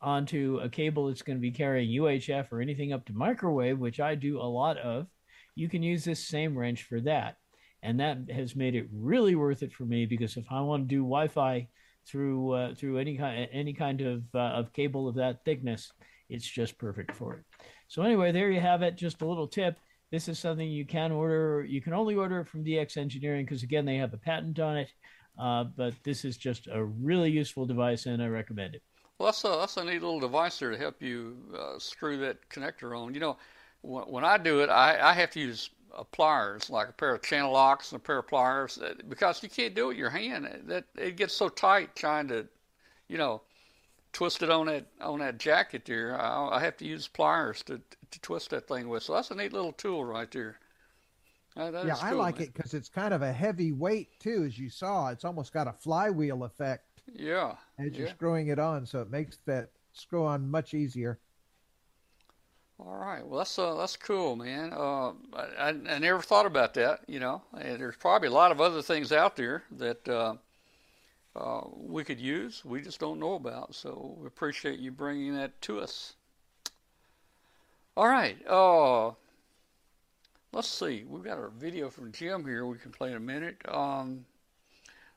onto 0.00 0.58
a 0.62 0.68
cable 0.68 1.06
that's 1.06 1.22
going 1.22 1.38
to 1.38 1.42
be 1.42 1.52
carrying 1.52 1.90
UHF 1.90 2.50
or 2.50 2.60
anything 2.60 2.92
up 2.92 3.06
to 3.06 3.12
microwave, 3.12 3.78
which 3.78 4.00
I 4.00 4.16
do 4.16 4.40
a 4.40 4.42
lot 4.42 4.78
of, 4.78 5.06
you 5.54 5.68
can 5.68 5.82
use 5.82 6.04
this 6.04 6.26
same 6.26 6.58
wrench 6.58 6.82
for 6.82 7.00
that. 7.02 7.36
And 7.84 8.00
that 8.00 8.30
has 8.30 8.56
made 8.56 8.74
it 8.74 8.88
really 8.92 9.34
worth 9.34 9.62
it 9.62 9.72
for 9.72 9.84
me 9.84 10.06
because 10.06 10.36
if 10.36 10.46
I 10.50 10.60
want 10.60 10.88
to 10.88 10.94
do 10.94 11.02
Wi-Fi 11.02 11.68
through 12.06 12.52
uh, 12.52 12.74
through 12.74 12.98
any 12.98 13.16
kind 13.16 13.48
any 13.52 13.72
kind 13.72 14.00
of 14.00 14.22
uh, 14.34 14.38
of 14.38 14.72
cable 14.72 15.08
of 15.08 15.14
that 15.16 15.44
thickness, 15.44 15.92
it's 16.28 16.46
just 16.46 16.78
perfect 16.78 17.12
for 17.12 17.34
it. 17.34 17.44
So 17.88 18.02
anyway, 18.02 18.32
there 18.32 18.50
you 18.50 18.60
have 18.60 18.82
it. 18.82 18.96
Just 18.96 19.22
a 19.22 19.26
little 19.26 19.48
tip. 19.48 19.78
This 20.10 20.28
is 20.28 20.38
something 20.38 20.68
you 20.68 20.84
can 20.84 21.12
order. 21.12 21.64
You 21.66 21.80
can 21.80 21.94
only 21.94 22.14
order 22.14 22.40
it 22.40 22.48
from 22.48 22.64
DX 22.64 22.96
Engineering 22.96 23.44
because 23.44 23.62
again 23.62 23.84
they 23.84 23.96
have 23.96 24.14
a 24.14 24.18
patent 24.18 24.58
on 24.58 24.76
it. 24.76 24.92
Uh, 25.38 25.64
but 25.64 25.94
this 26.04 26.24
is 26.24 26.36
just 26.36 26.68
a 26.70 26.84
really 26.84 27.30
useful 27.30 27.64
device, 27.64 28.06
and 28.06 28.22
I 28.22 28.26
recommend 28.26 28.74
it. 28.74 28.82
Well, 29.18 29.28
that's 29.28 29.44
a 29.44 29.48
that's 29.48 29.76
a 29.76 29.84
neat 29.84 30.02
little 30.02 30.20
device 30.20 30.58
there 30.58 30.70
to 30.70 30.76
help 30.76 31.00
you 31.00 31.36
uh, 31.58 31.78
screw 31.78 32.18
that 32.18 32.48
connector 32.50 32.98
on. 32.98 33.14
You 33.14 33.20
know, 33.20 33.36
when, 33.80 34.04
when 34.04 34.24
I 34.24 34.36
do 34.36 34.60
it, 34.60 34.68
I, 34.68 34.98
I 35.00 35.12
have 35.14 35.30
to 35.30 35.40
use 35.40 35.70
uh, 35.94 36.04
pliers, 36.04 36.70
like 36.70 36.88
a 36.88 36.92
pair 36.92 37.14
of 37.14 37.22
channel 37.22 37.52
locks 37.52 37.92
and 37.92 38.00
a 38.00 38.02
pair 38.02 38.18
of 38.18 38.28
pliers, 38.28 38.78
because 39.08 39.42
you 39.42 39.48
can't 39.48 39.74
do 39.74 39.84
it 39.86 39.88
with 39.88 39.96
your 39.96 40.10
hand. 40.10 40.48
That 40.66 40.84
it 40.96 41.16
gets 41.16 41.34
so 41.34 41.48
tight 41.48 41.94
trying 41.96 42.28
to, 42.28 42.46
you 43.08 43.18
know, 43.18 43.42
twist 44.12 44.42
it 44.42 44.50
on 44.50 44.66
that 44.66 44.86
on 45.00 45.20
that 45.20 45.38
jacket 45.38 45.84
there. 45.84 46.20
I, 46.20 46.56
I 46.56 46.60
have 46.60 46.76
to 46.78 46.84
use 46.86 47.08
pliers 47.08 47.62
to 47.64 47.80
to 48.10 48.20
twist 48.20 48.50
that 48.50 48.68
thing 48.68 48.88
with. 48.88 49.02
So 49.02 49.14
that's 49.14 49.30
a 49.30 49.34
neat 49.34 49.52
little 49.52 49.72
tool 49.72 50.04
right 50.04 50.30
there. 50.30 50.58
Uh, 51.56 51.70
yeah, 51.84 51.92
is 51.94 52.00
I 52.00 52.12
like 52.12 52.36
man. 52.36 52.44
it 52.44 52.54
because 52.54 52.72
it's 52.72 52.88
kind 52.88 53.12
of 53.12 53.20
a 53.20 53.32
heavy 53.32 53.72
weight 53.72 54.08
too, 54.18 54.44
as 54.46 54.58
you 54.58 54.70
saw. 54.70 55.08
It's 55.08 55.24
almost 55.24 55.52
got 55.52 55.68
a 55.68 55.72
flywheel 55.72 56.44
effect 56.44 57.02
Yeah. 57.12 57.56
as 57.78 57.92
you're 57.92 58.08
screwing 58.08 58.48
it 58.48 58.58
on, 58.58 58.86
so 58.86 59.02
it 59.02 59.10
makes 59.10 59.36
that 59.44 59.70
screw 59.92 60.24
on 60.24 60.50
much 60.50 60.72
easier. 60.72 61.18
All 62.84 62.96
right. 62.96 63.24
Well, 63.24 63.38
that's 63.38 63.58
uh, 63.58 63.74
that's 63.74 63.96
cool, 63.96 64.34
man. 64.34 64.72
Uh, 64.72 65.12
I, 65.36 65.68
I 65.88 65.98
never 65.98 66.20
thought 66.20 66.46
about 66.46 66.74
that. 66.74 67.00
You 67.06 67.20
know, 67.20 67.42
and 67.56 67.80
there's 67.80 67.96
probably 67.96 68.28
a 68.28 68.32
lot 68.32 68.50
of 68.50 68.60
other 68.60 68.82
things 68.82 69.12
out 69.12 69.36
there 69.36 69.62
that 69.78 70.08
uh, 70.08 70.34
uh, 71.36 71.60
we 71.76 72.02
could 72.02 72.20
use. 72.20 72.64
We 72.64 72.80
just 72.80 72.98
don't 72.98 73.20
know 73.20 73.34
about. 73.34 73.76
So 73.76 74.16
we 74.18 74.26
appreciate 74.26 74.80
you 74.80 74.90
bringing 74.90 75.36
that 75.36 75.60
to 75.62 75.78
us. 75.78 76.14
All 77.96 78.08
right. 78.08 78.36
Uh, 78.48 79.12
let's 80.52 80.68
see. 80.68 81.04
We've 81.06 81.22
got 81.22 81.38
a 81.38 81.50
video 81.50 81.88
from 81.88 82.10
Jim 82.10 82.44
here. 82.44 82.66
We 82.66 82.78
can 82.78 82.90
play 82.90 83.10
in 83.10 83.16
a 83.16 83.20
minute. 83.20 83.58
Um, 83.68 84.24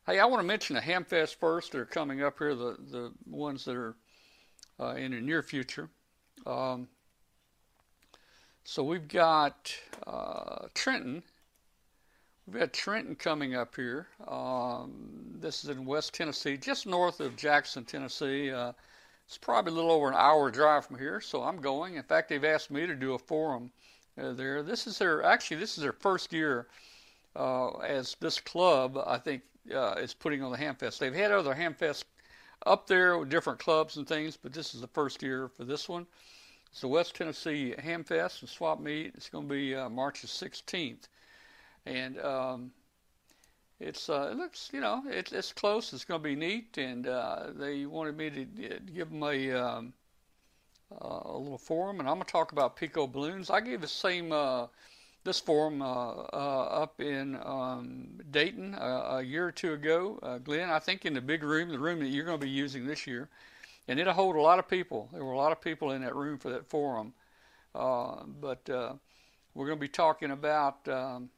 hey, 0.05 0.19
I 0.19 0.25
want 0.25 0.41
to 0.41 0.47
mention 0.47 0.75
the 0.75 0.81
Hamfest 0.83 1.37
first. 1.37 1.71
They're 1.71 1.85
coming 1.85 2.21
up 2.21 2.37
here. 2.37 2.53
The 2.53 2.77
the 2.91 3.11
ones 3.25 3.65
that 3.65 3.75
are 3.75 3.95
uh, 4.79 4.93
in 4.97 5.13
the 5.13 5.21
near 5.21 5.41
future. 5.41 5.89
Um, 6.45 6.87
so 8.65 8.83
we've 8.83 9.07
got 9.07 9.73
uh, 10.07 10.67
Trenton. 10.73 11.21
We've 12.47 12.59
got 12.59 12.73
Trenton 12.73 13.15
coming 13.15 13.53
up 13.55 13.75
here. 13.75 14.07
Um, 14.27 15.35
this 15.39 15.63
is 15.63 15.69
in 15.69 15.85
West 15.85 16.15
Tennessee, 16.15 16.57
just 16.57 16.87
north 16.87 17.19
of 17.19 17.35
Jackson, 17.35 17.85
Tennessee. 17.85 18.51
Uh, 18.51 18.73
it's 19.27 19.37
probably 19.37 19.71
a 19.71 19.75
little 19.75 19.91
over 19.91 20.07
an 20.07 20.15
hour 20.17 20.49
drive 20.49 20.87
from 20.87 20.97
here, 20.97 21.21
so 21.21 21.43
I'm 21.43 21.61
going. 21.61 21.95
In 21.95 22.03
fact, 22.03 22.27
they've 22.27 22.43
asked 22.43 22.71
me 22.71 22.87
to 22.87 22.95
do 22.95 23.13
a 23.13 23.19
forum 23.19 23.71
uh, 24.19 24.33
there. 24.33 24.63
This 24.63 24.87
is 24.87 24.97
their 24.97 25.23
actually 25.23 25.57
this 25.57 25.77
is 25.77 25.83
their 25.83 25.93
first 25.93 26.33
year 26.33 26.67
uh, 27.35 27.69
as 27.77 28.15
this 28.19 28.39
club. 28.39 28.97
I 29.05 29.19
think 29.19 29.43
uh, 29.73 29.95
is 29.99 30.15
putting 30.15 30.41
on 30.41 30.51
the 30.51 30.57
Hamfest. 30.57 30.97
They've 30.97 31.13
had 31.13 31.31
other 31.31 31.53
Hamfest 31.53 32.05
up 32.65 32.87
there 32.87 33.19
with 33.19 33.29
different 33.29 33.59
clubs 33.59 33.97
and 33.97 34.07
things, 34.07 34.37
but 34.37 34.53
this 34.53 34.73
is 34.73 34.81
the 34.81 34.87
first 34.87 35.21
year 35.21 35.49
for 35.49 35.65
this 35.65 35.87
one. 35.87 36.07
It's 36.75 36.81
the 36.81 36.89
West 36.89 37.15
Tennessee 37.15 37.73
Hamfest 37.79 38.41
and 38.41 38.49
Swap 38.49 38.81
Meet. 38.81 39.13
It's 39.15 39.29
going 39.29 39.47
to 39.47 39.53
be 39.53 39.73
uh, 39.73 39.87
March 39.87 40.23
the 40.23 40.27
16th, 40.27 41.07
and 41.85 42.19
um, 42.19 42.71
it's 43.79 44.09
uh, 44.09 44.27
it 44.29 44.35
looks 44.35 44.69
you 44.73 44.81
know 44.81 45.01
it's 45.07 45.31
it's 45.31 45.53
close. 45.53 45.93
It's 45.93 46.03
going 46.03 46.21
to 46.21 46.23
be 46.27 46.35
neat, 46.35 46.77
and 46.77 47.07
uh, 47.07 47.51
they 47.55 47.85
wanted 47.85 48.17
me 48.17 48.29
to 48.29 48.79
give 48.93 49.09
them 49.09 49.23
a 49.23 49.53
um, 49.53 49.93
a 50.99 51.37
little 51.37 51.57
forum, 51.57 52.01
and 52.01 52.09
I'm 52.09 52.15
going 52.15 52.25
to 52.25 52.31
talk 52.33 52.51
about 52.51 52.75
Pico 52.75 53.07
balloons. 53.07 53.49
I 53.49 53.61
gave 53.61 53.79
the 53.79 53.87
same 53.87 54.33
uh, 54.33 54.67
this 55.23 55.39
forum 55.39 55.81
uh, 55.81 55.85
uh, 55.85 56.67
up 56.83 56.99
in 56.99 57.39
um, 57.45 58.19
Dayton 58.31 58.75
a 58.77 59.21
year 59.21 59.47
or 59.47 59.51
two 59.53 59.71
ago, 59.71 60.41
Glenn. 60.43 60.69
I 60.69 60.79
think 60.79 61.05
in 61.05 61.13
the 61.13 61.21
big 61.21 61.41
room, 61.41 61.69
the 61.69 61.79
room 61.79 61.99
that 61.99 62.07
you're 62.07 62.25
going 62.25 62.37
to 62.37 62.45
be 62.45 62.51
using 62.51 62.85
this 62.85 63.07
year 63.07 63.29
and 63.87 63.99
it'll 63.99 64.13
hold 64.13 64.35
a 64.35 64.41
lot 64.41 64.59
of 64.59 64.67
people. 64.67 65.09
There 65.13 65.23
were 65.23 65.33
a 65.33 65.37
lot 65.37 65.51
of 65.51 65.61
people 65.61 65.91
in 65.91 66.01
that 66.01 66.15
room 66.15 66.37
for 66.37 66.49
that 66.51 66.69
forum. 66.69 67.13
Uh, 67.73 68.23
but 68.39 68.69
uh, 68.69 68.93
we're 69.53 69.67
going 69.67 69.77
to 69.77 69.81
be 69.81 69.87
talking 69.87 70.31
about. 70.31 70.87
Um, 70.87 71.29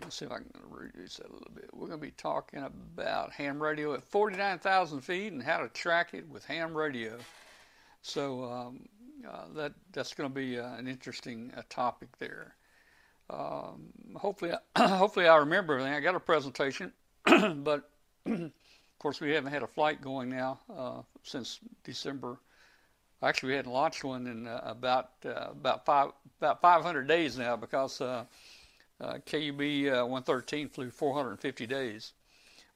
let's 0.00 0.16
see 0.16 0.24
if 0.24 0.32
I 0.32 0.36
can 0.36 0.50
reduce 0.70 1.16
that 1.16 1.28
a 1.28 1.32
little 1.32 1.52
bit. 1.54 1.70
We're 1.72 1.88
going 1.88 2.00
to 2.00 2.06
be 2.06 2.12
talking 2.12 2.60
about 2.60 3.32
ham 3.32 3.62
radio 3.62 3.94
at 3.94 4.04
49,000 4.04 5.00
feet 5.00 5.32
and 5.32 5.42
how 5.42 5.58
to 5.58 5.68
track 5.68 6.14
it 6.14 6.28
with 6.28 6.44
ham 6.44 6.74
radio. 6.74 7.18
So 8.02 8.44
um, 8.44 8.88
uh, 9.28 9.44
that 9.56 9.72
that's 9.92 10.14
going 10.14 10.30
to 10.30 10.34
be 10.34 10.58
uh, 10.58 10.74
an 10.74 10.86
interesting 10.86 11.52
uh, 11.56 11.62
topic 11.68 12.16
there. 12.18 12.54
Um, 13.30 13.92
hopefully, 14.16 14.52
hopefully 14.76 15.28
I 15.28 15.36
remember 15.36 15.74
everything. 15.74 15.94
I 15.94 16.00
got 16.00 16.14
a 16.14 16.20
presentation, 16.20 16.92
but 17.24 17.90
Of 18.98 19.02
course, 19.02 19.20
we 19.20 19.30
haven't 19.30 19.52
had 19.52 19.62
a 19.62 19.68
flight 19.68 20.02
going 20.02 20.28
now 20.28 20.58
uh, 20.76 21.02
since 21.22 21.60
December. 21.84 22.36
Actually, 23.22 23.50
we 23.50 23.54
hadn't 23.54 23.70
launched 23.70 24.02
one 24.02 24.26
in 24.26 24.48
uh, 24.48 24.60
about 24.64 25.10
uh, 25.24 25.50
about 25.52 25.86
five 25.86 26.10
about 26.40 26.60
500 26.60 27.06
days 27.06 27.38
now 27.38 27.54
because 27.54 28.00
uh, 28.00 28.24
uh, 29.00 29.18
KUB 29.24 29.84
113 29.86 30.68
flew 30.68 30.90
450 30.90 31.64
days. 31.64 32.14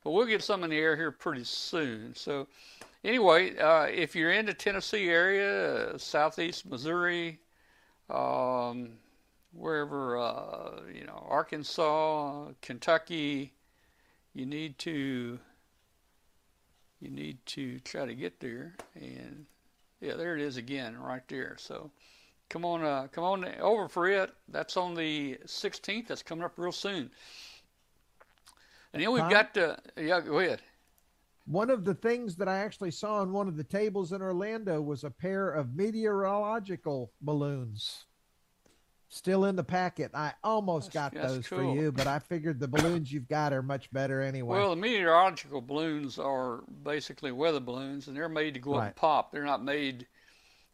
But 0.04 0.12
we'll 0.12 0.26
get 0.26 0.44
some 0.44 0.62
in 0.62 0.70
the 0.70 0.78
air 0.78 0.94
here 0.94 1.10
pretty 1.10 1.42
soon. 1.42 2.14
So 2.14 2.46
anyway, 3.02 3.56
if 3.92 4.14
you're 4.14 4.30
in 4.30 4.46
the 4.46 4.54
Tennessee 4.54 5.08
area, 5.08 5.98
southeast 5.98 6.66
Missouri, 6.66 7.40
um, 8.10 8.90
wherever 9.52 10.84
you 10.94 11.04
know 11.04 11.26
Arkansas, 11.28 12.44
Kentucky, 12.60 13.54
you 14.34 14.46
need 14.46 14.78
to 14.78 15.40
you 17.02 17.10
need 17.10 17.44
to 17.46 17.80
try 17.80 18.06
to 18.06 18.14
get 18.14 18.38
there. 18.38 18.76
And 18.94 19.44
yeah 20.00 20.14
there 20.14 20.36
it 20.36 20.42
is 20.42 20.56
again 20.56 20.96
right 20.96 21.26
there. 21.28 21.56
So 21.58 21.90
come 22.48 22.64
on 22.64 22.84
uh, 22.84 23.08
come 23.10 23.24
on 23.24 23.44
over 23.60 23.88
for 23.88 24.08
it. 24.08 24.32
That's 24.48 24.76
on 24.76 24.94
the 24.94 25.38
16th 25.44 26.06
that's 26.06 26.22
coming 26.22 26.44
up 26.44 26.54
real 26.56 26.72
soon. 26.72 27.10
And 28.92 29.02
then 29.02 29.10
we've 29.10 29.28
got 29.28 29.56
uh, 29.58 29.76
yeah 29.96 30.20
go 30.20 30.38
ahead. 30.38 30.62
One 31.46 31.70
of 31.70 31.84
the 31.84 31.94
things 31.94 32.36
that 32.36 32.48
I 32.48 32.58
actually 32.58 32.92
saw 32.92 33.16
on 33.16 33.32
one 33.32 33.48
of 33.48 33.56
the 33.56 33.64
tables 33.64 34.12
in 34.12 34.22
Orlando 34.22 34.80
was 34.80 35.02
a 35.02 35.10
pair 35.10 35.50
of 35.50 35.74
meteorological 35.74 37.10
balloons 37.20 38.04
still 39.12 39.44
in 39.44 39.56
the 39.56 39.64
packet. 39.64 40.10
I 40.14 40.32
almost 40.42 40.92
that's, 40.92 41.14
got 41.14 41.14
that's 41.14 41.34
those 41.34 41.46
cool. 41.48 41.58
for 41.58 41.64
you, 41.80 41.92
but 41.92 42.06
I 42.06 42.18
figured 42.18 42.58
the 42.58 42.68
balloons 42.68 43.12
you've 43.12 43.28
got 43.28 43.52
are 43.52 43.62
much 43.62 43.92
better 43.92 44.22
anyway. 44.22 44.56
Well, 44.58 44.70
the 44.70 44.76
meteorological 44.76 45.60
balloons 45.60 46.18
are 46.18 46.62
basically 46.82 47.30
weather 47.30 47.60
balloons, 47.60 48.08
and 48.08 48.16
they're 48.16 48.28
made 48.28 48.54
to 48.54 48.60
go 48.60 48.72
Right. 48.72 48.78
up 48.78 48.86
and 48.86 48.96
pop. 48.96 49.32
They're 49.32 49.44
not 49.44 49.62
made. 49.62 50.06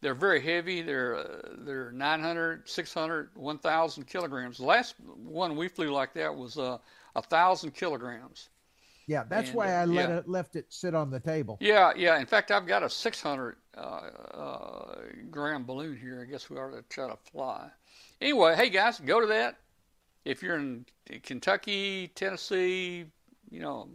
They're 0.01 0.15
very 0.15 0.39
heavy. 0.41 0.81
They're 0.81 1.15
uh, 1.17 1.41
they're 1.59 1.91
900, 1.91 2.67
600, 2.69 3.31
1,000 3.35 4.03
kilograms. 4.05 4.57
The 4.57 4.65
last 4.65 4.95
one 5.01 5.57
we 5.57 5.67
flew 5.67 5.91
like 5.91 6.13
that 6.13 6.33
was 6.33 6.57
uh, 6.57 6.77
a 7.15 7.21
thousand 7.21 7.73
kilograms. 7.73 8.47
yeah, 9.07 9.25
that's 9.27 9.49
and, 9.49 9.57
why 9.57 9.75
uh, 9.75 9.81
I 9.81 9.85
let 9.85 10.09
yeah. 10.09 10.17
it 10.19 10.29
left 10.29 10.55
it 10.55 10.67
sit 10.69 10.95
on 10.95 11.09
the 11.11 11.19
table. 11.19 11.57
Yeah, 11.59 11.91
yeah. 11.97 12.17
In 12.19 12.25
fact, 12.25 12.51
I've 12.51 12.65
got 12.67 12.83
a 12.83 12.89
600 12.89 13.57
uh, 13.75 13.79
uh, 13.81 14.95
gram 15.29 15.65
balloon 15.65 15.97
here. 15.97 16.25
I 16.25 16.31
guess 16.31 16.49
we 16.49 16.57
ought 16.57 16.71
to 16.71 16.83
try 16.89 17.09
to 17.09 17.17
fly. 17.31 17.69
Anyway, 18.21 18.55
hey 18.55 18.69
guys, 18.69 18.99
go 18.99 19.21
to 19.21 19.27
that. 19.27 19.59
If 20.25 20.43
you're 20.43 20.57
in 20.57 20.85
Kentucky, 21.23 22.11
Tennessee, 22.15 23.05
you 23.49 23.59
know, 23.61 23.87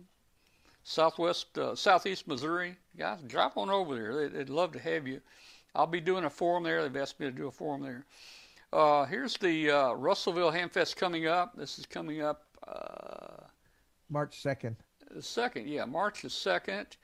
Southwest, 0.82 1.58
uh, 1.58 1.74
Southeast 1.74 2.26
Missouri, 2.26 2.76
guys, 2.96 3.20
drop 3.26 3.58
on 3.58 3.68
over 3.68 3.94
there. 3.94 4.14
They'd, 4.16 4.32
they'd 4.32 4.48
love 4.48 4.72
to 4.72 4.78
have 4.78 5.06
you. 5.06 5.20
I'll 5.74 5.86
be 5.86 6.00
doing 6.00 6.24
a 6.24 6.30
forum 6.30 6.62
there. 6.62 6.82
They've 6.82 7.02
asked 7.02 7.20
me 7.20 7.26
to 7.26 7.32
do 7.32 7.48
a 7.48 7.50
forum 7.50 7.82
there. 7.82 8.06
Uh, 8.72 9.04
here's 9.04 9.36
the 9.36 9.70
uh, 9.70 9.92
Russellville 9.92 10.52
Hamfest 10.52 10.96
coming 10.96 11.26
up. 11.26 11.54
This 11.56 11.78
is 11.78 11.86
coming 11.86 12.22
up. 12.22 12.44
Uh, 12.66 13.44
March 14.08 14.42
2nd. 14.42 14.74
the 15.10 15.22
second, 15.22 15.68
yeah, 15.68 15.84
March 15.84 16.22
the 16.22 16.30
second, 16.30 16.96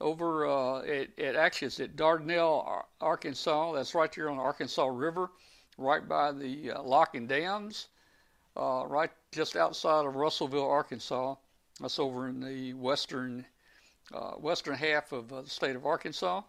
over 0.00 0.46
uh, 0.46 0.80
it, 0.80 1.10
it 1.16 1.36
actually 1.36 1.66
it's 1.66 1.80
at 1.80 1.94
Dardanelle, 1.94 2.84
Arkansas. 3.00 3.72
That's 3.72 3.94
right 3.94 4.10
there 4.12 4.30
on 4.30 4.38
the 4.38 4.42
Arkansas 4.42 4.86
River, 4.86 5.30
right 5.78 6.06
by 6.06 6.32
the 6.32 6.72
uh, 6.72 6.82
lock 6.82 7.14
and 7.14 7.28
dams, 7.28 7.88
uh, 8.56 8.84
right 8.86 9.10
just 9.32 9.56
outside 9.56 10.06
of 10.06 10.16
Russellville, 10.16 10.68
Arkansas. 10.68 11.34
That's 11.80 11.98
over 11.98 12.28
in 12.28 12.40
the 12.40 12.72
western 12.74 13.44
uh, 14.12 14.32
western 14.32 14.74
half 14.74 15.12
of 15.12 15.32
uh, 15.32 15.42
the 15.42 15.50
state 15.50 15.76
of 15.76 15.86
Arkansas. 15.86 16.42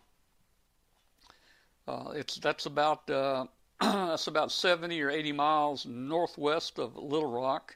Uh, 1.88 2.12
it's 2.16 2.36
that's 2.36 2.66
about 2.66 3.10
uh, 3.10 3.46
that's 3.82 4.28
about 4.28 4.52
70 4.52 5.02
or 5.02 5.10
80 5.10 5.32
miles 5.32 5.86
northwest 5.86 6.80
of 6.80 6.96
Little 6.96 7.32
Rock 7.32 7.76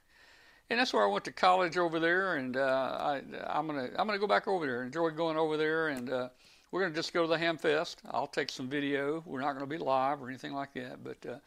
and 0.69 0.79
that's 0.79 0.93
where 0.93 1.03
I 1.03 1.07
went 1.07 1.25
to 1.25 1.31
college 1.31 1.77
over 1.77 1.99
there. 1.99 2.35
And 2.35 2.55
uh, 2.55 2.97
I, 2.99 3.21
I'm 3.47 3.67
gonna 3.67 3.89
I'm 3.97 4.07
gonna 4.07 4.19
go 4.19 4.27
back 4.27 4.47
over 4.47 4.65
there. 4.65 4.83
Enjoy 4.83 5.09
going 5.09 5.37
over 5.37 5.57
there, 5.57 5.87
and 5.89 6.29
uh, 6.69 6.71
we're 6.71 6.81
gonna 6.81 6.93
just 6.93 7.13
go 7.13 7.23
to 7.23 7.27
the 7.27 7.37
Ham 7.37 7.57
Fest. 7.57 8.01
I'll 8.11 8.27
take 8.27 8.49
some 8.49 8.69
video. 8.69 9.23
We're 9.25 9.41
not 9.41 9.53
gonna 9.53 9.65
be 9.65 9.77
live 9.77 10.21
or 10.21 10.29
anything 10.29 10.53
like 10.53 10.73
that, 10.73 11.03
but 11.03 11.17
uh, 11.29 11.37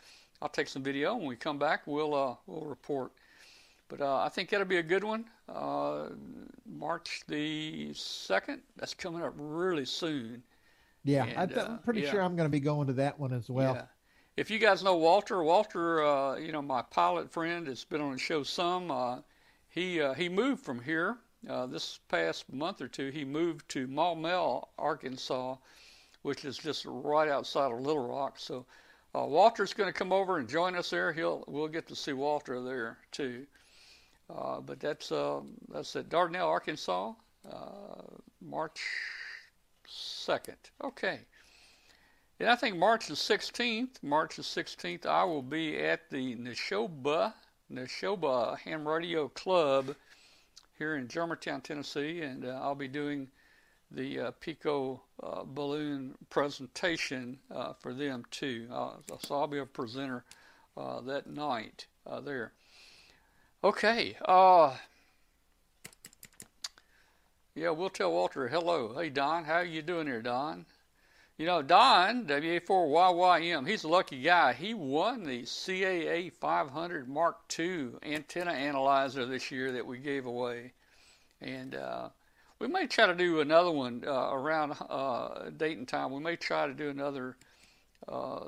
I'll 0.41 0.49
take 0.49 0.69
some 0.69 0.83
video. 0.83 1.17
When 1.17 1.27
we 1.27 1.37
come 1.37 1.59
back, 1.59 1.83
we'll 1.87 2.15
uh, 2.15 2.35
we'll 2.47 2.67
report. 2.67 3.13
But 3.89 4.01
uh, 4.01 4.23
I 4.23 4.31
think 4.31 4.49
that'll 4.49 4.67
be 4.67 4.79
a 4.79 4.83
good 4.83 5.05
one. 5.05 5.27
Uh, 5.49 6.09
March 6.67 7.23
the 7.29 7.93
second. 7.93 8.63
That's 8.77 8.95
coming 8.95 9.23
up 9.23 9.35
really 9.37 9.85
soon. 9.85 10.43
Yeah, 11.05 11.25
I 11.25 11.43
And, 11.43 11.59
uh, 11.59 11.67
I'm 11.69 11.79
pretty 11.79 12.01
yeah. 12.01 12.11
sure 12.11 12.23
I'm 12.23 12.37
going 12.37 12.47
to 12.47 12.51
be 12.51 12.61
going 12.61 12.87
to 12.87 12.93
that 12.95 13.19
one 13.21 13.35
as 13.35 13.51
well. 13.51 13.75
Yeah. 13.75 13.83
If 14.37 14.51
you 14.51 14.59
guys 14.59 14.83
know 14.83 14.97
Walter, 14.97 15.43
Walter, 15.43 16.03
uh, 16.03 16.37
you 16.37 16.53
know 16.53 16.63
my 16.63 16.81
pilot 16.81 17.31
friend 17.31 17.67
has 17.67 17.85
been 17.85 18.01
on 18.01 18.13
the 18.13 18.19
show 18.19 18.43
some. 18.43 18.91
Uh, 18.91 19.19
he 19.69 20.01
uh, 20.01 20.15
he 20.15 20.29
moved 20.29 20.65
from 20.65 20.81
here 20.81 21.19
uh, 21.49 21.67
this 21.67 22.01
past 22.09 22.53
month 22.53 22.81
or 22.81 22.89
two. 22.89 23.11
He 23.11 23.25
moved 23.25 23.69
to 23.71 23.87
Maumelle, 23.89 24.69
Arkansas, 24.79 25.57
which 26.23 26.45
is 26.45 26.57
just 26.57 26.85
right 26.87 27.29
outside 27.29 27.73
of 27.73 27.81
Little 27.81 28.07
Rock. 28.09 28.39
So 28.39 28.65
uh, 29.15 29.25
Walter's 29.25 29.75
going 29.75 29.93
to 29.93 29.99
come 29.99 30.13
over 30.13 30.39
and 30.39 30.49
join 30.49 30.77
us 30.77 30.91
there. 30.91 31.13
He'll 31.13 31.45
we'll 31.47 31.69
get 31.69 31.89
to 31.89 31.97
see 31.97 32.13
Walter 32.13 32.63
there 32.63 32.99
too. 33.11 33.47
Uh, 34.31 34.61
but 34.61 34.81
that's 34.81 35.13
uh, 35.13 35.41
that's 35.73 35.95
at 35.97 36.09
Dardanelle, 36.09 36.47
Arkansas, 36.47 37.13
uh, 37.51 38.03
March 38.41 38.81
second. 39.87 40.57
Okay. 40.83 41.21
And 42.41 42.49
I 42.49 42.57
think 42.57 42.77
March 42.77 43.07
the 43.07 43.15
16th, 43.15 44.03
March 44.03 44.37
the 44.37 44.43
16th, 44.43 45.07
I 45.07 45.23
will 45.23 45.43
be 45.43 45.79
at 45.79 46.11
the 46.11 46.35
Neshoba, 46.35 47.35
Neshoba 47.71 48.59
Ham 48.59 48.89
Radio 48.89 49.29
Club 49.29 49.95
here 50.79 50.97
in 50.97 51.09
Germantown, 51.09 51.61
Tennessee, 51.61 52.23
and 52.23 52.45
uh, 52.45 52.59
I'll 52.63 52.75
be 52.75 52.89
doing 52.89 53.29
the 53.91 54.19
uh, 54.21 54.31
Pico 54.41 55.03
uh, 55.23 55.43
balloon 55.45 56.15
presentation 56.31 57.39
uh, 57.55 57.75
for 57.75 57.93
them 57.93 58.25
too. 58.31 58.67
Uh, 58.73 58.93
so 59.21 59.35
I'll 59.35 59.47
be 59.47 59.59
a 59.59 59.67
presenter 59.67 60.25
uh, 60.77 61.01
that 61.03 61.27
night 61.27 61.87
there. 62.23 62.53
Okay. 63.63 64.17
Yeah, 67.55 67.71
we'll 67.71 67.91
tell 67.91 68.13
Walter 68.13 68.49
hello. 68.49 68.95
Hey 68.95 69.11
Don, 69.11 69.45
how 69.45 69.61
you 69.61 69.83
doing 69.83 70.07
here, 70.07 70.23
Don? 70.23 70.65
You 71.43 71.49
know, 71.49 71.61
Don, 71.61 72.27
WA4YYM, 72.27 73.69
he's 73.69 73.83
a 73.83 73.89
lucky 73.89 74.23
guy. 74.23 74.53
He 74.53 74.75
won 74.75 75.25
the 75.25 75.43
CAA 75.43 76.33
500 76.35 77.09
Mark 77.09 77.39
II 77.59 77.89
antenna 78.05 78.53
analyzer 78.53 79.27
this 79.27 79.51
year 79.51 79.73
that 79.73 79.85
we 79.85 79.99
gave 79.99 80.27
away. 80.27 80.73
And 81.41 81.75
uh, 81.75 82.11
we 82.61 82.69
may 82.69 82.87
try 82.87 83.09
to 83.09 83.15
do 83.17 83.41
another 83.41 83.73
one 83.73 84.05
uh, 84.07 84.31
around 84.33 84.77
uh, 84.89 85.51
Dayton 85.57 85.85
time. 85.85 86.13
We 86.13 86.21
may 86.21 86.37
try 86.37 86.69
to 86.69 86.75
do 86.75 86.91
another 86.91 87.37
uh, 88.07 88.45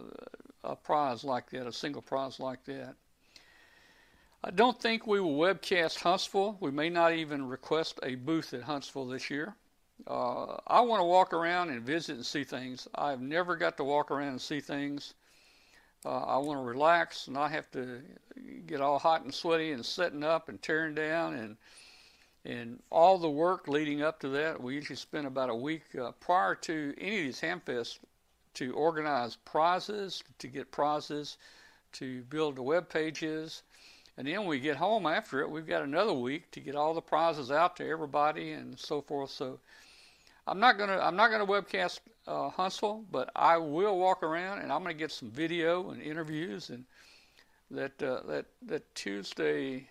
a 0.62 0.76
prize 0.76 1.24
like 1.24 1.50
that, 1.50 1.66
a 1.66 1.72
single 1.72 2.00
prize 2.00 2.38
like 2.38 2.64
that. 2.66 2.94
I 4.44 4.52
don't 4.52 4.80
think 4.80 5.04
we 5.04 5.18
will 5.18 5.34
webcast 5.34 5.98
Huntsville. 5.98 6.58
We 6.60 6.70
may 6.70 6.90
not 6.90 7.12
even 7.12 7.48
request 7.48 7.98
a 8.04 8.14
booth 8.14 8.54
at 8.54 8.62
Huntsville 8.62 9.08
this 9.08 9.30
year. 9.30 9.56
Uh, 10.06 10.56
I 10.66 10.80
want 10.80 11.00
to 11.00 11.04
walk 11.04 11.32
around 11.32 11.70
and 11.70 11.82
visit 11.82 12.16
and 12.16 12.26
see 12.26 12.44
things. 12.44 12.86
I've 12.94 13.20
never 13.20 13.56
got 13.56 13.76
to 13.78 13.84
walk 13.84 14.10
around 14.10 14.28
and 14.28 14.40
see 14.40 14.60
things. 14.60 15.14
Uh, 16.04 16.18
I 16.18 16.36
want 16.38 16.58
to 16.60 16.64
relax 16.64 17.26
and 17.26 17.34
not 17.34 17.50
have 17.52 17.70
to 17.72 18.02
get 18.66 18.82
all 18.82 18.98
hot 18.98 19.22
and 19.22 19.32
sweaty 19.32 19.72
and 19.72 19.84
setting 19.84 20.22
up 20.22 20.48
and 20.48 20.60
tearing 20.60 20.94
down 20.94 21.34
and 21.34 21.56
and 22.44 22.82
all 22.90 23.16
the 23.16 23.30
work 23.30 23.68
leading 23.68 24.02
up 24.02 24.20
to 24.20 24.28
that. 24.28 24.62
We 24.62 24.74
usually 24.74 24.96
spend 24.96 25.26
about 25.26 25.48
a 25.48 25.54
week 25.54 25.82
uh, 25.98 26.12
prior 26.20 26.54
to 26.56 26.94
any 26.98 27.20
of 27.20 27.24
these 27.24 27.40
hamfests 27.40 27.98
to 28.54 28.74
organize 28.74 29.36
prizes, 29.36 30.22
to 30.38 30.46
get 30.46 30.70
prizes, 30.70 31.38
to 31.92 32.20
build 32.24 32.56
the 32.56 32.62
web 32.62 32.90
pages. 32.90 33.62
And 34.18 34.28
then 34.28 34.40
when 34.40 34.48
we 34.48 34.60
get 34.60 34.76
home 34.76 35.06
after 35.06 35.40
it, 35.40 35.50
we've 35.50 35.66
got 35.66 35.82
another 35.82 36.12
week 36.12 36.50
to 36.50 36.60
get 36.60 36.76
all 36.76 36.92
the 36.92 37.00
prizes 37.00 37.50
out 37.50 37.76
to 37.76 37.88
everybody 37.88 38.52
and 38.52 38.78
so 38.78 39.00
forth. 39.00 39.30
So 39.30 39.58
I'm 40.46 40.60
not 40.60 40.78
gonna 40.78 40.98
I'm 40.98 41.16
not 41.16 41.30
gonna 41.30 41.46
webcast 41.46 42.00
uh, 42.26 42.50
Huntsville, 42.50 43.04
but 43.10 43.30
I 43.34 43.56
will 43.56 43.98
walk 43.98 44.22
around 44.22 44.60
and 44.60 44.72
I'm 44.72 44.82
gonna 44.82 44.94
get 44.94 45.10
some 45.10 45.30
video 45.30 45.90
and 45.90 46.02
interviews 46.02 46.70
and 46.70 46.84
that 47.70 48.02
uh, 48.02 48.20
that 48.28 48.46
that 48.62 48.94
Tuesday. 48.94 49.88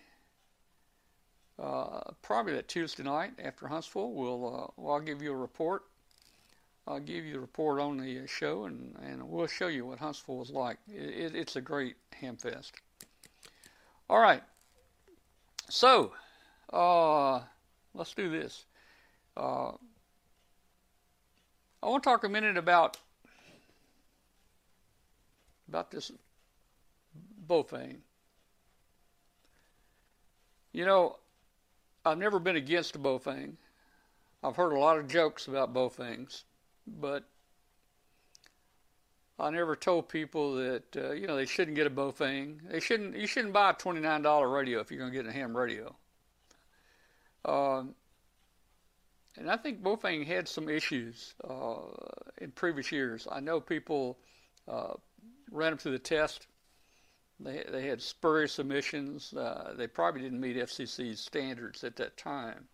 Uh, 1.56 2.00
probably 2.20 2.52
that 2.52 2.66
Tuesday 2.66 3.04
night 3.04 3.30
after 3.40 3.68
Huntsville, 3.68 4.10
we'll, 4.12 4.44
uh, 4.44 4.66
well, 4.76 4.94
I'll 4.94 5.00
give 5.00 5.22
you 5.22 5.30
a 5.30 5.36
report. 5.36 5.84
I'll 6.88 6.98
give 6.98 7.24
you 7.24 7.36
a 7.36 7.40
report 7.40 7.80
on 7.80 7.96
the 7.96 8.26
show, 8.26 8.64
and, 8.64 8.96
and 9.00 9.22
we'll 9.22 9.46
show 9.46 9.68
you 9.68 9.86
what 9.86 10.00
Huntsville 10.00 10.38
was 10.38 10.50
like. 10.50 10.78
It, 10.88 11.00
it, 11.00 11.34
it's 11.36 11.54
a 11.54 11.60
great 11.60 11.94
hamfest. 12.20 12.72
All 14.10 14.18
right. 14.18 14.42
So, 15.70 16.12
uh, 16.72 17.42
let's 17.94 18.14
do 18.14 18.28
this. 18.28 18.64
I 21.84 21.88
want 21.88 22.02
to 22.02 22.08
talk 22.08 22.24
a 22.24 22.30
minute 22.30 22.56
about 22.56 22.96
about 25.68 25.90
this 25.90 26.10
Baofeng. 27.46 27.98
You 30.72 30.86
know, 30.86 31.16
I've 32.06 32.16
never 32.16 32.38
been 32.38 32.56
against 32.56 32.96
a 32.96 32.98
Baofeng. 32.98 33.56
I've 34.42 34.56
heard 34.56 34.72
a 34.72 34.78
lot 34.78 34.98
of 34.98 35.08
jokes 35.08 35.46
about 35.46 35.74
Baofengs, 35.74 36.44
but 36.86 37.24
I 39.38 39.50
never 39.50 39.76
told 39.76 40.08
people 40.08 40.54
that 40.54 40.96
uh, 40.96 41.12
you 41.12 41.26
know 41.26 41.36
they 41.36 41.44
shouldn't 41.44 41.76
get 41.76 41.86
a 41.86 41.90
Baofeng. 41.90 42.60
They 42.70 42.80
shouldn't. 42.80 43.14
You 43.14 43.26
shouldn't 43.26 43.52
buy 43.52 43.70
a 43.70 43.74
twenty 43.74 44.00
nine 44.00 44.22
dollar 44.22 44.48
radio 44.48 44.80
if 44.80 44.90
you're 44.90 45.00
going 45.00 45.12
to 45.12 45.16
get 45.16 45.26
a 45.26 45.32
ham 45.32 45.54
radio. 45.54 45.94
Um, 47.44 47.94
and 49.36 49.50
I 49.50 49.56
think 49.56 49.82
Baofeng 49.82 50.26
had 50.26 50.48
some 50.48 50.68
issues 50.68 51.34
uh, 51.48 51.76
in 52.40 52.50
previous 52.52 52.92
years. 52.92 53.26
I 53.30 53.40
know 53.40 53.60
people 53.60 54.18
uh, 54.68 54.94
ran 55.50 55.72
them 55.72 55.78
through 55.78 55.92
the 55.92 55.98
test. 55.98 56.46
They 57.40 57.64
they 57.68 57.86
had 57.86 58.00
spurious 58.00 58.58
emissions. 58.58 59.32
Uh, 59.32 59.74
they 59.76 59.86
probably 59.86 60.22
didn't 60.22 60.40
meet 60.40 60.56
FCC's 60.56 61.20
standards 61.20 61.82
at 61.82 61.96
that 61.96 62.16
time. 62.16 62.68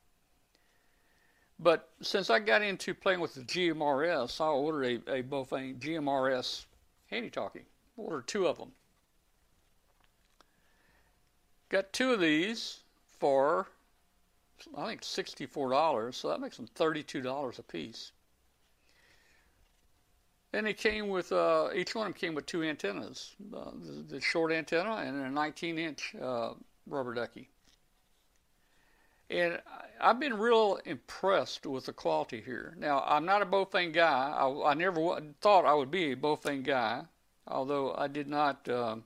But 1.58 1.90
since 2.00 2.30
I 2.30 2.38
got 2.38 2.62
into 2.62 2.94
playing 2.94 3.20
with 3.20 3.34
the 3.34 3.42
GMRS, 3.42 4.40
I 4.40 4.48
ordered 4.48 5.02
a, 5.06 5.16
a 5.18 5.22
Baofeng 5.22 5.78
GMRS 5.78 6.64
handy 7.10 7.28
talkie. 7.28 7.66
Ordered 7.96 8.26
two 8.28 8.46
of 8.46 8.56
them. 8.56 8.72
Got 11.68 11.92
two 11.92 12.12
of 12.12 12.20
these 12.20 12.80
for, 13.18 13.68
I 14.76 14.86
think, 14.86 15.02
$64, 15.02 16.14
so 16.14 16.28
that 16.28 16.40
makes 16.40 16.56
them 16.56 16.68
$32 16.76 17.58
a 17.58 17.62
piece. 17.62 18.12
And 20.52 20.66
it 20.66 20.78
came 20.78 21.08
with, 21.08 21.30
uh, 21.30 21.68
each 21.74 21.94
one 21.94 22.06
of 22.06 22.12
them 22.12 22.20
came 22.20 22.34
with 22.34 22.46
two 22.46 22.64
antennas 22.64 23.34
uh, 23.54 23.70
the, 23.74 24.14
the, 24.14 24.20
short 24.20 24.50
antenna 24.50 24.96
and 24.96 25.24
a 25.24 25.30
19 25.30 25.78
inch 25.78 26.14
uh, 26.20 26.54
rubber 26.86 27.14
ducky. 27.14 27.48
And 29.30 29.60
I've 30.00 30.18
been 30.18 30.36
real 30.36 30.80
impressed 30.84 31.66
with 31.66 31.86
the 31.86 31.92
quality 31.92 32.42
here. 32.44 32.74
Now, 32.76 33.04
I'm 33.06 33.24
not 33.24 33.42
a 33.42 33.46
Baofeng 33.46 33.92
guy. 33.92 34.34
I, 34.36 34.70
I 34.70 34.74
never 34.74 35.20
thought 35.40 35.64
I 35.64 35.74
would 35.74 35.90
be 35.90 36.12
a 36.12 36.16
Baofeng 36.16 36.64
guy, 36.64 37.02
although 37.46 37.94
I 37.94 38.08
did 38.08 38.26
not. 38.26 38.68
Uh, 38.68 38.96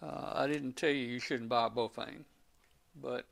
uh, 0.00 0.32
I 0.34 0.46
didn't 0.46 0.76
tell 0.76 0.90
you 0.90 1.06
you 1.06 1.18
shouldn't 1.18 1.48
buy 1.48 1.66
a 1.66 1.70
Baofeng, 1.70 2.24
but 3.00 3.24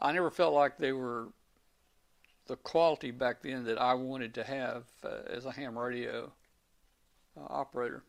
I 0.00 0.12
never 0.12 0.30
felt 0.30 0.54
like 0.54 0.78
they 0.78 0.92
were 0.92 1.28
the 2.46 2.56
quality 2.56 3.10
back 3.10 3.42
then 3.42 3.64
that 3.64 3.80
I 3.80 3.94
wanted 3.94 4.34
to 4.34 4.44
have 4.44 4.84
uh, 5.04 5.18
as 5.28 5.44
a 5.44 5.52
ham 5.52 5.78
radio 5.78 6.32
uh, 7.36 7.44
operator. 7.48 8.02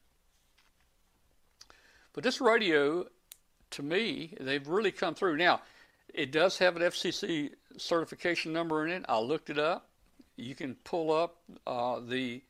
But 2.13 2.23
this 2.23 2.41
radio, 2.41 3.07
to 3.71 3.83
me, 3.83 4.35
they've 4.39 4.67
really 4.67 4.91
come 4.91 5.15
through. 5.15 5.37
Now, 5.37 5.61
it 6.13 6.31
does 6.31 6.57
have 6.57 6.75
an 6.75 6.81
FCC 6.81 7.51
certification 7.77 8.53
number 8.53 8.85
in 8.85 8.91
it. 8.91 9.05
I 9.07 9.19
looked 9.19 9.49
it 9.49 9.59
up. 9.59 9.89
You 10.37 10.55
can 10.55 10.75
pull 10.83 11.13
up 11.13 11.37
uh, 11.67 11.99
the 11.99 12.41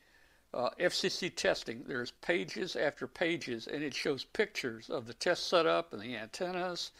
uh, 0.54 0.70
FCC 0.80 1.36
testing. 1.36 1.84
There's 1.88 2.12
pages 2.12 2.76
after 2.76 3.08
pages, 3.08 3.68
and 3.68 3.84
it 3.84 3.94
shows 3.94 4.24
pictures 4.24 4.90
of 4.90 5.08
the 5.08 5.14
test 5.14 5.48
setup 5.50 5.94
and 5.94 6.02
the 6.02 6.16
antennas 6.16 6.92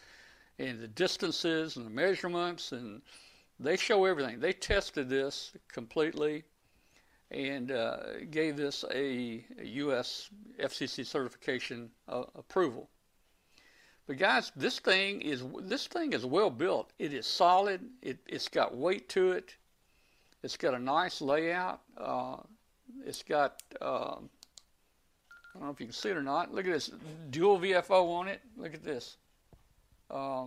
and 0.58 0.80
the 0.80 0.88
distances 0.88 1.76
and 1.76 1.86
the 1.86 1.90
measurements, 1.90 2.72
and 2.72 3.02
they 3.58 3.76
show 3.76 4.04
everything. 4.04 4.40
They 4.40 4.52
tested 4.52 5.08
this 5.08 5.52
completely 5.72 6.44
and 7.30 7.72
uh, 7.72 7.96
gave 8.30 8.56
this 8.56 8.84
a, 8.90 9.44
a, 9.58 9.64
U.S. 9.64 10.28
FCC 10.60 11.06
certification 11.06 11.90
uh, 12.08 12.24
approval. 12.34 12.90
But 14.06 14.18
guys, 14.18 14.52
this 14.56 14.78
thing 14.78 15.22
is 15.22 15.42
this 15.62 15.86
thing 15.86 16.12
is 16.12 16.26
well 16.26 16.50
built. 16.50 16.92
It 16.98 17.14
is 17.14 17.26
solid. 17.26 17.80
It, 18.02 18.18
it's 18.26 18.48
got 18.48 18.76
weight 18.76 19.08
to 19.10 19.32
it. 19.32 19.56
It's 20.42 20.56
got 20.56 20.74
a 20.74 20.78
nice 20.78 21.20
layout. 21.20 21.80
Uh, 21.96 22.36
it's 23.06 23.22
got 23.22 23.62
um, 23.80 24.28
I 25.54 25.58
don't 25.58 25.66
know 25.66 25.70
if 25.70 25.80
you 25.80 25.86
can 25.86 25.92
see 25.92 26.10
it 26.10 26.16
or 26.16 26.22
not. 26.22 26.52
Look 26.52 26.66
at 26.66 26.72
this 26.72 26.90
dual 27.30 27.58
VFO 27.60 28.12
on 28.12 28.28
it. 28.28 28.40
Look 28.56 28.74
at 28.74 28.82
this. 28.82 29.16
Uh, 30.10 30.46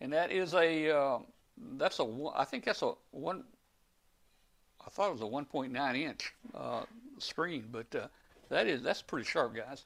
and 0.00 0.12
that 0.12 0.30
is 0.30 0.54
a 0.54 0.96
uh, 0.96 1.18
that's 1.76 1.98
a 1.98 2.30
I 2.34 2.44
think 2.44 2.64
that's 2.64 2.82
a 2.82 2.92
one. 3.10 3.44
I 4.84 4.90
thought 4.90 5.10
it 5.10 5.12
was 5.12 5.20
a 5.20 5.24
1.9 5.24 5.98
inch 5.98 6.32
uh, 6.54 6.82
screen, 7.18 7.66
but 7.70 7.94
uh, 7.94 8.06
that 8.48 8.66
is 8.66 8.82
that's 8.82 9.02
pretty 9.02 9.26
sharp, 9.26 9.54
guys. 9.54 9.84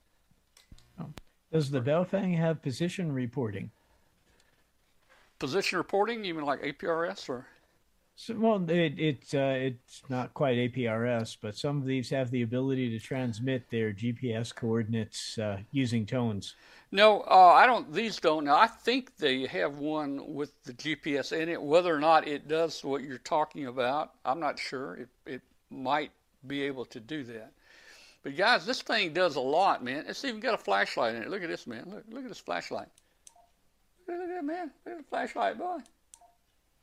Oh. 1.01 1.07
Does 1.53 1.71
the 1.71 1.81
Baofeng 1.81 2.37
have 2.37 2.63
position 2.63 3.13
reporting? 3.13 3.71
Position 5.39 5.79
reporting? 5.79 6.25
You 6.25 6.35
mean 6.35 6.45
like 6.45 6.63
APRS 6.63 7.29
or? 7.29 7.47
So, 8.17 8.35
well, 8.39 8.71
it, 8.71 8.99
it 8.99 9.35
uh, 9.35 9.59
it's 9.59 10.03
not 10.09 10.35
quite 10.35 10.57
APRS, 10.57 11.37
but 11.41 11.57
some 11.57 11.79
of 11.79 11.85
these 11.85 12.11
have 12.11 12.31
the 12.31 12.43
ability 12.43 12.91
to 12.91 13.05
transmit 13.05 13.69
their 13.71 13.93
GPS 13.93 14.55
coordinates 14.55 15.37
uh, 15.37 15.59
using 15.73 16.07
tones. 16.07 16.55
No, 16.95 17.23
uh, 17.23 17.53
I 17.53 17.67
don't. 17.67 17.93
These 17.93 18.21
don't. 18.21 18.45
Now, 18.45 18.57
I 18.57 18.69
think 18.69 19.17
they 19.17 19.49
have 19.49 19.79
one 19.79 20.33
with 20.33 20.53
the 20.63 20.73
GPS 20.73 21.33
in 21.33 21.49
it. 21.49 21.61
Whether 21.61 21.93
or 21.93 21.99
not 21.99 22.29
it 22.29 22.47
does 22.47 22.85
what 22.85 23.03
you're 23.03 23.19
talking 23.19 23.67
about, 23.67 24.13
I'm 24.25 24.39
not 24.39 24.61
sure. 24.61 24.95
It 24.95 25.09
it 25.27 25.43
might 25.71 26.13
be 26.47 26.63
able 26.63 26.85
to 26.85 27.01
do 27.01 27.25
that. 27.25 27.51
But 28.23 28.37
guys, 28.37 28.65
this 28.65 28.81
thing 28.81 29.13
does 29.13 29.35
a 29.35 29.41
lot, 29.41 29.83
man. 29.83 30.05
It's 30.07 30.25
even 30.25 30.39
got 30.39 30.55
a 30.55 30.57
flashlight 30.57 31.17
in 31.17 31.23
it. 31.23 31.31
Look 31.31 31.43
at 31.43 31.49
this, 31.49 31.67
man. 31.67 31.83
Look, 31.91 32.05
look 32.11 32.23
at 32.23 32.29
this 32.29 32.39
flashlight. 32.39 32.87
Look 34.07 34.21
at 34.21 34.29
that, 34.29 34.45
man. 34.45 34.71
Look 34.87 34.93
at 34.93 34.99
the 34.99 35.09
flashlight, 35.11 35.59
boy. 35.59 35.79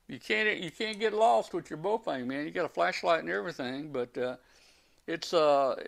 You 0.09 0.19
can't 0.19 0.59
you 0.59 0.71
can't 0.71 0.99
get 0.99 1.13
lost 1.13 1.53
with 1.53 1.69
your 1.69 1.79
Baofeng, 1.79 2.25
man. 2.25 2.43
You 2.43 2.51
got 2.51 2.65
a 2.65 2.73
flashlight 2.73 3.21
and 3.21 3.29
everything, 3.29 3.93
but 3.93 4.17
uh, 4.17 4.35
it's 5.07 5.33
uh 5.33 5.81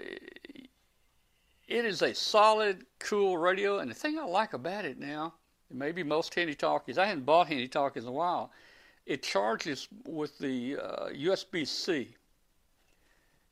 it 1.68 1.86
is 1.86 2.02
a 2.02 2.14
solid, 2.14 2.86
cool 3.00 3.38
radio. 3.38 3.80
And 3.80 3.90
the 3.90 3.96
thing 3.96 4.18
I 4.20 4.26
like 4.26 4.54
about 4.54 4.86
it 4.86 5.00
now, 5.00 5.34
maybe 5.72 6.04
most 6.04 6.34
handy 6.36 6.56
talkies, 6.56 6.98
I 6.98 7.06
hadn't 7.06 7.26
bought 7.26 7.48
handy 7.48 7.68
talkies 7.68 8.04
in 8.04 8.10
a 8.10 8.14
while. 8.14 8.52
It 9.06 9.24
charges 9.24 9.88
with 10.06 10.38
the 10.40 10.78
uh, 10.78 11.10
USB 11.10 11.68
C. 11.68 12.16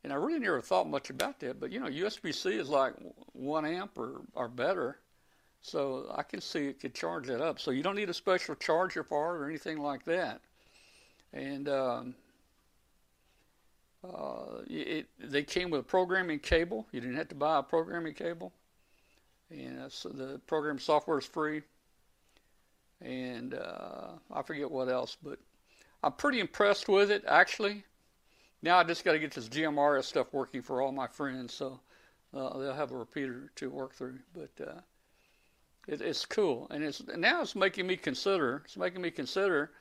And 0.04 0.12
I 0.12 0.16
really 0.16 0.40
never 0.40 0.60
thought 0.60 0.88
much 0.88 1.10
about 1.10 1.38
that, 1.40 1.60
but 1.60 1.70
you 1.70 1.78
know, 1.78 1.86
USB-C 1.86 2.50
is 2.50 2.68
like 2.68 2.94
one 3.34 3.64
amp 3.64 3.96
or, 3.96 4.22
or 4.34 4.48
better, 4.48 4.98
so 5.60 6.12
I 6.16 6.24
can 6.24 6.40
see 6.40 6.66
it 6.66 6.80
could 6.80 6.94
charge 6.94 7.28
that 7.28 7.40
up. 7.40 7.60
So 7.60 7.70
you 7.70 7.84
don't 7.84 7.94
need 7.94 8.10
a 8.10 8.14
special 8.14 8.56
charger 8.56 9.04
for 9.04 9.36
it 9.36 9.38
or 9.38 9.48
anything 9.48 9.78
like 9.78 10.04
that. 10.06 10.40
And 11.32 11.68
um, 11.68 12.14
uh, 14.04 14.62
it, 14.66 15.06
they 15.18 15.42
came 15.42 15.70
with 15.70 15.80
a 15.80 15.84
programming 15.84 16.38
cable. 16.38 16.86
You 16.92 17.00
didn't 17.00 17.16
have 17.16 17.28
to 17.28 17.34
buy 17.34 17.58
a 17.58 17.62
programming 17.62 18.14
cable, 18.14 18.52
and 19.50 19.80
uh, 19.80 19.88
so 19.88 20.08
the 20.08 20.40
program 20.46 20.78
software 20.78 21.18
is 21.18 21.26
free. 21.26 21.62
And 23.00 23.54
uh, 23.54 24.12
I 24.32 24.42
forget 24.42 24.70
what 24.70 24.88
else, 24.88 25.16
but 25.22 25.38
I'm 26.04 26.12
pretty 26.12 26.38
impressed 26.38 26.88
with 26.88 27.10
it 27.10 27.24
actually 27.26 27.84
now 28.62 28.78
I 28.78 28.84
just 28.84 29.04
got 29.04 29.12
to 29.12 29.18
get 29.18 29.32
this 29.32 29.48
GMRS 29.48 30.04
stuff 30.04 30.32
working 30.32 30.62
for 30.62 30.80
all 30.80 30.92
my 30.92 31.08
friends, 31.08 31.52
so 31.52 31.80
uh, 32.32 32.58
they'll 32.58 32.72
have 32.72 32.92
a 32.92 32.96
repeater 32.96 33.50
to 33.56 33.70
work 33.70 33.92
through. 33.92 34.20
But 34.32 34.50
uh, 34.60 34.80
it, 35.88 36.00
it's 36.00 36.24
cool, 36.24 36.68
and 36.70 36.82
it's 36.84 37.02
now 37.16 37.42
it's 37.42 37.56
making 37.56 37.86
me 37.86 37.96
consider. 37.96 38.62
It's 38.64 38.76
making 38.76 39.02
me 39.02 39.10
consider 39.10 39.72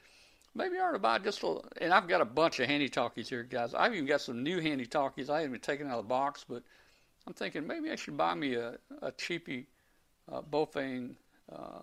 maybe 0.56 0.78
I 0.78 0.88
ought 0.88 0.91
to 0.91 0.99
buy 0.99 1.20
just 1.20 1.43
a. 1.43 1.60
And 1.80 1.93
I've 1.93 2.08
got 2.08 2.22
a 2.22 2.26
bunch 2.26 2.60
of 2.60 2.68
handy 2.68 2.89
talkies 2.89 3.30
here, 3.30 3.43
guys. 3.43 3.74
I've 3.74 3.93
even 3.93 4.06
got 4.06 4.22
some 4.22 4.43
new 4.43 4.60
handy 4.60 4.86
talkies 4.86 5.30
I 5.30 5.41
haven't 5.41 5.64
taken 5.64 5.88
out 5.88 5.99
of 5.99 6.06
the 6.06 6.10
box, 6.10 6.45
but 6.47 6.64
I'm 7.28 7.34
thinking 7.34 7.66
maybe 7.66 7.91
I 7.91 7.95
should 7.95 8.18
buy 8.18 8.34
me 8.34 8.56
a 8.56 8.78
a 9.02 9.12
cheapy 9.12 9.68
uh, 10.32 10.41
uh, 11.52 11.80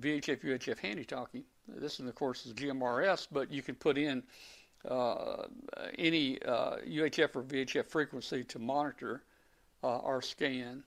VHF 0.00 0.44
UHF 0.44 0.78
handy 0.78 1.04
talkie. 1.04 1.44
This, 1.68 1.98
is, 1.98 2.06
of 2.06 2.14
course, 2.14 2.46
is 2.46 2.52
GMRS, 2.52 3.26
but 3.32 3.50
you 3.50 3.62
can 3.62 3.74
put 3.74 3.98
in 3.98 4.22
uh, 4.88 5.46
any 5.98 6.40
uh, 6.42 6.76
UHF 6.86 7.34
or 7.34 7.42
VHF 7.42 7.86
frequency 7.86 8.44
to 8.44 8.58
monitor 8.58 9.22
uh, 9.82 9.98
our 9.98 10.22
scan. 10.22 10.84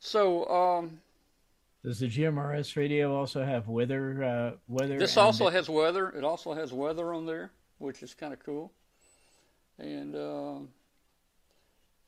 So, 0.00 0.46
um, 0.48 1.00
does 1.84 1.98
the 1.98 2.06
GMRS 2.06 2.76
radio 2.76 3.14
also 3.14 3.44
have 3.44 3.68
weather? 3.68 4.22
Uh, 4.22 4.50
weather. 4.68 4.98
This 4.98 5.16
also 5.16 5.48
has 5.48 5.68
weather. 5.68 6.10
It 6.10 6.22
also 6.24 6.54
has 6.54 6.72
weather 6.72 7.12
on 7.12 7.26
there, 7.26 7.50
which 7.78 8.02
is 8.02 8.14
kind 8.14 8.32
of 8.32 8.38
cool. 8.44 8.72
And 9.78 10.14
uh, 10.14 10.58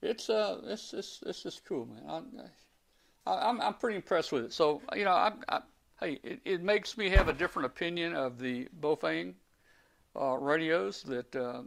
it's 0.01 0.31
uh, 0.31 0.61
it's 0.66 0.93
it's 0.93 1.22
it's 1.27 1.43
just 1.43 1.64
cool, 1.64 1.87
man. 1.87 2.03
I, 3.27 3.31
I, 3.31 3.49
I'm 3.49 3.61
I'm 3.61 3.75
pretty 3.75 3.97
impressed 3.97 4.31
with 4.31 4.45
it. 4.45 4.53
So 4.53 4.81
you 4.95 5.05
know, 5.05 5.12
I, 5.12 5.33
I 5.49 5.61
hey, 5.99 6.20
it, 6.22 6.41
it 6.45 6.62
makes 6.62 6.97
me 6.97 7.09
have 7.11 7.29
a 7.29 7.33
different 7.33 7.66
opinion 7.66 8.14
of 8.14 8.39
the 8.39 8.68
Baofeng 8.81 9.35
uh, 10.14 10.37
radios 10.37 11.03
that 11.05 11.35
uh, 11.35 11.62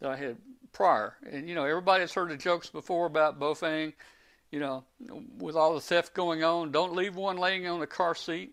that 0.00 0.10
I 0.10 0.16
had 0.16 0.38
prior. 0.72 1.14
And 1.30 1.48
you 1.48 1.54
know, 1.54 1.64
everybody 1.64 2.00
has 2.00 2.12
heard 2.12 2.30
the 2.30 2.36
jokes 2.36 2.68
before 2.68 3.06
about 3.06 3.38
Baofeng. 3.38 3.92
You 4.50 4.60
know, 4.60 4.84
with 5.38 5.56
all 5.56 5.74
the 5.74 5.80
theft 5.80 6.14
going 6.14 6.44
on, 6.44 6.70
don't 6.70 6.94
leave 6.94 7.16
one 7.16 7.36
laying 7.36 7.66
on 7.66 7.80
the 7.80 7.86
car 7.86 8.14
seat 8.14 8.52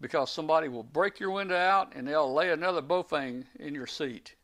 because 0.00 0.30
somebody 0.30 0.68
will 0.68 0.84
break 0.84 1.18
your 1.18 1.32
window 1.32 1.56
out 1.56 1.94
and 1.94 2.06
they'll 2.06 2.32
lay 2.32 2.50
another 2.50 2.80
Baofeng 2.80 3.44
in 3.58 3.74
your 3.74 3.86
seat. 3.86 4.34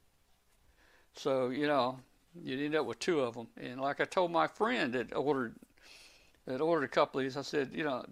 So 1.15 1.51
you 1.51 1.67
know, 1.67 1.99
you'd 2.43 2.61
end 2.61 2.75
up 2.75 2.87
with 2.87 2.99
two 2.99 3.21
of 3.21 3.35
them. 3.35 3.47
And 3.57 3.81
like 3.81 4.01
I 4.01 4.05
told 4.05 4.33
my 4.33 4.49
friend 4.49 4.93
that 4.95 5.15
ordered 5.15 5.55
that 6.47 6.61
ordered 6.61 6.85
a 6.85 6.89
couple 6.89 7.21
of 7.21 7.25
these, 7.25 7.37
I 7.37 7.43
said, 7.43 7.71
you 7.73 7.85
know, 7.85 8.05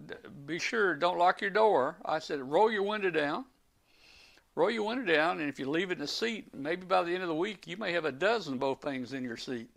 be 0.45 0.57
sure 0.57 0.95
don't 0.95 1.19
lock 1.19 1.41
your 1.41 1.51
door. 1.51 1.97
I 2.03 2.19
said, 2.19 2.41
roll 2.41 2.71
your 2.71 2.83
window 2.83 3.11
down 3.11 3.45
roll 4.55 4.71
your 4.71 4.83
window 4.83 5.11
down, 5.11 5.39
and 5.39 5.49
if 5.49 5.59
you 5.59 5.69
leave 5.69 5.89
it 5.89 5.93
in 5.93 5.99
the 5.99 6.07
seat, 6.07 6.53
maybe 6.53 6.85
by 6.85 7.03
the 7.03 7.13
end 7.13 7.23
of 7.23 7.29
the 7.29 7.35
week, 7.35 7.67
you 7.67 7.77
may 7.77 7.91
have 7.91 8.05
a 8.05 8.11
dozen 8.11 8.59
Baofengs 8.59 9.13
in 9.13 9.23
your 9.23 9.37
seat. 9.37 9.69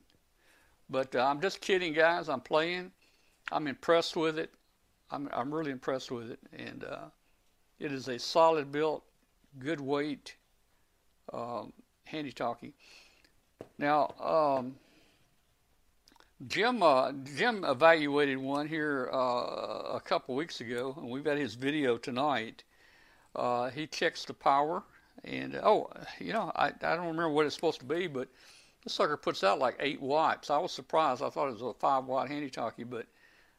But 0.89 1.15
uh, 1.15 1.25
I'm 1.25 1.41
just 1.41 1.61
kidding, 1.61 1.93
guys. 1.93 2.29
I'm 2.29 2.41
playing. 2.41 2.93
I'm 3.53 3.67
impressed 3.67 4.17
with 4.17 4.39
it. 4.39 4.51
I'm, 5.11 5.29
I'm 5.33 5.53
really 5.53 5.71
impressed 5.71 6.11
with 6.11 6.31
it. 6.31 6.41
And 6.53 6.85
uh, 6.85 7.07
it 7.79 7.93
is 7.93 8.09
a 8.09 8.19
solid 8.19 8.73
built, 8.73 9.05
good 9.59 9.81
weight, 9.81 10.37
um, 11.33 11.73
handy 12.05 12.33
talkie. 12.33 12.75
Now, 13.79 14.15
um, 14.21 14.77
Jim 16.49 16.83
uh, 16.83 17.13
Jim 17.37 17.65
evaluated 17.65 18.37
one 18.37 18.69
here 18.69 19.09
uh, 19.11 19.95
a 19.95 20.03
couple 20.05 20.35
weeks 20.35 20.61
ago, 20.61 20.95
and 20.99 21.09
we've 21.09 21.25
got 21.25 21.39
his 21.39 21.55
video 21.55 21.97
tonight. 21.97 22.63
Uh, 23.35 23.71
he 23.71 23.87
checks 23.87 24.25
the 24.25 24.35
power, 24.35 24.83
and 25.25 25.59
oh, 25.63 25.91
you 26.19 26.35
know, 26.35 26.53
I, 26.55 26.67
I 26.67 26.97
don't 26.97 27.07
remember 27.07 27.31
what 27.31 27.47
it's 27.47 27.55
supposed 27.55 27.81
to 27.81 27.87
be, 27.87 28.07
but 28.07 28.29
this 28.87 28.95
sucker 28.95 29.17
puts 29.17 29.43
out 29.43 29.59
like 29.59 29.75
eight 29.81 30.01
watts. 30.01 30.49
I 30.49 30.59
was 30.59 30.71
surprised. 30.71 31.21
I 31.21 31.29
thought 31.29 31.49
it 31.49 31.55
was 31.55 31.63
a 31.63 31.75
five 31.75 32.05
watt 32.05 32.29
handy 32.29 32.49
talkie, 32.49 32.85
but 32.85 33.07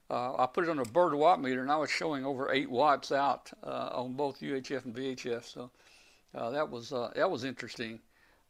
uh, 0.10 0.42
I 0.42 0.46
put 0.46 0.64
it 0.64 0.70
on 0.70 0.80
a 0.80 0.86
bird 0.86 1.14
watt 1.14 1.42
meter, 1.42 1.62
and 1.62 1.70
I 1.70 1.76
was 1.76 1.92
showing 1.92 2.24
over 2.26 2.50
eight 2.50 2.72
watts 2.72 3.12
out 3.12 3.52
uh, 3.62 3.90
on 3.92 4.14
both 4.14 4.40
UHF 4.40 4.86
and 4.86 4.96
VHF. 4.96 5.44
So 5.44 5.70
uh, 6.34 6.50
that 6.52 6.72
was 6.72 6.94
uh, 6.94 7.12
that 7.18 7.30
was 7.30 7.44
interesting. 7.44 8.00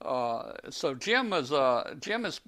Uh, 0.04 0.52
so 0.70 0.94
Jim 0.94 1.32
has 1.32 1.52
uh, 1.52 1.96
Jim 2.00 2.24
has 2.26 2.40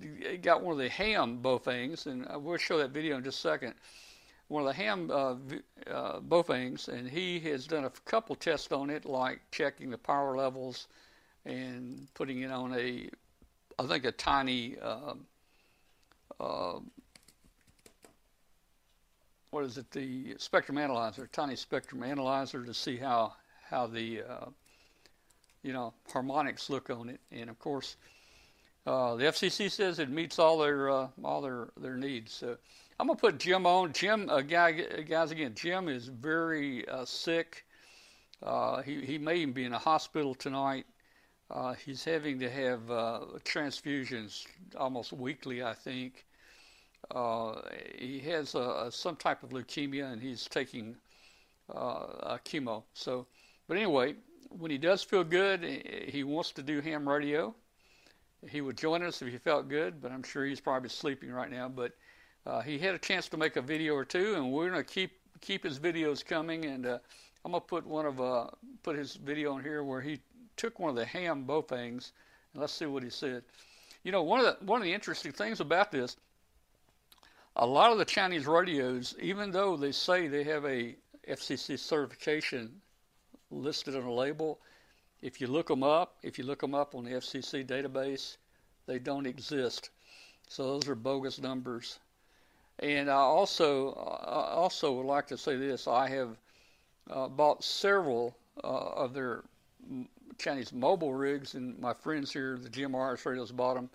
got 0.43 0.61
one 0.61 0.73
of 0.73 0.77
the 0.77 0.89
ham 0.89 1.39
Baofengs, 1.41 2.05
and 2.05 2.27
we'll 2.43 2.57
show 2.57 2.77
that 2.77 2.91
video 2.91 3.17
in 3.17 3.23
just 3.23 3.39
a 3.39 3.41
second 3.41 3.73
one 4.49 4.63
of 4.63 4.67
the 4.67 4.73
ham 4.73 5.09
uh, 5.11 5.35
Baofengs, 6.19 6.87
and 6.87 7.09
he 7.09 7.39
has 7.39 7.65
done 7.65 7.85
a 7.85 7.91
couple 8.05 8.35
tests 8.35 8.71
on 8.71 8.91
it, 8.91 9.05
like 9.05 9.41
checking 9.51 9.89
the 9.89 9.97
power 9.97 10.35
levels 10.35 10.87
and 11.45 12.07
putting 12.15 12.41
it 12.41 12.51
on 12.51 12.73
a, 12.73 13.09
I 13.79 13.87
think 13.87 14.03
a 14.03 14.11
tiny, 14.11 14.75
uh, 14.81 15.13
uh, 16.37 16.79
what 19.51 19.63
is 19.63 19.77
it, 19.77 19.89
the 19.91 20.35
spectrum 20.37 20.77
analyzer, 20.77 21.29
tiny 21.31 21.55
spectrum 21.55 22.03
analyzer 22.03 22.65
to 22.65 22.73
see 22.73 22.97
how 22.97 23.33
how 23.69 23.87
the, 23.87 24.23
uh, 24.23 24.45
you 25.63 25.71
know, 25.71 25.93
harmonics 26.11 26.69
look 26.69 26.89
on 26.89 27.07
it, 27.07 27.21
and 27.31 27.49
of 27.49 27.57
course. 27.57 27.95
Uh, 28.85 29.15
the 29.15 29.25
FCC 29.25 29.69
says 29.69 29.99
it 29.99 30.09
meets 30.09 30.39
all 30.39 30.57
their 30.57 30.89
uh, 30.89 31.07
all 31.23 31.41
their 31.41 31.69
their 31.77 31.95
needs. 31.95 32.33
So 32.33 32.57
I'm 32.99 33.07
gonna 33.07 33.17
put 33.17 33.37
Jim 33.37 33.65
on. 33.65 33.93
Jim, 33.93 34.29
uh, 34.29 34.41
guy, 34.41 34.71
guys, 35.07 35.31
again, 35.31 35.53
Jim 35.55 35.87
is 35.87 36.07
very 36.07 36.85
sick. 37.05 37.65
He 38.83 39.05
he 39.05 39.17
may 39.17 39.37
even 39.37 39.53
be 39.53 39.63
in 39.63 39.73
a 39.73 39.79
hospital 39.79 40.33
tonight. 40.35 40.85
Uh, 41.51 41.73
he's 41.73 42.03
having 42.03 42.39
to 42.39 42.49
have 42.49 42.91
uh, 42.91 43.21
transfusions 43.43 44.45
almost 44.77 45.11
weekly, 45.11 45.63
I 45.63 45.73
think. 45.73 46.25
Uh, 47.09 47.61
he 47.97 48.19
has 48.19 48.55
some 48.89 49.15
type 49.15 49.41
of 49.41 49.49
leukemia, 49.49 50.11
and 50.11 50.21
he's 50.21 50.45
taking 50.45 50.95
chemo. 51.71 52.83
So, 52.93 53.25
but 53.67 53.77
anyway, 53.77 54.15
when 54.49 54.69
he 54.69 54.77
does 54.77 55.01
feel 55.03 55.23
good, 55.23 55.63
he 56.07 56.23
wants 56.23 56.51
to 56.51 56.63
do 56.63 56.81
ham 56.81 57.07
radio. 57.07 57.55
He 58.47 58.61
would 58.61 58.77
join 58.77 59.03
us 59.03 59.21
if 59.21 59.27
he 59.27 59.37
felt 59.37 59.69
good, 59.69 60.01
but 60.01 60.11
I'm 60.11 60.23
sure 60.23 60.45
he's 60.45 60.61
probably 60.61 60.89
sleeping 60.89 61.31
right 61.31 61.49
now. 61.49 61.67
But 61.67 61.93
uh, 62.45 62.61
he 62.61 62.79
had 62.79 62.95
a 62.95 62.99
chance 62.99 63.27
to 63.29 63.37
make 63.37 63.57
a 63.57 63.61
video 63.61 63.93
or 63.95 64.05
two, 64.05 64.35
and 64.35 64.51
we're 64.51 64.69
to 64.69 64.83
keep 64.83 65.11
keep 65.41 65.63
his 65.63 65.79
videos 65.79 66.25
coming. 66.25 66.65
And 66.65 66.85
uh, 66.85 66.99
I'm 67.43 67.51
to 67.51 67.59
put 67.59 67.85
one 67.85 68.05
of 68.05 68.21
uh, 68.21 68.47
put 68.83 68.95
his 68.95 69.15
video 69.15 69.53
on 69.53 69.63
here 69.63 69.83
where 69.83 70.01
he 70.01 70.19
took 70.59 70.77
one 70.77 70.89
of 70.89 70.95
the 70.97 71.05
ham 71.05 71.45
Baofengs, 71.47 72.11
and 72.53 72.61
let's 72.61 72.73
see 72.73 72.85
what 72.85 73.01
he 73.01 73.09
said. 73.09 73.43
You 74.03 74.11
know, 74.11 74.23
one 74.23 74.41
of 74.41 74.45
the 74.45 74.65
one 74.65 74.81
of 74.81 74.83
the 74.83 74.93
interesting 74.93 75.31
things 75.31 75.61
about 75.61 75.89
this, 75.89 76.17
a 77.55 77.65
lot 77.65 77.93
of 77.93 77.97
the 77.97 78.05
Chinese 78.05 78.45
radios, 78.45 79.15
even 79.21 79.51
though 79.51 79.77
they 79.77 79.93
say 79.93 80.27
they 80.27 80.43
have 80.43 80.65
a 80.65 80.95
FCC 81.27 81.79
certification 81.79 82.81
listed 83.51 83.95
on 83.95 84.03
a 84.03 84.13
label, 84.13 84.59
if 85.21 85.39
you 85.39 85.47
look 85.47 85.67
them 85.67 85.83
up, 85.83 86.17
if 86.23 86.37
you 86.37 86.43
look 86.43 86.59
them 86.59 86.75
up 86.75 86.93
on 86.93 87.05
the 87.05 87.11
FCC 87.11 87.65
database, 87.65 88.35
they 88.85 88.99
don't 88.99 89.25
exist. 89.25 89.91
So 90.49 90.63
those 90.63 90.89
are 90.89 90.95
bogus 90.95 91.39
numbers. 91.39 91.99
And 92.79 93.09
I 93.09 93.15
also 93.15 93.93
I 93.93 94.51
also 94.55 94.91
would 94.91 95.05
like 95.05 95.27
to 95.27 95.37
say 95.37 95.55
this: 95.55 95.87
I 95.87 96.09
have 96.09 96.37
uh, 97.09 97.29
bought 97.29 97.63
several 97.63 98.35
uh, 98.61 98.67
of 98.67 99.13
their 99.13 99.43
Chinese 100.39 100.73
mobile 100.73 101.13
rigs, 101.13 101.53
and 101.53 101.77
my 101.79 101.93
friends 101.93 102.31
here, 102.31 102.57
the 102.57 102.69
GMRS 102.69 103.25
radios, 103.25 103.51
bought 103.51 103.75
them. 103.75 103.89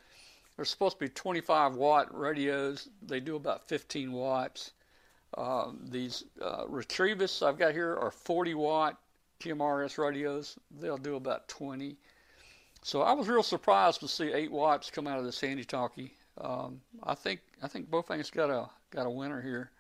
They're 0.57 0.65
supposed 0.65 0.99
to 0.99 1.05
be 1.05 1.09
25 1.09 1.75
watt 1.75 2.17
radios. 2.17 2.89
They 3.03 3.21
do 3.21 3.37
about 3.37 3.69
15 3.69 4.13
watts. 4.13 4.73
Uh, 5.37 5.73
these 5.91 6.25
uh, 6.41 6.65
Retevis 6.67 7.45
I've 7.45 7.59
got 7.59 7.73
here 7.73 7.97
are 7.97 8.13
40 8.13 8.55
watt 8.55 9.01
GMRS 9.41 9.99
radios. 9.99 10.57
They'll 10.81 10.97
do 10.97 11.17
about 11.17 11.49
20. 11.49 11.97
So 12.83 13.03
I 13.03 13.13
was 13.13 13.27
real 13.27 13.43
surprised 13.43 14.01
to 14.01 14.09
see 14.09 14.33
8 14.33 14.53
watts 14.53 14.91
come 14.91 15.07
out 15.07 15.19
of 15.19 15.25
this 15.25 15.41
handy 15.41 15.65
talkie. 15.65 16.13
Um, 16.39 16.81
I 17.03 17.15
think 17.15 17.41
I 17.63 17.69
think 17.69 17.91
Baofeng's 17.91 18.31
got 18.31 18.51
a 18.51 18.69
got 18.91 19.07
a 19.07 19.11
winner 19.11 19.41
here. 19.41 19.71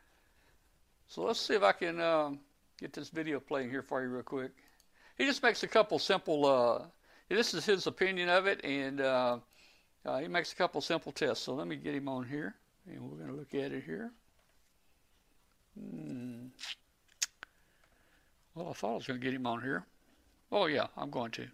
So 1.08 1.22
let's 1.22 1.40
see 1.40 1.54
if 1.54 1.62
I 1.62 1.72
can 1.72 2.00
um, 2.00 2.40
get 2.78 2.92
this 2.92 3.10
video 3.10 3.40
playing 3.40 3.70
here 3.70 3.82
for 3.82 4.02
you 4.02 4.08
real 4.08 4.22
quick. 4.22 4.52
He 5.16 5.26
just 5.26 5.42
makes 5.42 5.62
a 5.62 5.68
couple 5.68 5.98
simple. 5.98 6.46
Uh, 6.46 6.86
this 7.28 7.54
is 7.54 7.64
his 7.64 7.86
opinion 7.86 8.28
of 8.28 8.46
it, 8.46 8.64
and 8.64 9.00
uh, 9.00 9.38
uh, 10.04 10.18
he 10.18 10.28
makes 10.28 10.52
a 10.52 10.56
couple 10.56 10.80
simple 10.80 11.12
tests. 11.12 11.44
So 11.44 11.54
let 11.54 11.66
me 11.68 11.76
get 11.76 11.94
him 11.94 12.08
on 12.08 12.24
here, 12.24 12.56
and 12.86 13.00
we're 13.00 13.18
going 13.18 13.30
to 13.30 13.36
look 13.36 13.54
at 13.54 13.72
it 13.72 13.84
here. 13.84 14.10
Hmm. 15.78 16.46
Well, 18.54 18.70
I 18.70 18.72
thought 18.72 18.92
I 18.92 18.96
was 18.96 19.06
going 19.06 19.20
to 19.20 19.24
get 19.24 19.34
him 19.34 19.46
on 19.46 19.62
here. 19.62 19.84
Oh 20.50 20.66
yeah, 20.66 20.86
I'm 20.96 21.10
going 21.10 21.30
to. 21.32 21.46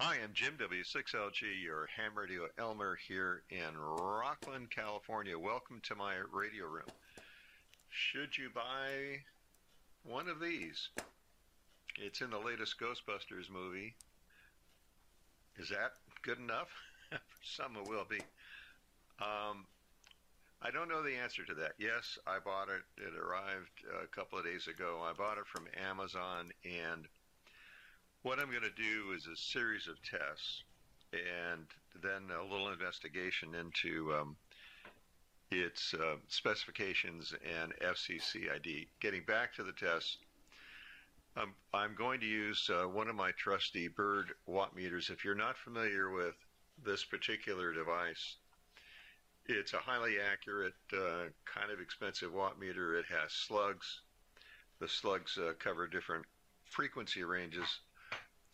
Hi, 0.00 0.16
I'm 0.22 0.32
Jim 0.34 0.54
W6LG, 0.58 1.62
your 1.62 1.88
ham 1.96 2.12
radio 2.16 2.42
Elmer 2.58 2.98
here 3.06 3.42
in 3.50 3.74
Rocklin, 3.78 4.68
California. 4.68 5.38
Welcome 5.38 5.80
to 5.84 5.94
my 5.94 6.16
radio 6.32 6.66
room. 6.66 6.84
Should 7.94 8.36
you 8.36 8.50
buy 8.52 9.22
one 10.02 10.28
of 10.28 10.40
these? 10.40 10.88
It's 11.96 12.22
in 12.22 12.30
the 12.30 12.40
latest 12.40 12.74
Ghostbusters 12.80 13.48
movie. 13.48 13.94
Is 15.58 15.68
that 15.68 15.92
good 16.22 16.38
enough? 16.38 16.70
For 17.10 17.20
some 17.44 17.76
it 17.76 17.88
will 17.88 18.04
be. 18.04 18.18
Um, 19.20 19.66
I 20.60 20.72
don't 20.72 20.88
know 20.88 21.04
the 21.04 21.14
answer 21.14 21.44
to 21.44 21.54
that. 21.54 21.74
Yes, 21.78 22.18
I 22.26 22.40
bought 22.40 22.68
it. 22.68 22.82
It 22.96 23.14
arrived 23.14 23.84
a 24.02 24.08
couple 24.08 24.40
of 24.40 24.44
days 24.44 24.66
ago. 24.66 25.00
I 25.00 25.12
bought 25.12 25.38
it 25.38 25.46
from 25.46 25.68
Amazon 25.88 26.50
and 26.64 27.06
what 28.22 28.40
I'm 28.40 28.50
going 28.50 28.62
to 28.62 28.70
do 28.70 29.12
is 29.12 29.28
a 29.28 29.36
series 29.36 29.86
of 29.86 30.02
tests 30.02 30.64
and 31.12 31.66
then 32.02 32.36
a 32.36 32.42
little 32.42 32.70
investigation 32.70 33.54
into 33.54 34.12
um, 34.14 34.36
its 35.50 35.94
uh, 35.94 36.16
specifications 36.28 37.34
and 37.62 37.72
FCC 37.80 38.52
ID. 38.54 38.88
Getting 39.00 39.24
back 39.24 39.54
to 39.54 39.62
the 39.62 39.72
test, 39.72 40.18
um, 41.36 41.54
I'm 41.72 41.94
going 41.94 42.20
to 42.20 42.26
use 42.26 42.70
uh, 42.70 42.88
one 42.88 43.08
of 43.08 43.16
my 43.16 43.32
trusty 43.32 43.88
Bird 43.88 44.32
watt 44.46 44.74
meters. 44.74 45.10
If 45.10 45.24
you're 45.24 45.34
not 45.34 45.56
familiar 45.56 46.10
with 46.10 46.34
this 46.84 47.04
particular 47.04 47.72
device, 47.72 48.36
it's 49.46 49.74
a 49.74 49.78
highly 49.78 50.16
accurate, 50.20 50.74
uh, 50.92 51.28
kind 51.44 51.70
of 51.72 51.80
expensive 51.80 52.32
watt 52.32 52.58
meter. 52.58 52.98
It 52.98 53.06
has 53.08 53.32
slugs. 53.32 54.00
The 54.80 54.88
slugs 54.88 55.38
uh, 55.38 55.52
cover 55.58 55.86
different 55.86 56.24
frequency 56.64 57.22
ranges 57.22 57.80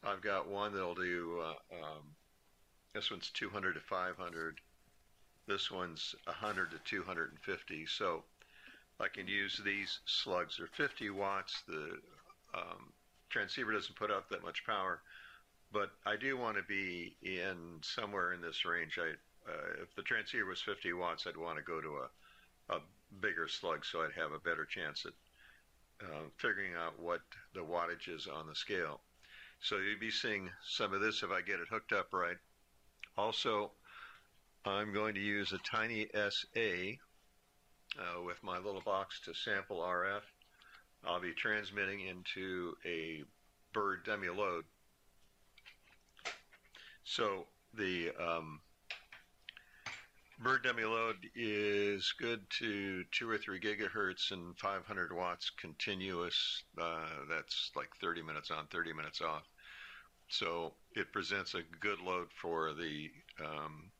I've 0.02 0.22
got 0.22 0.48
one 0.48 0.72
that'll 0.72 0.94
do. 0.94 1.40
Uh, 1.42 1.76
um, 1.76 2.02
this 2.94 3.10
one's 3.10 3.30
200 3.30 3.74
to 3.74 3.80
500. 3.80 4.60
This 5.50 5.68
one's 5.68 6.14
100 6.26 6.70
to 6.70 6.78
250. 6.84 7.86
So 7.86 8.22
I 9.00 9.08
can 9.08 9.26
use 9.26 9.60
these 9.64 9.98
slugs. 10.04 10.58
They're 10.58 10.68
50 10.68 11.10
watts. 11.10 11.64
The 11.66 11.98
um, 12.54 12.92
transceiver 13.30 13.72
doesn't 13.72 13.96
put 13.96 14.12
out 14.12 14.30
that 14.30 14.44
much 14.44 14.64
power, 14.64 15.02
but 15.72 15.90
I 16.06 16.14
do 16.14 16.36
want 16.36 16.56
to 16.56 16.62
be 16.62 17.16
in 17.22 17.80
somewhere 17.82 18.32
in 18.32 18.40
this 18.40 18.64
range. 18.64 18.96
I, 19.02 19.10
uh, 19.50 19.82
if 19.82 19.92
the 19.96 20.02
transceiver 20.02 20.46
was 20.46 20.62
50 20.62 20.92
watts, 20.92 21.26
I'd 21.26 21.36
want 21.36 21.58
to 21.58 21.64
go 21.64 21.80
to 21.80 21.96
a, 21.96 22.76
a 22.76 22.80
bigger 23.20 23.48
slug 23.48 23.84
so 23.84 24.02
I'd 24.02 24.12
have 24.12 24.30
a 24.30 24.38
better 24.38 24.64
chance 24.64 25.04
at 25.04 26.06
uh, 26.06 26.28
figuring 26.36 26.74
out 26.76 27.00
what 27.00 27.22
the 27.54 27.60
wattage 27.60 28.08
is 28.08 28.28
on 28.28 28.46
the 28.46 28.54
scale. 28.54 29.00
So 29.58 29.78
you'd 29.78 29.98
be 29.98 30.12
seeing 30.12 30.48
some 30.64 30.94
of 30.94 31.00
this 31.00 31.24
if 31.24 31.30
I 31.32 31.40
get 31.40 31.58
it 31.58 31.66
hooked 31.68 31.92
up 31.92 32.12
right. 32.12 32.38
Also, 33.18 33.72
I'm 34.64 34.92
going 34.92 35.14
to 35.14 35.20
use 35.20 35.52
a 35.52 35.58
tiny 35.58 36.06
SA 36.14 36.98
uh, 37.98 38.22
with 38.22 38.42
my 38.42 38.58
little 38.58 38.82
box 38.82 39.20
to 39.24 39.34
sample 39.34 39.78
RF. 39.78 40.20
I'll 41.04 41.20
be 41.20 41.32
transmitting 41.32 42.00
into 42.00 42.74
a 42.84 43.22
bird 43.72 44.04
dummy 44.04 44.28
load. 44.28 44.64
So 47.04 47.46
the 47.72 48.10
um, 48.20 48.60
bird 50.38 50.64
dummy 50.64 50.84
load 50.84 51.16
is 51.34 52.12
good 52.18 52.40
to 52.58 53.04
two 53.12 53.30
or 53.30 53.38
three 53.38 53.60
gigahertz 53.60 54.30
and 54.30 54.58
500 54.58 55.16
watts 55.16 55.50
continuous. 55.58 56.62
Uh, 56.78 57.06
that's 57.30 57.70
like 57.74 57.88
30 57.98 58.22
minutes 58.22 58.50
on, 58.50 58.66
30 58.66 58.92
minutes 58.92 59.22
off. 59.22 59.48
So 60.28 60.74
it 60.94 61.12
presents 61.12 61.54
a 61.54 61.62
good 61.80 62.00
load 62.00 62.28
for 62.40 62.74
the 62.74 63.10
um, 63.42 63.90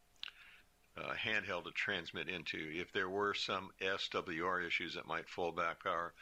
uh, 0.96 1.12
handheld 1.14 1.64
to 1.64 1.70
transmit 1.72 2.28
into. 2.28 2.58
If 2.72 2.92
there 2.92 3.08
were 3.08 3.34
some 3.34 3.70
SWR 3.80 4.66
issues 4.66 4.94
that 4.94 5.06
might 5.06 5.28
fold 5.28 5.56
back 5.56 5.82
power, 5.82 6.12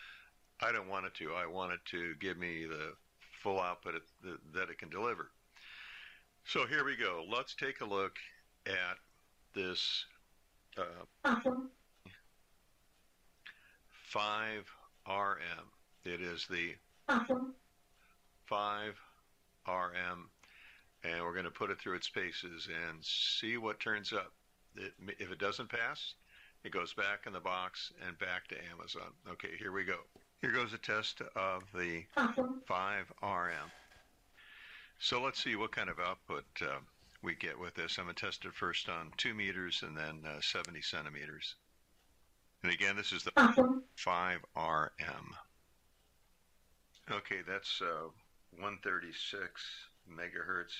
I 0.60 0.72
don't 0.72 0.88
want 0.88 1.06
it 1.06 1.14
to. 1.14 1.32
I 1.34 1.46
want 1.46 1.72
it 1.72 1.80
to 1.90 2.14
give 2.20 2.38
me 2.38 2.66
the 2.66 2.92
full 3.42 3.60
output 3.60 3.94
it, 3.94 4.02
the, 4.22 4.38
that 4.54 4.70
it 4.70 4.78
can 4.78 4.90
deliver. 4.90 5.30
So 6.44 6.66
here 6.66 6.84
we 6.84 6.96
go. 6.96 7.24
Let's 7.30 7.54
take 7.54 7.80
a 7.80 7.84
look 7.84 8.16
at 8.66 8.96
this 9.54 10.04
uh, 10.76 11.34
5RM. 14.14 14.64
It 16.04 16.20
is 16.20 16.46
the 16.48 16.74
5RM, 18.50 18.94
and 21.04 21.22
we're 21.22 21.32
going 21.32 21.44
to 21.44 21.50
put 21.50 21.70
it 21.70 21.78
through 21.80 21.96
its 21.96 22.08
paces 22.08 22.68
and 22.68 22.98
see 23.02 23.56
what 23.56 23.78
turns 23.80 24.12
up. 24.12 24.32
It, 24.78 24.92
if 25.18 25.30
it 25.32 25.38
doesn't 25.38 25.68
pass, 25.68 26.14
it 26.64 26.72
goes 26.72 26.94
back 26.94 27.26
in 27.26 27.32
the 27.32 27.40
box 27.40 27.92
and 28.06 28.18
back 28.18 28.48
to 28.48 28.56
Amazon. 28.72 29.12
Okay, 29.30 29.50
here 29.58 29.72
we 29.72 29.84
go. 29.84 29.98
Here 30.40 30.52
goes 30.52 30.72
a 30.72 30.78
test 30.78 31.20
of 31.34 31.64
the 31.74 32.04
5RM. 32.16 33.70
So 35.00 35.20
let's 35.22 35.42
see 35.42 35.56
what 35.56 35.72
kind 35.72 35.88
of 35.88 35.98
output 36.00 36.44
uh, 36.62 36.78
we 37.22 37.34
get 37.34 37.58
with 37.58 37.74
this. 37.74 37.98
I'm 37.98 38.04
going 38.04 38.14
to 38.14 38.26
test 38.26 38.44
it 38.44 38.54
first 38.54 38.88
on 38.88 39.12
2 39.16 39.34
meters 39.34 39.82
and 39.86 39.96
then 39.96 40.22
uh, 40.26 40.40
70 40.40 40.80
centimeters. 40.82 41.54
And 42.62 42.72
again, 42.72 42.96
this 42.96 43.12
is 43.12 43.22
the 43.22 43.30
5RM. 43.32 44.40
Okay, 47.10 47.40
that's 47.46 47.80
uh, 47.80 48.08
136 48.52 49.62
megahertz. 50.10 50.74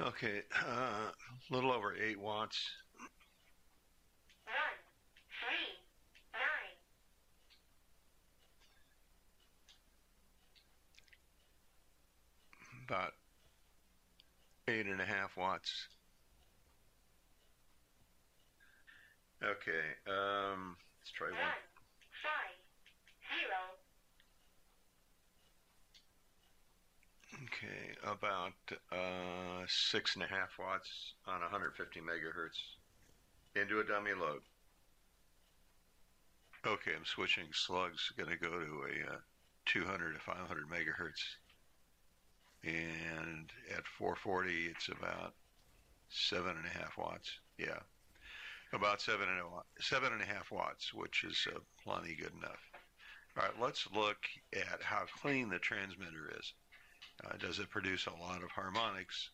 Okay, 0.00 0.42
uh, 0.66 1.10
a 1.50 1.54
little 1.54 1.70
over 1.70 1.94
8 1.94 2.18
watts. 2.18 2.70
About 12.86 13.12
eight 14.68 14.84
and 14.84 15.00
a 15.00 15.04
half 15.06 15.36
watts. 15.38 15.88
Okay, 19.42 19.84
um, 20.06 20.76
let's 21.00 21.12
try 21.12 21.28
one. 21.30 21.38
Okay, 27.42 27.96
about 28.04 28.52
uh, 28.92 29.66
six 29.66 30.14
and 30.14 30.22
a 30.22 30.26
half 30.26 30.50
watts 30.58 31.14
on 31.26 31.40
150 31.40 32.00
megahertz 32.00 32.60
into 33.60 33.80
a 33.80 33.84
dummy 33.84 34.12
load. 34.12 34.42
Okay, 36.64 36.92
I'm 36.96 37.04
switching 37.04 37.46
slugs. 37.52 38.12
Going 38.16 38.30
to 38.30 38.36
go 38.36 38.50
to 38.50 38.56
a 38.56 39.14
uh, 39.14 39.18
200 39.66 40.14
to 40.14 40.20
500 40.20 40.68
megahertz, 40.68 41.22
and 42.62 43.50
at 43.76 43.86
440, 43.98 44.66
it's 44.66 44.88
about 44.88 45.34
seven 46.10 46.56
and 46.56 46.66
a 46.66 46.78
half 46.78 46.96
watts. 46.96 47.30
Yeah, 47.58 47.80
about 48.72 49.00
seven 49.00 49.28
and 49.28 49.40
a 49.40 49.82
seven 49.82 50.12
and 50.12 50.22
a 50.22 50.26
half 50.26 50.52
watts, 50.52 50.94
which 50.94 51.24
is 51.24 51.48
uh, 51.54 51.58
plenty 51.82 52.14
good 52.14 52.32
enough. 52.38 52.62
All 53.36 53.42
right, 53.42 53.60
let's 53.60 53.88
look 53.92 54.18
at 54.54 54.82
how 54.82 55.04
clean 55.20 55.48
the 55.48 55.58
transmitter 55.58 56.32
is. 56.38 56.54
Uh, 57.22 57.36
does 57.38 57.58
it 57.58 57.70
produce 57.70 58.06
a 58.06 58.22
lot 58.22 58.42
of 58.42 58.50
harmonics? 58.50 59.30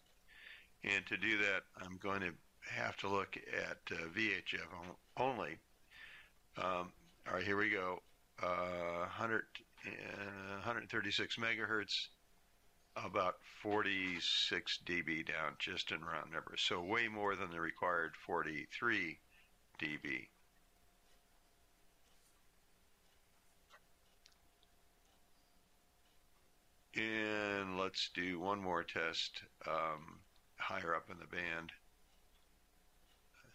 And 0.84 1.06
to 1.06 1.16
do 1.16 1.38
that, 1.38 1.62
I'm 1.80 1.98
going 2.02 2.20
to 2.20 2.32
have 2.74 2.96
to 2.98 3.08
look 3.08 3.36
at 3.36 3.96
uh, 3.96 4.06
VHF 4.16 4.68
only. 5.16 5.56
Um, 6.56 6.92
all 7.26 7.34
right, 7.34 7.44
here 7.44 7.56
we 7.56 7.70
go. 7.70 8.02
Uh, 8.42 9.06
100, 9.18 9.42
136 9.84 11.36
megahertz, 11.36 12.08
about 12.96 13.36
46 13.62 14.78
dB 14.86 15.26
down, 15.26 15.54
just 15.58 15.92
in 15.92 16.00
round 16.00 16.32
numbers. 16.32 16.62
So 16.62 16.82
way 16.82 17.08
more 17.08 17.36
than 17.36 17.50
the 17.50 17.60
required 17.60 18.12
43 18.26 19.18
dB. 19.80 20.26
And 26.96 27.78
let's 27.78 28.10
do 28.14 28.40
one 28.40 28.60
more 28.60 28.82
test 28.82 29.42
um, 29.66 30.18
higher 30.56 30.94
up 30.94 31.08
in 31.10 31.18
the 31.18 31.26
band. 31.26 31.72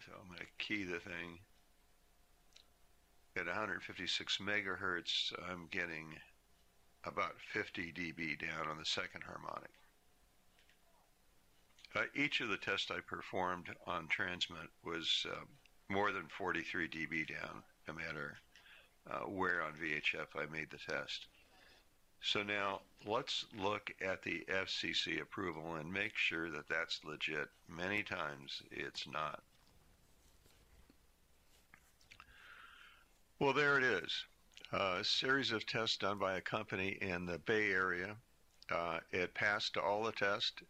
So 0.04 0.12
I'm 0.20 0.28
going 0.28 0.40
to 0.40 0.64
key 0.64 0.84
the 0.84 1.00
thing. 1.00 1.38
At 3.36 3.46
156 3.46 4.38
megahertz, 4.38 5.32
I'm 5.50 5.68
getting 5.70 6.14
about 7.04 7.34
50 7.52 7.92
dB 7.92 8.38
down 8.40 8.68
on 8.68 8.78
the 8.78 8.84
second 8.84 9.22
harmonic. 9.22 9.70
Uh, 11.94 12.04
each 12.14 12.40
of 12.40 12.48
the 12.48 12.56
tests 12.56 12.90
I 12.90 13.00
performed 13.00 13.68
on 13.86 14.08
transmit 14.08 14.68
was 14.84 15.26
uh, 15.30 15.44
more 15.88 16.12
than 16.12 16.28
43 16.28 16.88
dB 16.88 17.28
down, 17.28 17.62
no 17.86 17.94
matter 17.94 18.38
uh, 19.10 19.20
where 19.20 19.62
on 19.62 19.72
VHF 19.72 20.26
I 20.34 20.46
made 20.52 20.70
the 20.70 20.78
test. 20.78 21.26
So 22.20 22.42
now 22.42 22.80
let's 23.06 23.46
look 23.56 23.92
at 24.00 24.22
the 24.22 24.44
FCC 24.48 25.20
approval 25.20 25.76
and 25.76 25.92
make 25.92 26.16
sure 26.16 26.50
that 26.50 26.68
that's 26.68 27.04
legit. 27.04 27.48
Many 27.68 28.02
times 28.02 28.62
it's 28.70 29.06
not. 29.06 29.42
Well, 33.38 33.52
there 33.52 33.76
it 33.78 33.84
is. 33.84 34.24
Uh, 34.72 34.98
a 35.00 35.04
series 35.04 35.52
of 35.52 35.66
tests 35.66 35.98
done 35.98 36.18
by 36.18 36.36
a 36.36 36.40
company 36.40 36.98
in 37.00 37.26
the 37.26 37.38
Bay 37.38 37.70
Area. 37.70 38.16
Uh, 38.70 38.98
it 39.12 39.34
passed 39.34 39.76
all 39.76 40.02
the 40.02 40.12
tests. 40.12 40.62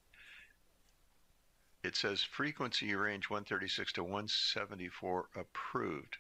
It 1.83 1.95
says 1.95 2.23
frequency 2.23 2.95
range 2.95 3.31
136 3.31 3.93
to 3.95 4.03
174 4.03 5.29
approved. 5.37 6.17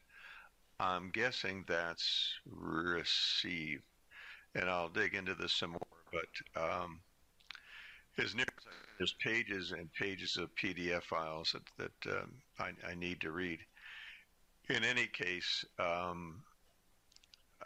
I'm 0.78 1.10
guessing 1.10 1.64
that's 1.66 2.32
received 2.46 3.82
and 4.56 4.70
I'll 4.70 4.88
dig 4.88 5.14
into 5.14 5.34
this 5.34 5.52
some 5.52 5.70
more. 5.70 5.80
But 6.12 6.60
um, 6.60 7.00
as 8.18 8.34
near 8.34 8.46
as 8.56 8.64
there's 8.98 9.14
pages 9.22 9.72
and 9.72 9.92
pages 9.92 10.36
of 10.36 10.54
PDF 10.54 11.02
files 11.02 11.54
that, 11.54 11.92
that 12.04 12.18
um, 12.18 12.32
I, 12.58 12.70
I, 12.90 12.94
need 12.94 13.20
to 13.20 13.30
read. 13.30 13.58
In 14.70 14.82
any 14.82 15.06
case, 15.06 15.64
um, 15.78 16.42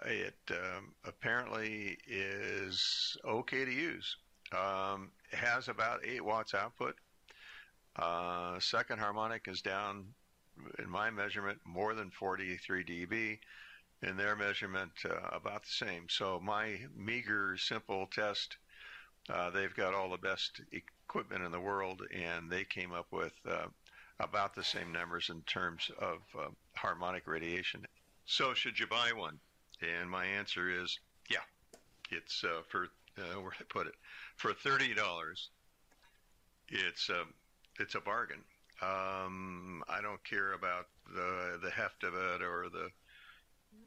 it 0.04 0.34
um, 0.50 0.92
apparently 1.04 1.96
is 2.08 3.16
okay 3.24 3.64
to 3.64 3.70
use. 3.70 4.16
Um, 4.52 5.10
it 5.32 5.38
has 5.38 5.68
about 5.68 6.04
8 6.04 6.24
watts 6.24 6.54
output. 6.54 6.96
Uh, 7.96 8.58
second 8.58 8.98
harmonic 8.98 9.46
is 9.46 9.62
down, 9.62 10.06
in 10.78 10.90
my 10.90 11.10
measurement, 11.10 11.58
more 11.64 11.94
than 11.94 12.10
43 12.10 12.84
dB 12.84 13.38
in 14.02 14.16
their 14.16 14.36
measurement 14.36 14.92
uh, 15.04 15.28
about 15.32 15.62
the 15.64 15.70
same. 15.70 16.06
So 16.08 16.40
my 16.40 16.78
meager, 16.96 17.56
simple 17.56 18.06
test 18.06 18.56
Uh, 19.28 19.50
they've 19.50 19.74
got 19.74 19.94
all 19.94 20.10
the 20.10 20.18
best 20.18 20.60
equipment 20.72 21.44
in 21.44 21.52
the 21.52 21.60
world, 21.60 22.02
and 22.12 22.50
they 22.50 22.64
came 22.64 22.92
up 22.92 23.06
with 23.12 23.34
uh, 23.48 23.66
about 24.18 24.54
the 24.54 24.64
same 24.64 24.92
numbers 24.92 25.28
in 25.30 25.42
terms 25.42 25.90
of 25.98 26.18
uh, 26.38 26.48
harmonic 26.74 27.26
radiation. 27.26 27.86
So, 28.24 28.54
should 28.54 28.78
you 28.78 28.86
buy 28.86 29.12
one? 29.14 29.38
And 29.82 30.10
my 30.10 30.24
answer 30.26 30.70
is, 30.70 30.98
yeah. 31.30 31.44
It's 32.10 32.44
uh, 32.44 32.62
for 32.68 32.88
uh, 33.18 33.40
where 33.40 33.52
I 33.60 33.64
put 33.68 33.86
it 33.86 33.94
for 34.36 34.52
thirty 34.52 34.94
dollars. 34.94 35.50
It's 36.68 37.08
a 37.08 37.24
it's 37.78 37.94
a 37.94 38.00
bargain. 38.00 38.42
Um, 38.82 39.82
I 39.88 40.00
don't 40.02 40.22
care 40.24 40.52
about 40.54 40.86
the 41.14 41.58
the 41.62 41.70
heft 41.70 42.04
of 42.04 42.14
it 42.14 42.42
or 42.42 42.68
the 42.70 42.90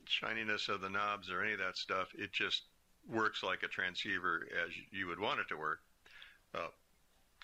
shininess 0.08 0.70
of 0.70 0.82
the 0.82 0.90
knobs 0.90 1.30
or 1.30 1.42
any 1.42 1.54
of 1.54 1.60
that 1.60 1.78
stuff. 1.78 2.08
It 2.16 2.32
just 2.32 2.64
works 3.10 3.44
like 3.44 3.64
a 3.64 3.68
transceiver 3.68 4.48
as 4.64 4.72
you 4.92 5.08
would 5.08 5.20
want 5.20 5.40
it 5.40 5.48
to 5.50 5.58
work. 5.58 5.80
Uh, 6.56 6.68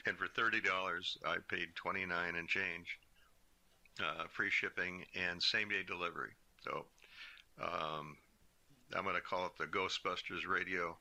and 0.05 0.17
for 0.17 0.27
thirty 0.27 0.61
dollars, 0.61 1.17
I 1.25 1.37
paid 1.49 1.75
twenty 1.75 2.05
nine 2.05 2.35
and 2.35 2.47
change, 2.47 2.99
uh, 3.99 4.25
free 4.29 4.49
shipping 4.49 5.03
and 5.15 5.41
same 5.41 5.69
day 5.69 5.83
delivery. 5.85 6.31
So 6.63 6.85
um, 7.61 8.15
I'm 8.95 9.03
going 9.03 9.15
to 9.15 9.21
call 9.21 9.45
it 9.45 9.51
the 9.57 9.65
Ghostbusters 9.65 10.47
radio. 10.47 10.97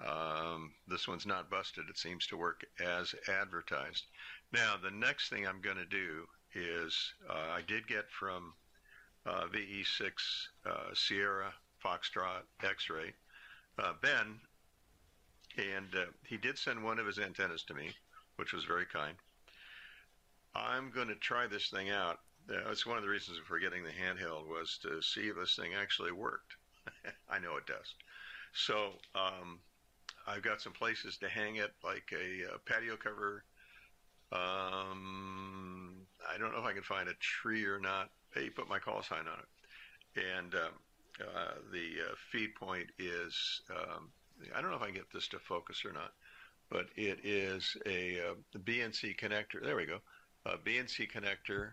Um, 0.00 0.72
this 0.88 1.06
one's 1.06 1.26
not 1.26 1.50
busted. 1.50 1.84
It 1.90 1.98
seems 1.98 2.26
to 2.28 2.38
work 2.38 2.64
as 2.82 3.14
advertised. 3.28 4.04
Now, 4.52 4.76
the 4.82 4.90
next 4.90 5.28
thing 5.28 5.46
I'm 5.46 5.60
going 5.60 5.76
to 5.76 5.84
do 5.84 6.26
is 6.54 7.12
uh, 7.28 7.54
I 7.54 7.60
did 7.66 7.86
get 7.86 8.10
from 8.10 8.54
uh, 9.26 9.44
VE6 9.52 10.10
uh, 10.66 10.94
Sierra 10.94 11.52
Foxtrot 11.84 12.42
X-ray 12.62 13.12
uh, 13.78 13.92
Ben, 14.02 14.38
and 15.56 15.94
uh, 15.94 16.04
he 16.26 16.36
did 16.36 16.58
send 16.58 16.82
one 16.82 16.98
of 16.98 17.06
his 17.06 17.18
antennas 17.18 17.64
to 17.64 17.74
me, 17.74 17.90
which 18.36 18.52
was 18.52 18.64
very 18.64 18.86
kind. 18.86 19.16
I'm 20.54 20.90
going 20.90 21.08
to 21.08 21.14
try 21.14 21.46
this 21.46 21.68
thing 21.68 21.90
out. 21.90 22.18
That's 22.46 22.86
one 22.86 22.96
of 22.96 23.02
the 23.02 23.08
reasons 23.08 23.38
for 23.46 23.58
getting 23.58 23.84
the 23.84 23.90
handheld 23.90 24.48
was 24.48 24.78
to 24.82 25.00
see 25.00 25.28
if 25.28 25.36
this 25.36 25.54
thing 25.54 25.72
actually 25.74 26.12
worked. 26.12 26.54
I 27.28 27.38
know 27.38 27.56
it 27.56 27.66
does. 27.66 27.94
So 28.52 28.92
um, 29.14 29.60
I've 30.26 30.42
got 30.42 30.60
some 30.60 30.72
places 30.72 31.16
to 31.18 31.28
hang 31.28 31.56
it, 31.56 31.72
like 31.84 32.12
a, 32.12 32.54
a 32.54 32.58
patio 32.58 32.96
cover. 32.96 33.44
Um, 34.32 36.06
I 36.28 36.38
don't 36.38 36.52
know 36.52 36.58
if 36.58 36.64
I 36.64 36.72
can 36.72 36.82
find 36.82 37.08
a 37.08 37.14
tree 37.14 37.64
or 37.64 37.78
not. 37.78 38.10
Hey, 38.34 38.48
put 38.48 38.68
my 38.68 38.78
call 38.78 39.02
sign 39.02 39.26
on 39.26 39.38
it. 39.38 40.22
And 40.38 40.54
um, 40.54 40.72
uh, 41.20 41.54
the 41.72 42.10
uh, 42.10 42.14
feed 42.30 42.54
point 42.54 42.86
is, 42.98 43.62
um, 43.70 44.08
I 44.54 44.60
don't 44.60 44.70
know 44.70 44.76
if 44.76 44.82
I 44.82 44.86
can 44.86 44.94
get 44.94 45.12
this 45.12 45.28
to 45.28 45.38
focus 45.38 45.84
or 45.84 45.92
not, 45.92 46.12
but 46.70 46.86
it 46.96 47.18
is 47.24 47.76
a, 47.86 48.20
uh, 48.20 48.58
BNC 48.58 49.18
connector. 49.18 49.62
There 49.62 49.76
we 49.76 49.86
go. 49.86 49.98
A 50.46 50.56
BNC 50.56 51.10
connector 51.10 51.72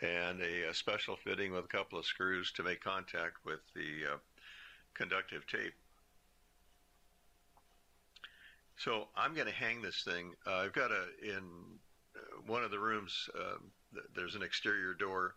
and 0.00 0.40
a, 0.40 0.68
a, 0.70 0.74
special 0.74 1.16
fitting 1.16 1.52
with 1.52 1.64
a 1.64 1.68
couple 1.68 1.98
of 1.98 2.04
screws 2.04 2.52
to 2.52 2.62
make 2.62 2.80
contact 2.80 3.44
with 3.44 3.60
the 3.74 4.12
uh, 4.12 4.16
conductive 4.94 5.46
tape. 5.46 5.74
So 8.76 9.08
I'm 9.16 9.34
going 9.34 9.48
to 9.48 9.52
hang 9.52 9.82
this 9.82 10.04
thing. 10.04 10.34
Uh, 10.46 10.56
I've 10.56 10.72
got 10.72 10.92
a 10.92 11.06
in 11.22 11.42
one 12.46 12.62
of 12.62 12.70
the 12.70 12.78
rooms. 12.78 13.28
Um, 13.34 13.72
th- 13.92 14.06
there's 14.14 14.36
an 14.36 14.42
exterior 14.42 14.94
door 14.94 15.34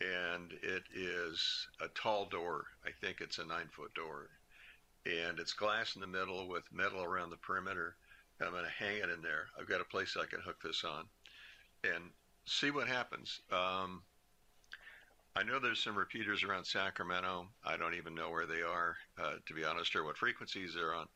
and 0.00 0.52
it 0.62 0.82
is 0.94 1.68
a 1.80 1.88
tall 1.88 2.26
door. 2.26 2.64
I 2.84 2.90
think 3.00 3.20
it's 3.20 3.38
a 3.38 3.46
nine 3.46 3.68
foot 3.72 3.94
door, 3.94 4.28
and 5.04 5.38
it's 5.38 5.52
glass 5.52 5.94
in 5.94 6.00
the 6.00 6.06
middle 6.06 6.48
with 6.48 6.64
metal 6.72 7.02
around 7.02 7.30
the 7.30 7.36
perimeter. 7.36 7.96
I'm 8.40 8.50
going 8.50 8.64
to 8.64 8.84
hang 8.84 8.98
it 8.98 9.10
in 9.10 9.22
there. 9.22 9.46
I've 9.58 9.68
got 9.68 9.80
a 9.80 9.84
place 9.84 10.16
I 10.20 10.26
can 10.26 10.40
hook 10.40 10.56
this 10.62 10.84
on, 10.84 11.04
and 11.84 12.10
see 12.44 12.70
what 12.70 12.88
happens. 12.88 13.40
Um, 13.50 14.02
I 15.34 15.42
know 15.42 15.58
there's 15.58 15.82
some 15.82 15.96
repeaters 15.96 16.42
around 16.42 16.64
Sacramento. 16.64 17.46
I 17.64 17.76
don't 17.76 17.94
even 17.94 18.14
know 18.14 18.30
where 18.30 18.46
they 18.46 18.62
are, 18.62 18.96
uh, 19.22 19.34
to 19.44 19.54
be 19.54 19.64
honest, 19.64 19.94
or 19.94 20.04
what 20.04 20.16
frequencies 20.16 20.72
they're 20.74 20.94
on. 20.94 21.06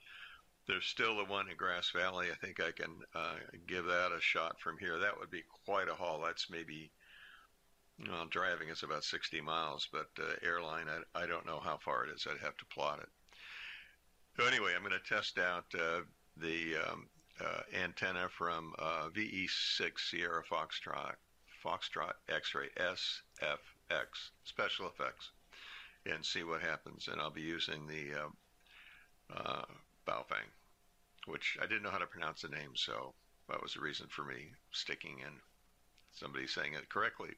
There's 0.67 0.85
still 0.85 1.17
the 1.17 1.25
one 1.25 1.49
in 1.49 1.57
Grass 1.57 1.91
Valley. 1.91 2.29
I 2.31 2.35
think 2.35 2.61
I 2.61 2.71
can 2.71 2.91
uh, 3.15 3.37
give 3.67 3.87
that 3.87 4.13
a 4.13 4.21
shot 4.21 4.61
from 4.61 4.77
here. 4.79 4.99
That 4.99 5.19
would 5.19 5.31
be 5.31 5.43
quite 5.65 5.89
a 5.89 5.95
haul. 5.95 6.21
That's 6.25 6.51
maybe 6.51 6.91
well, 8.09 8.27
driving 8.27 8.69
is 8.69 8.83
about 8.83 9.05
60 9.05 9.41
miles, 9.41 9.89
but 9.93 10.09
uh, 10.19 10.33
airline, 10.43 10.87
I, 10.89 11.23
I 11.23 11.27
don't 11.27 11.47
know 11.47 11.61
how 11.61 11.79
far 11.79 12.05
it 12.05 12.11
is. 12.15 12.27
I'd 12.29 12.39
have 12.39 12.57
to 12.59 12.65
plot 12.67 13.01
it. 13.01 13.09
So 14.37 14.47
anyway, 14.47 14.73
I'm 14.75 14.83
going 14.83 14.99
to 14.99 15.15
test 15.15 15.39
out 15.39 15.67
uh, 15.75 16.01
the 16.37 16.77
um, 16.77 17.07
uh, 17.45 17.63
antenna 17.75 18.29
from 18.29 18.73
uh, 18.79 19.09
VE6 19.15 19.99
Sierra 19.99 20.43
Foxtrot, 20.43 21.15
Foxtrot 21.65 22.13
X-ray 22.29 22.69
SFX, 22.79 24.31
Special 24.45 24.87
Effects, 24.87 25.31
and 26.07 26.25
see 26.25 26.43
what 26.43 26.63
happens. 26.63 27.09
And 27.11 27.21
I'll 27.21 27.31
be 27.31 27.43
using 27.43 27.87
the 27.87 28.21
uh, 28.21 29.39
uh, 29.39 29.65
Baofeng, 30.07 30.49
which 31.27 31.59
I 31.61 31.67
didn't 31.67 31.83
know 31.83 31.91
how 31.91 31.99
to 31.99 32.07
pronounce 32.07 32.43
the 32.43 32.49
name, 32.49 32.73
so 32.75 33.13
that 33.49 33.63
was 33.63 33.75
the 33.75 33.81
reason 33.81 34.07
for 34.09 34.25
me 34.25 34.53
sticking 34.73 35.19
in 35.21 35.33
somebody 36.13 36.47
saying 36.47 36.75
it 36.75 36.89
correctly. 36.89 37.31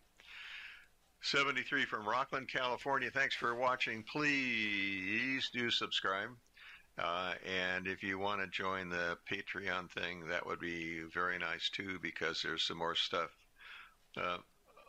73 1.23 1.85
from 1.85 2.05
Rocklin, 2.05 2.49
California. 2.49 3.09
Thanks 3.11 3.36
for 3.36 3.55
watching. 3.55 4.03
Please 4.03 5.49
do 5.53 5.70
subscribe. 5.70 6.31
Uh, 6.99 7.35
and 7.47 7.86
if 7.86 8.03
you 8.03 8.19
want 8.19 8.40
to 8.40 8.49
join 8.49 8.89
the 8.89 9.16
Patreon 9.31 9.89
thing, 9.90 10.27
that 10.28 10.44
would 10.44 10.59
be 10.59 11.03
very 11.15 11.39
nice 11.39 11.70
too, 11.70 11.99
because 12.03 12.43
there's 12.43 12.65
some 12.65 12.78
more 12.78 12.97
stuff 12.97 13.31
uh, 14.16 14.39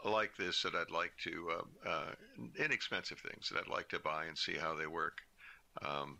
like 0.03 0.35
this 0.35 0.63
that 0.63 0.73
I'd 0.75 0.91
like 0.91 1.13
to, 1.23 1.51
uh, 1.51 1.89
uh 1.89 2.11
inexpensive 2.57 3.19
things 3.19 3.49
that 3.49 3.59
I'd 3.59 3.73
like 3.73 3.89
to 3.89 3.99
buy 3.99 4.25
and 4.25 4.37
see 4.37 4.55
how 4.55 4.75
they 4.75 4.87
work. 4.87 5.19
Um, 5.85 6.17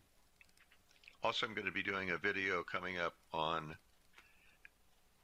also, 1.24 1.48
I'm 1.48 1.56
going 1.56 1.66
to 1.66 1.74
be 1.74 1.84
doing 1.84 2.12
a 2.12 2.18
video 2.18 2.64
coming 2.64 3.00
up 3.00 3.16
on 3.34 3.76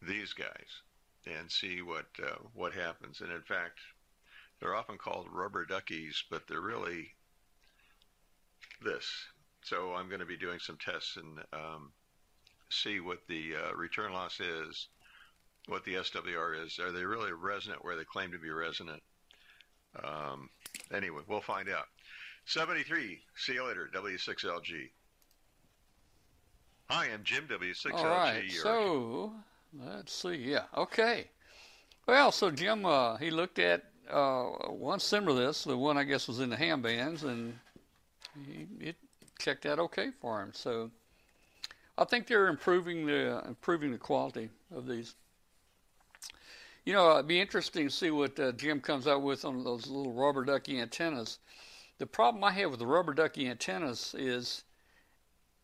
these 0.02 0.34
guys 0.34 0.82
and 1.28 1.49
see 1.52 1.82
what 1.82 2.07
uh, 2.22 2.38
what 2.53 2.74
happens. 2.74 3.22
And 3.22 3.32
in 3.32 3.41
fact, 3.44 3.80
they're 4.60 4.76
often 4.76 4.98
called 4.98 5.27
rubber 5.31 5.65
duckies, 5.65 6.23
but 6.30 6.48
they're 6.48 6.61
really 6.61 7.10
this. 8.84 9.06
So 9.64 9.94
I'm 9.94 10.07
going 10.07 10.19
to 10.19 10.26
be 10.26 10.38
doing 10.38 10.60
some 10.60 10.77
tests 10.77 11.18
and 11.18 11.40
um, 11.53 11.91
see 12.69 12.99
what 12.99 13.19
the 13.27 13.53
uh, 13.56 13.76
return 13.76 14.14
loss 14.14 14.40
is, 14.40 14.88
what 15.68 15.84
the 15.86 15.95
SWR 15.95 16.65
is. 16.65 16.80
Are 16.80 16.91
they 16.91 17.03
really 17.03 17.31
resonant 17.31 17.84
where 17.84 17.95
they 17.95 18.03
claim 18.03 18.31
to 18.31 18.40
be 18.40 18.49
resonant? 18.49 19.02
Um, 20.03 20.49
anyway, 20.94 21.22
we'll 21.27 21.41
find 21.41 21.69
out. 21.69 21.86
73. 22.45 23.19
See 23.36 23.53
you 23.53 23.65
later, 23.65 23.90
W6LG. 23.94 24.90
Hi, 26.90 27.07
I'm 27.14 27.23
Jim 27.23 27.48
W6LG. 27.48 27.94
All 27.94 28.06
right. 28.06 28.52
So 28.52 29.34
let's 29.86 30.14
see. 30.14 30.36
Yeah. 30.36 30.64
Okay. 30.76 31.30
Well, 32.07 32.31
so 32.31 32.49
Jim, 32.49 32.86
uh, 32.88 33.18
he 33.18 33.30
looked 33.30 33.60
at 33.60 33.84
uh, 34.10 34.44
one 34.69 34.99
similar 34.99 35.40
this, 35.40 35.64
the 35.64 35.77
one 35.77 35.98
I 35.98 36.03
guess 36.03 36.27
was 36.27 36.40
in 36.40 36.49
the 36.49 36.56
ham 36.56 36.81
bands, 36.81 37.23
and 37.23 37.57
he, 38.45 38.68
it 38.80 38.95
checked 39.40 39.65
out 39.65 39.80
okay 39.80 40.10
for 40.22 40.41
him. 40.41 40.52
So 40.53 40.91
I 41.98 42.06
think 42.06 42.27
they're 42.27 42.48
improving 42.48 43.06
the 43.06 43.44
improving 43.48 43.91
the 43.91 43.98
quality 43.98 44.49
of 44.76 44.88
these. 44.88 45.15
You 46.86 46.94
know, 46.94 47.11
it'd 47.14 47.27
be 47.27 47.40
interesting 47.40 47.88
to 47.88 47.94
see 47.94 48.10
what 48.10 48.40
uh, 48.40 48.52
Jim 48.53 48.80
comes 48.81 49.07
out 49.07 49.22
with 49.22 49.45
on 49.45 49.64
those 49.64 49.88
little 49.88 50.14
rubber 50.14 50.44
ducky 50.44 50.80
antennas. 50.80 51.40
The 51.98 52.06
problem 52.06 52.44
I 52.44 52.52
have 52.52 52.72
with 52.72 52.80
the 52.80 52.88
rubber 52.88 53.14
ducky 53.14 53.48
antennas 53.48 54.15
is 54.18 54.64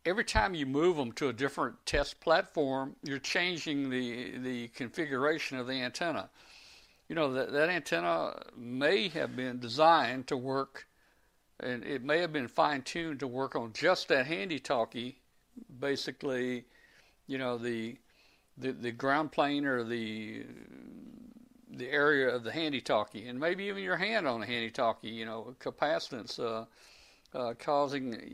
every 0.06 0.26
time 0.26 0.54
you 0.54 0.66
move 0.66 0.98
them 0.98 1.14
to 1.14 1.30
a 1.30 1.34
different 1.34 1.84
test 1.86 2.20
platform, 2.20 2.96
you're 3.02 3.18
changing 3.18 3.90
the 3.90 4.38
the 4.38 4.68
configuration 4.70 5.58
of 5.58 5.68
the 5.68 5.74
antenna 5.74 6.30
you 7.08 7.16
know 7.16 7.34
that 7.34 7.52
that 7.52 7.70
antenna 7.70 8.42
may 8.58 9.08
have 9.10 9.36
been 9.36 9.60
designed 9.60 10.28
to 10.28 10.38
work 10.38 10.88
and 11.60 11.84
it 11.84 12.04
may 12.04 12.20
have 12.20 12.34
been 12.34 12.48
fine 12.48 12.82
tuned 12.82 13.20
to 13.20 13.28
work 13.28 13.56
on 13.56 13.72
just 13.74 14.08
that 14.08 14.26
handy 14.26 14.60
talkie 14.60 15.20
basically 15.80 16.66
you 17.28 17.38
know 17.38 17.58
the 17.58 17.98
the, 18.58 18.72
the 18.72 18.92
ground 18.92 19.32
plane 19.32 19.66
or 19.66 19.84
the 19.84 20.44
the 21.72 21.90
area 21.90 22.34
of 22.34 22.44
the 22.44 22.52
handy 22.52 22.82
talkie 22.82 23.28
and 23.28 23.40
maybe 23.40 23.66
even 23.66 23.84
your 23.84 23.98
hand 23.98 24.28
on 24.28 24.40
the 24.40 24.46
handy 24.46 24.70
talkie 24.70 25.10
you 25.10 25.26
know 25.26 25.56
capacitance 25.60 26.40
uh, 26.40 26.66
uh, 27.38 27.54
causing 27.60 28.34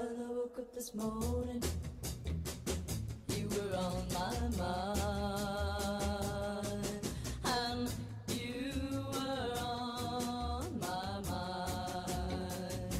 I 0.00 0.04
woke 0.30 0.56
up 0.58 0.72
this 0.74 0.94
morning, 0.94 1.62
you 3.36 3.46
were 3.48 3.76
on 3.76 4.02
my 4.14 4.34
mind, 4.56 5.84
and 7.44 7.92
you 8.28 8.72
were 9.12 9.58
on 9.58 10.80
my 10.80 11.20
mind. 11.28 12.94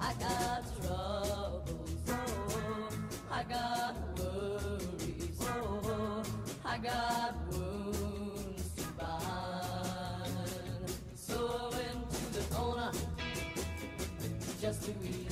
I 0.00 0.14
got 0.18 0.64
troubles, 0.82 2.02
oh, 2.08 2.88
I 3.30 3.44
got 3.44 3.94
worries, 4.18 5.38
oh, 5.42 6.24
I 6.64 6.78
got 6.78 7.36
wounds 7.52 8.68
to 8.74 8.82
bind. 8.98 10.90
So 11.14 11.36
I 11.46 11.68
went 11.76 12.10
to 12.10 12.24
the 12.32 12.42
corner 12.52 12.90
just 14.60 14.82
to 14.86 14.90
ease 15.04 15.25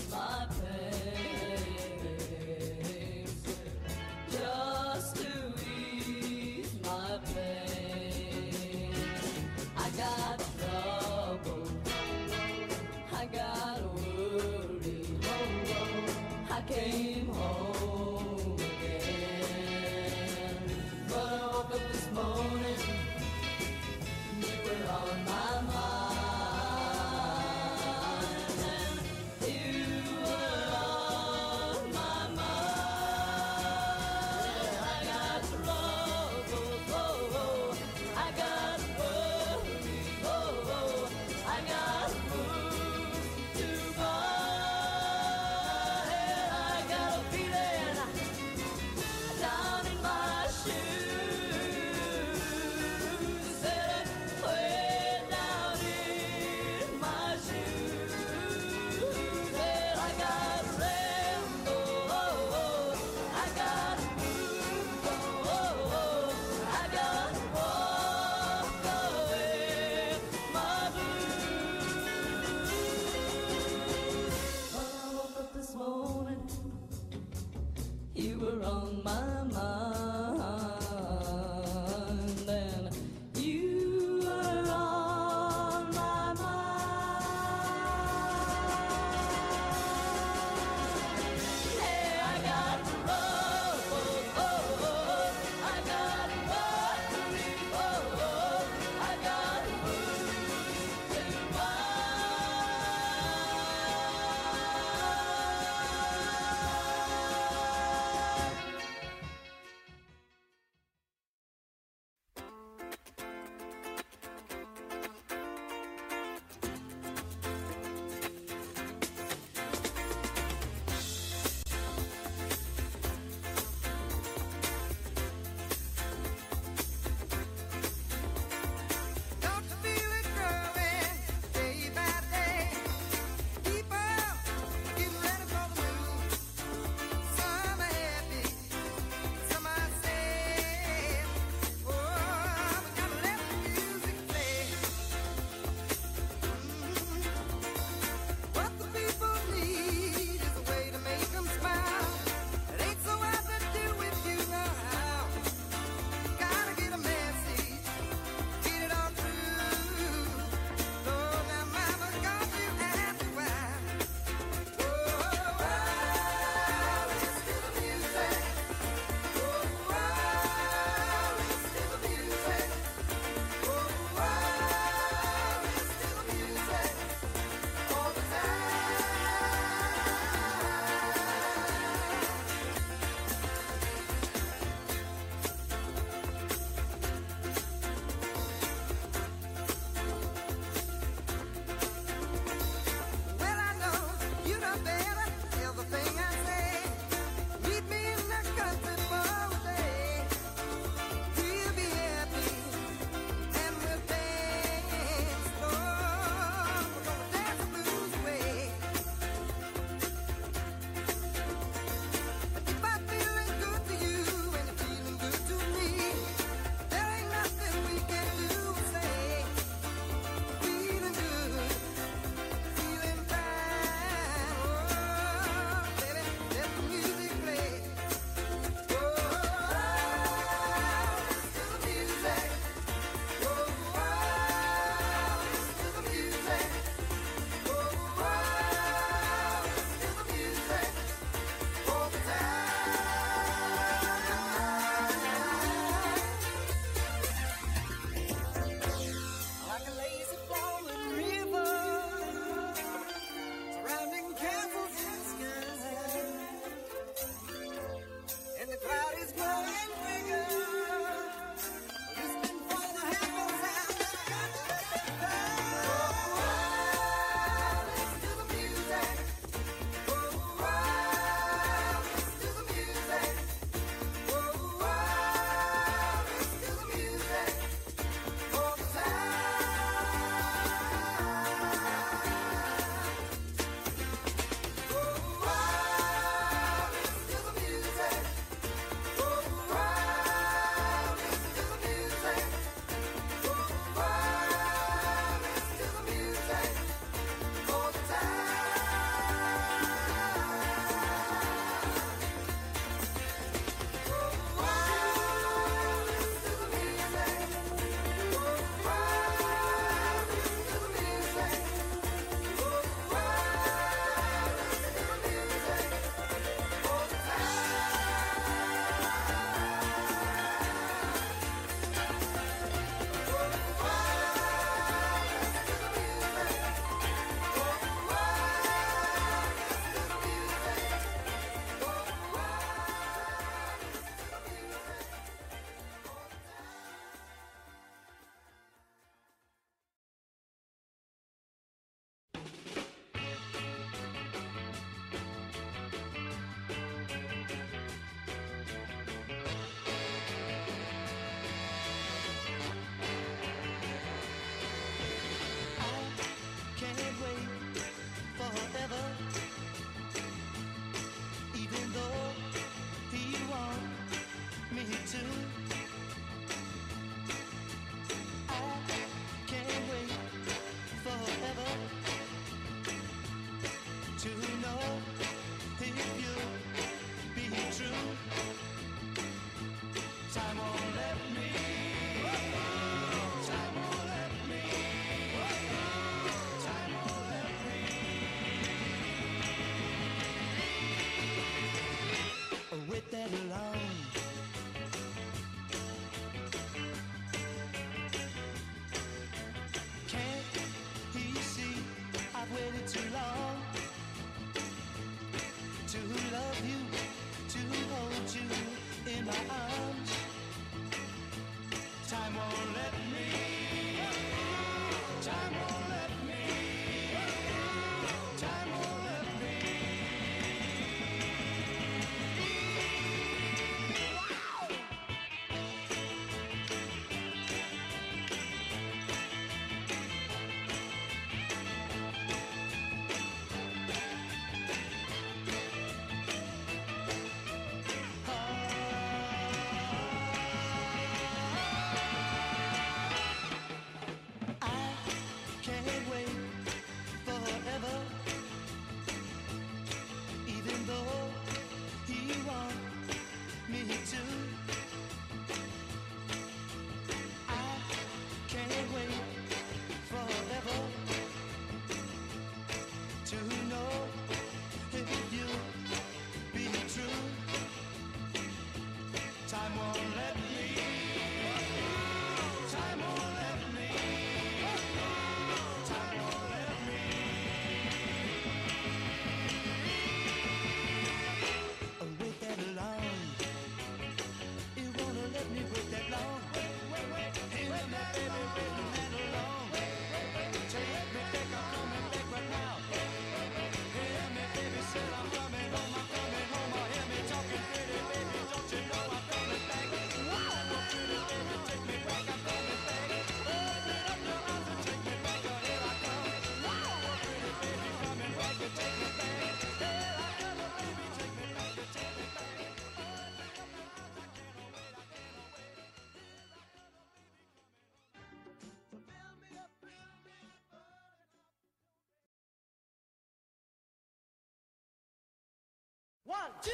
two, 526.64 526.70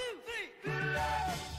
three. 0.62 1.49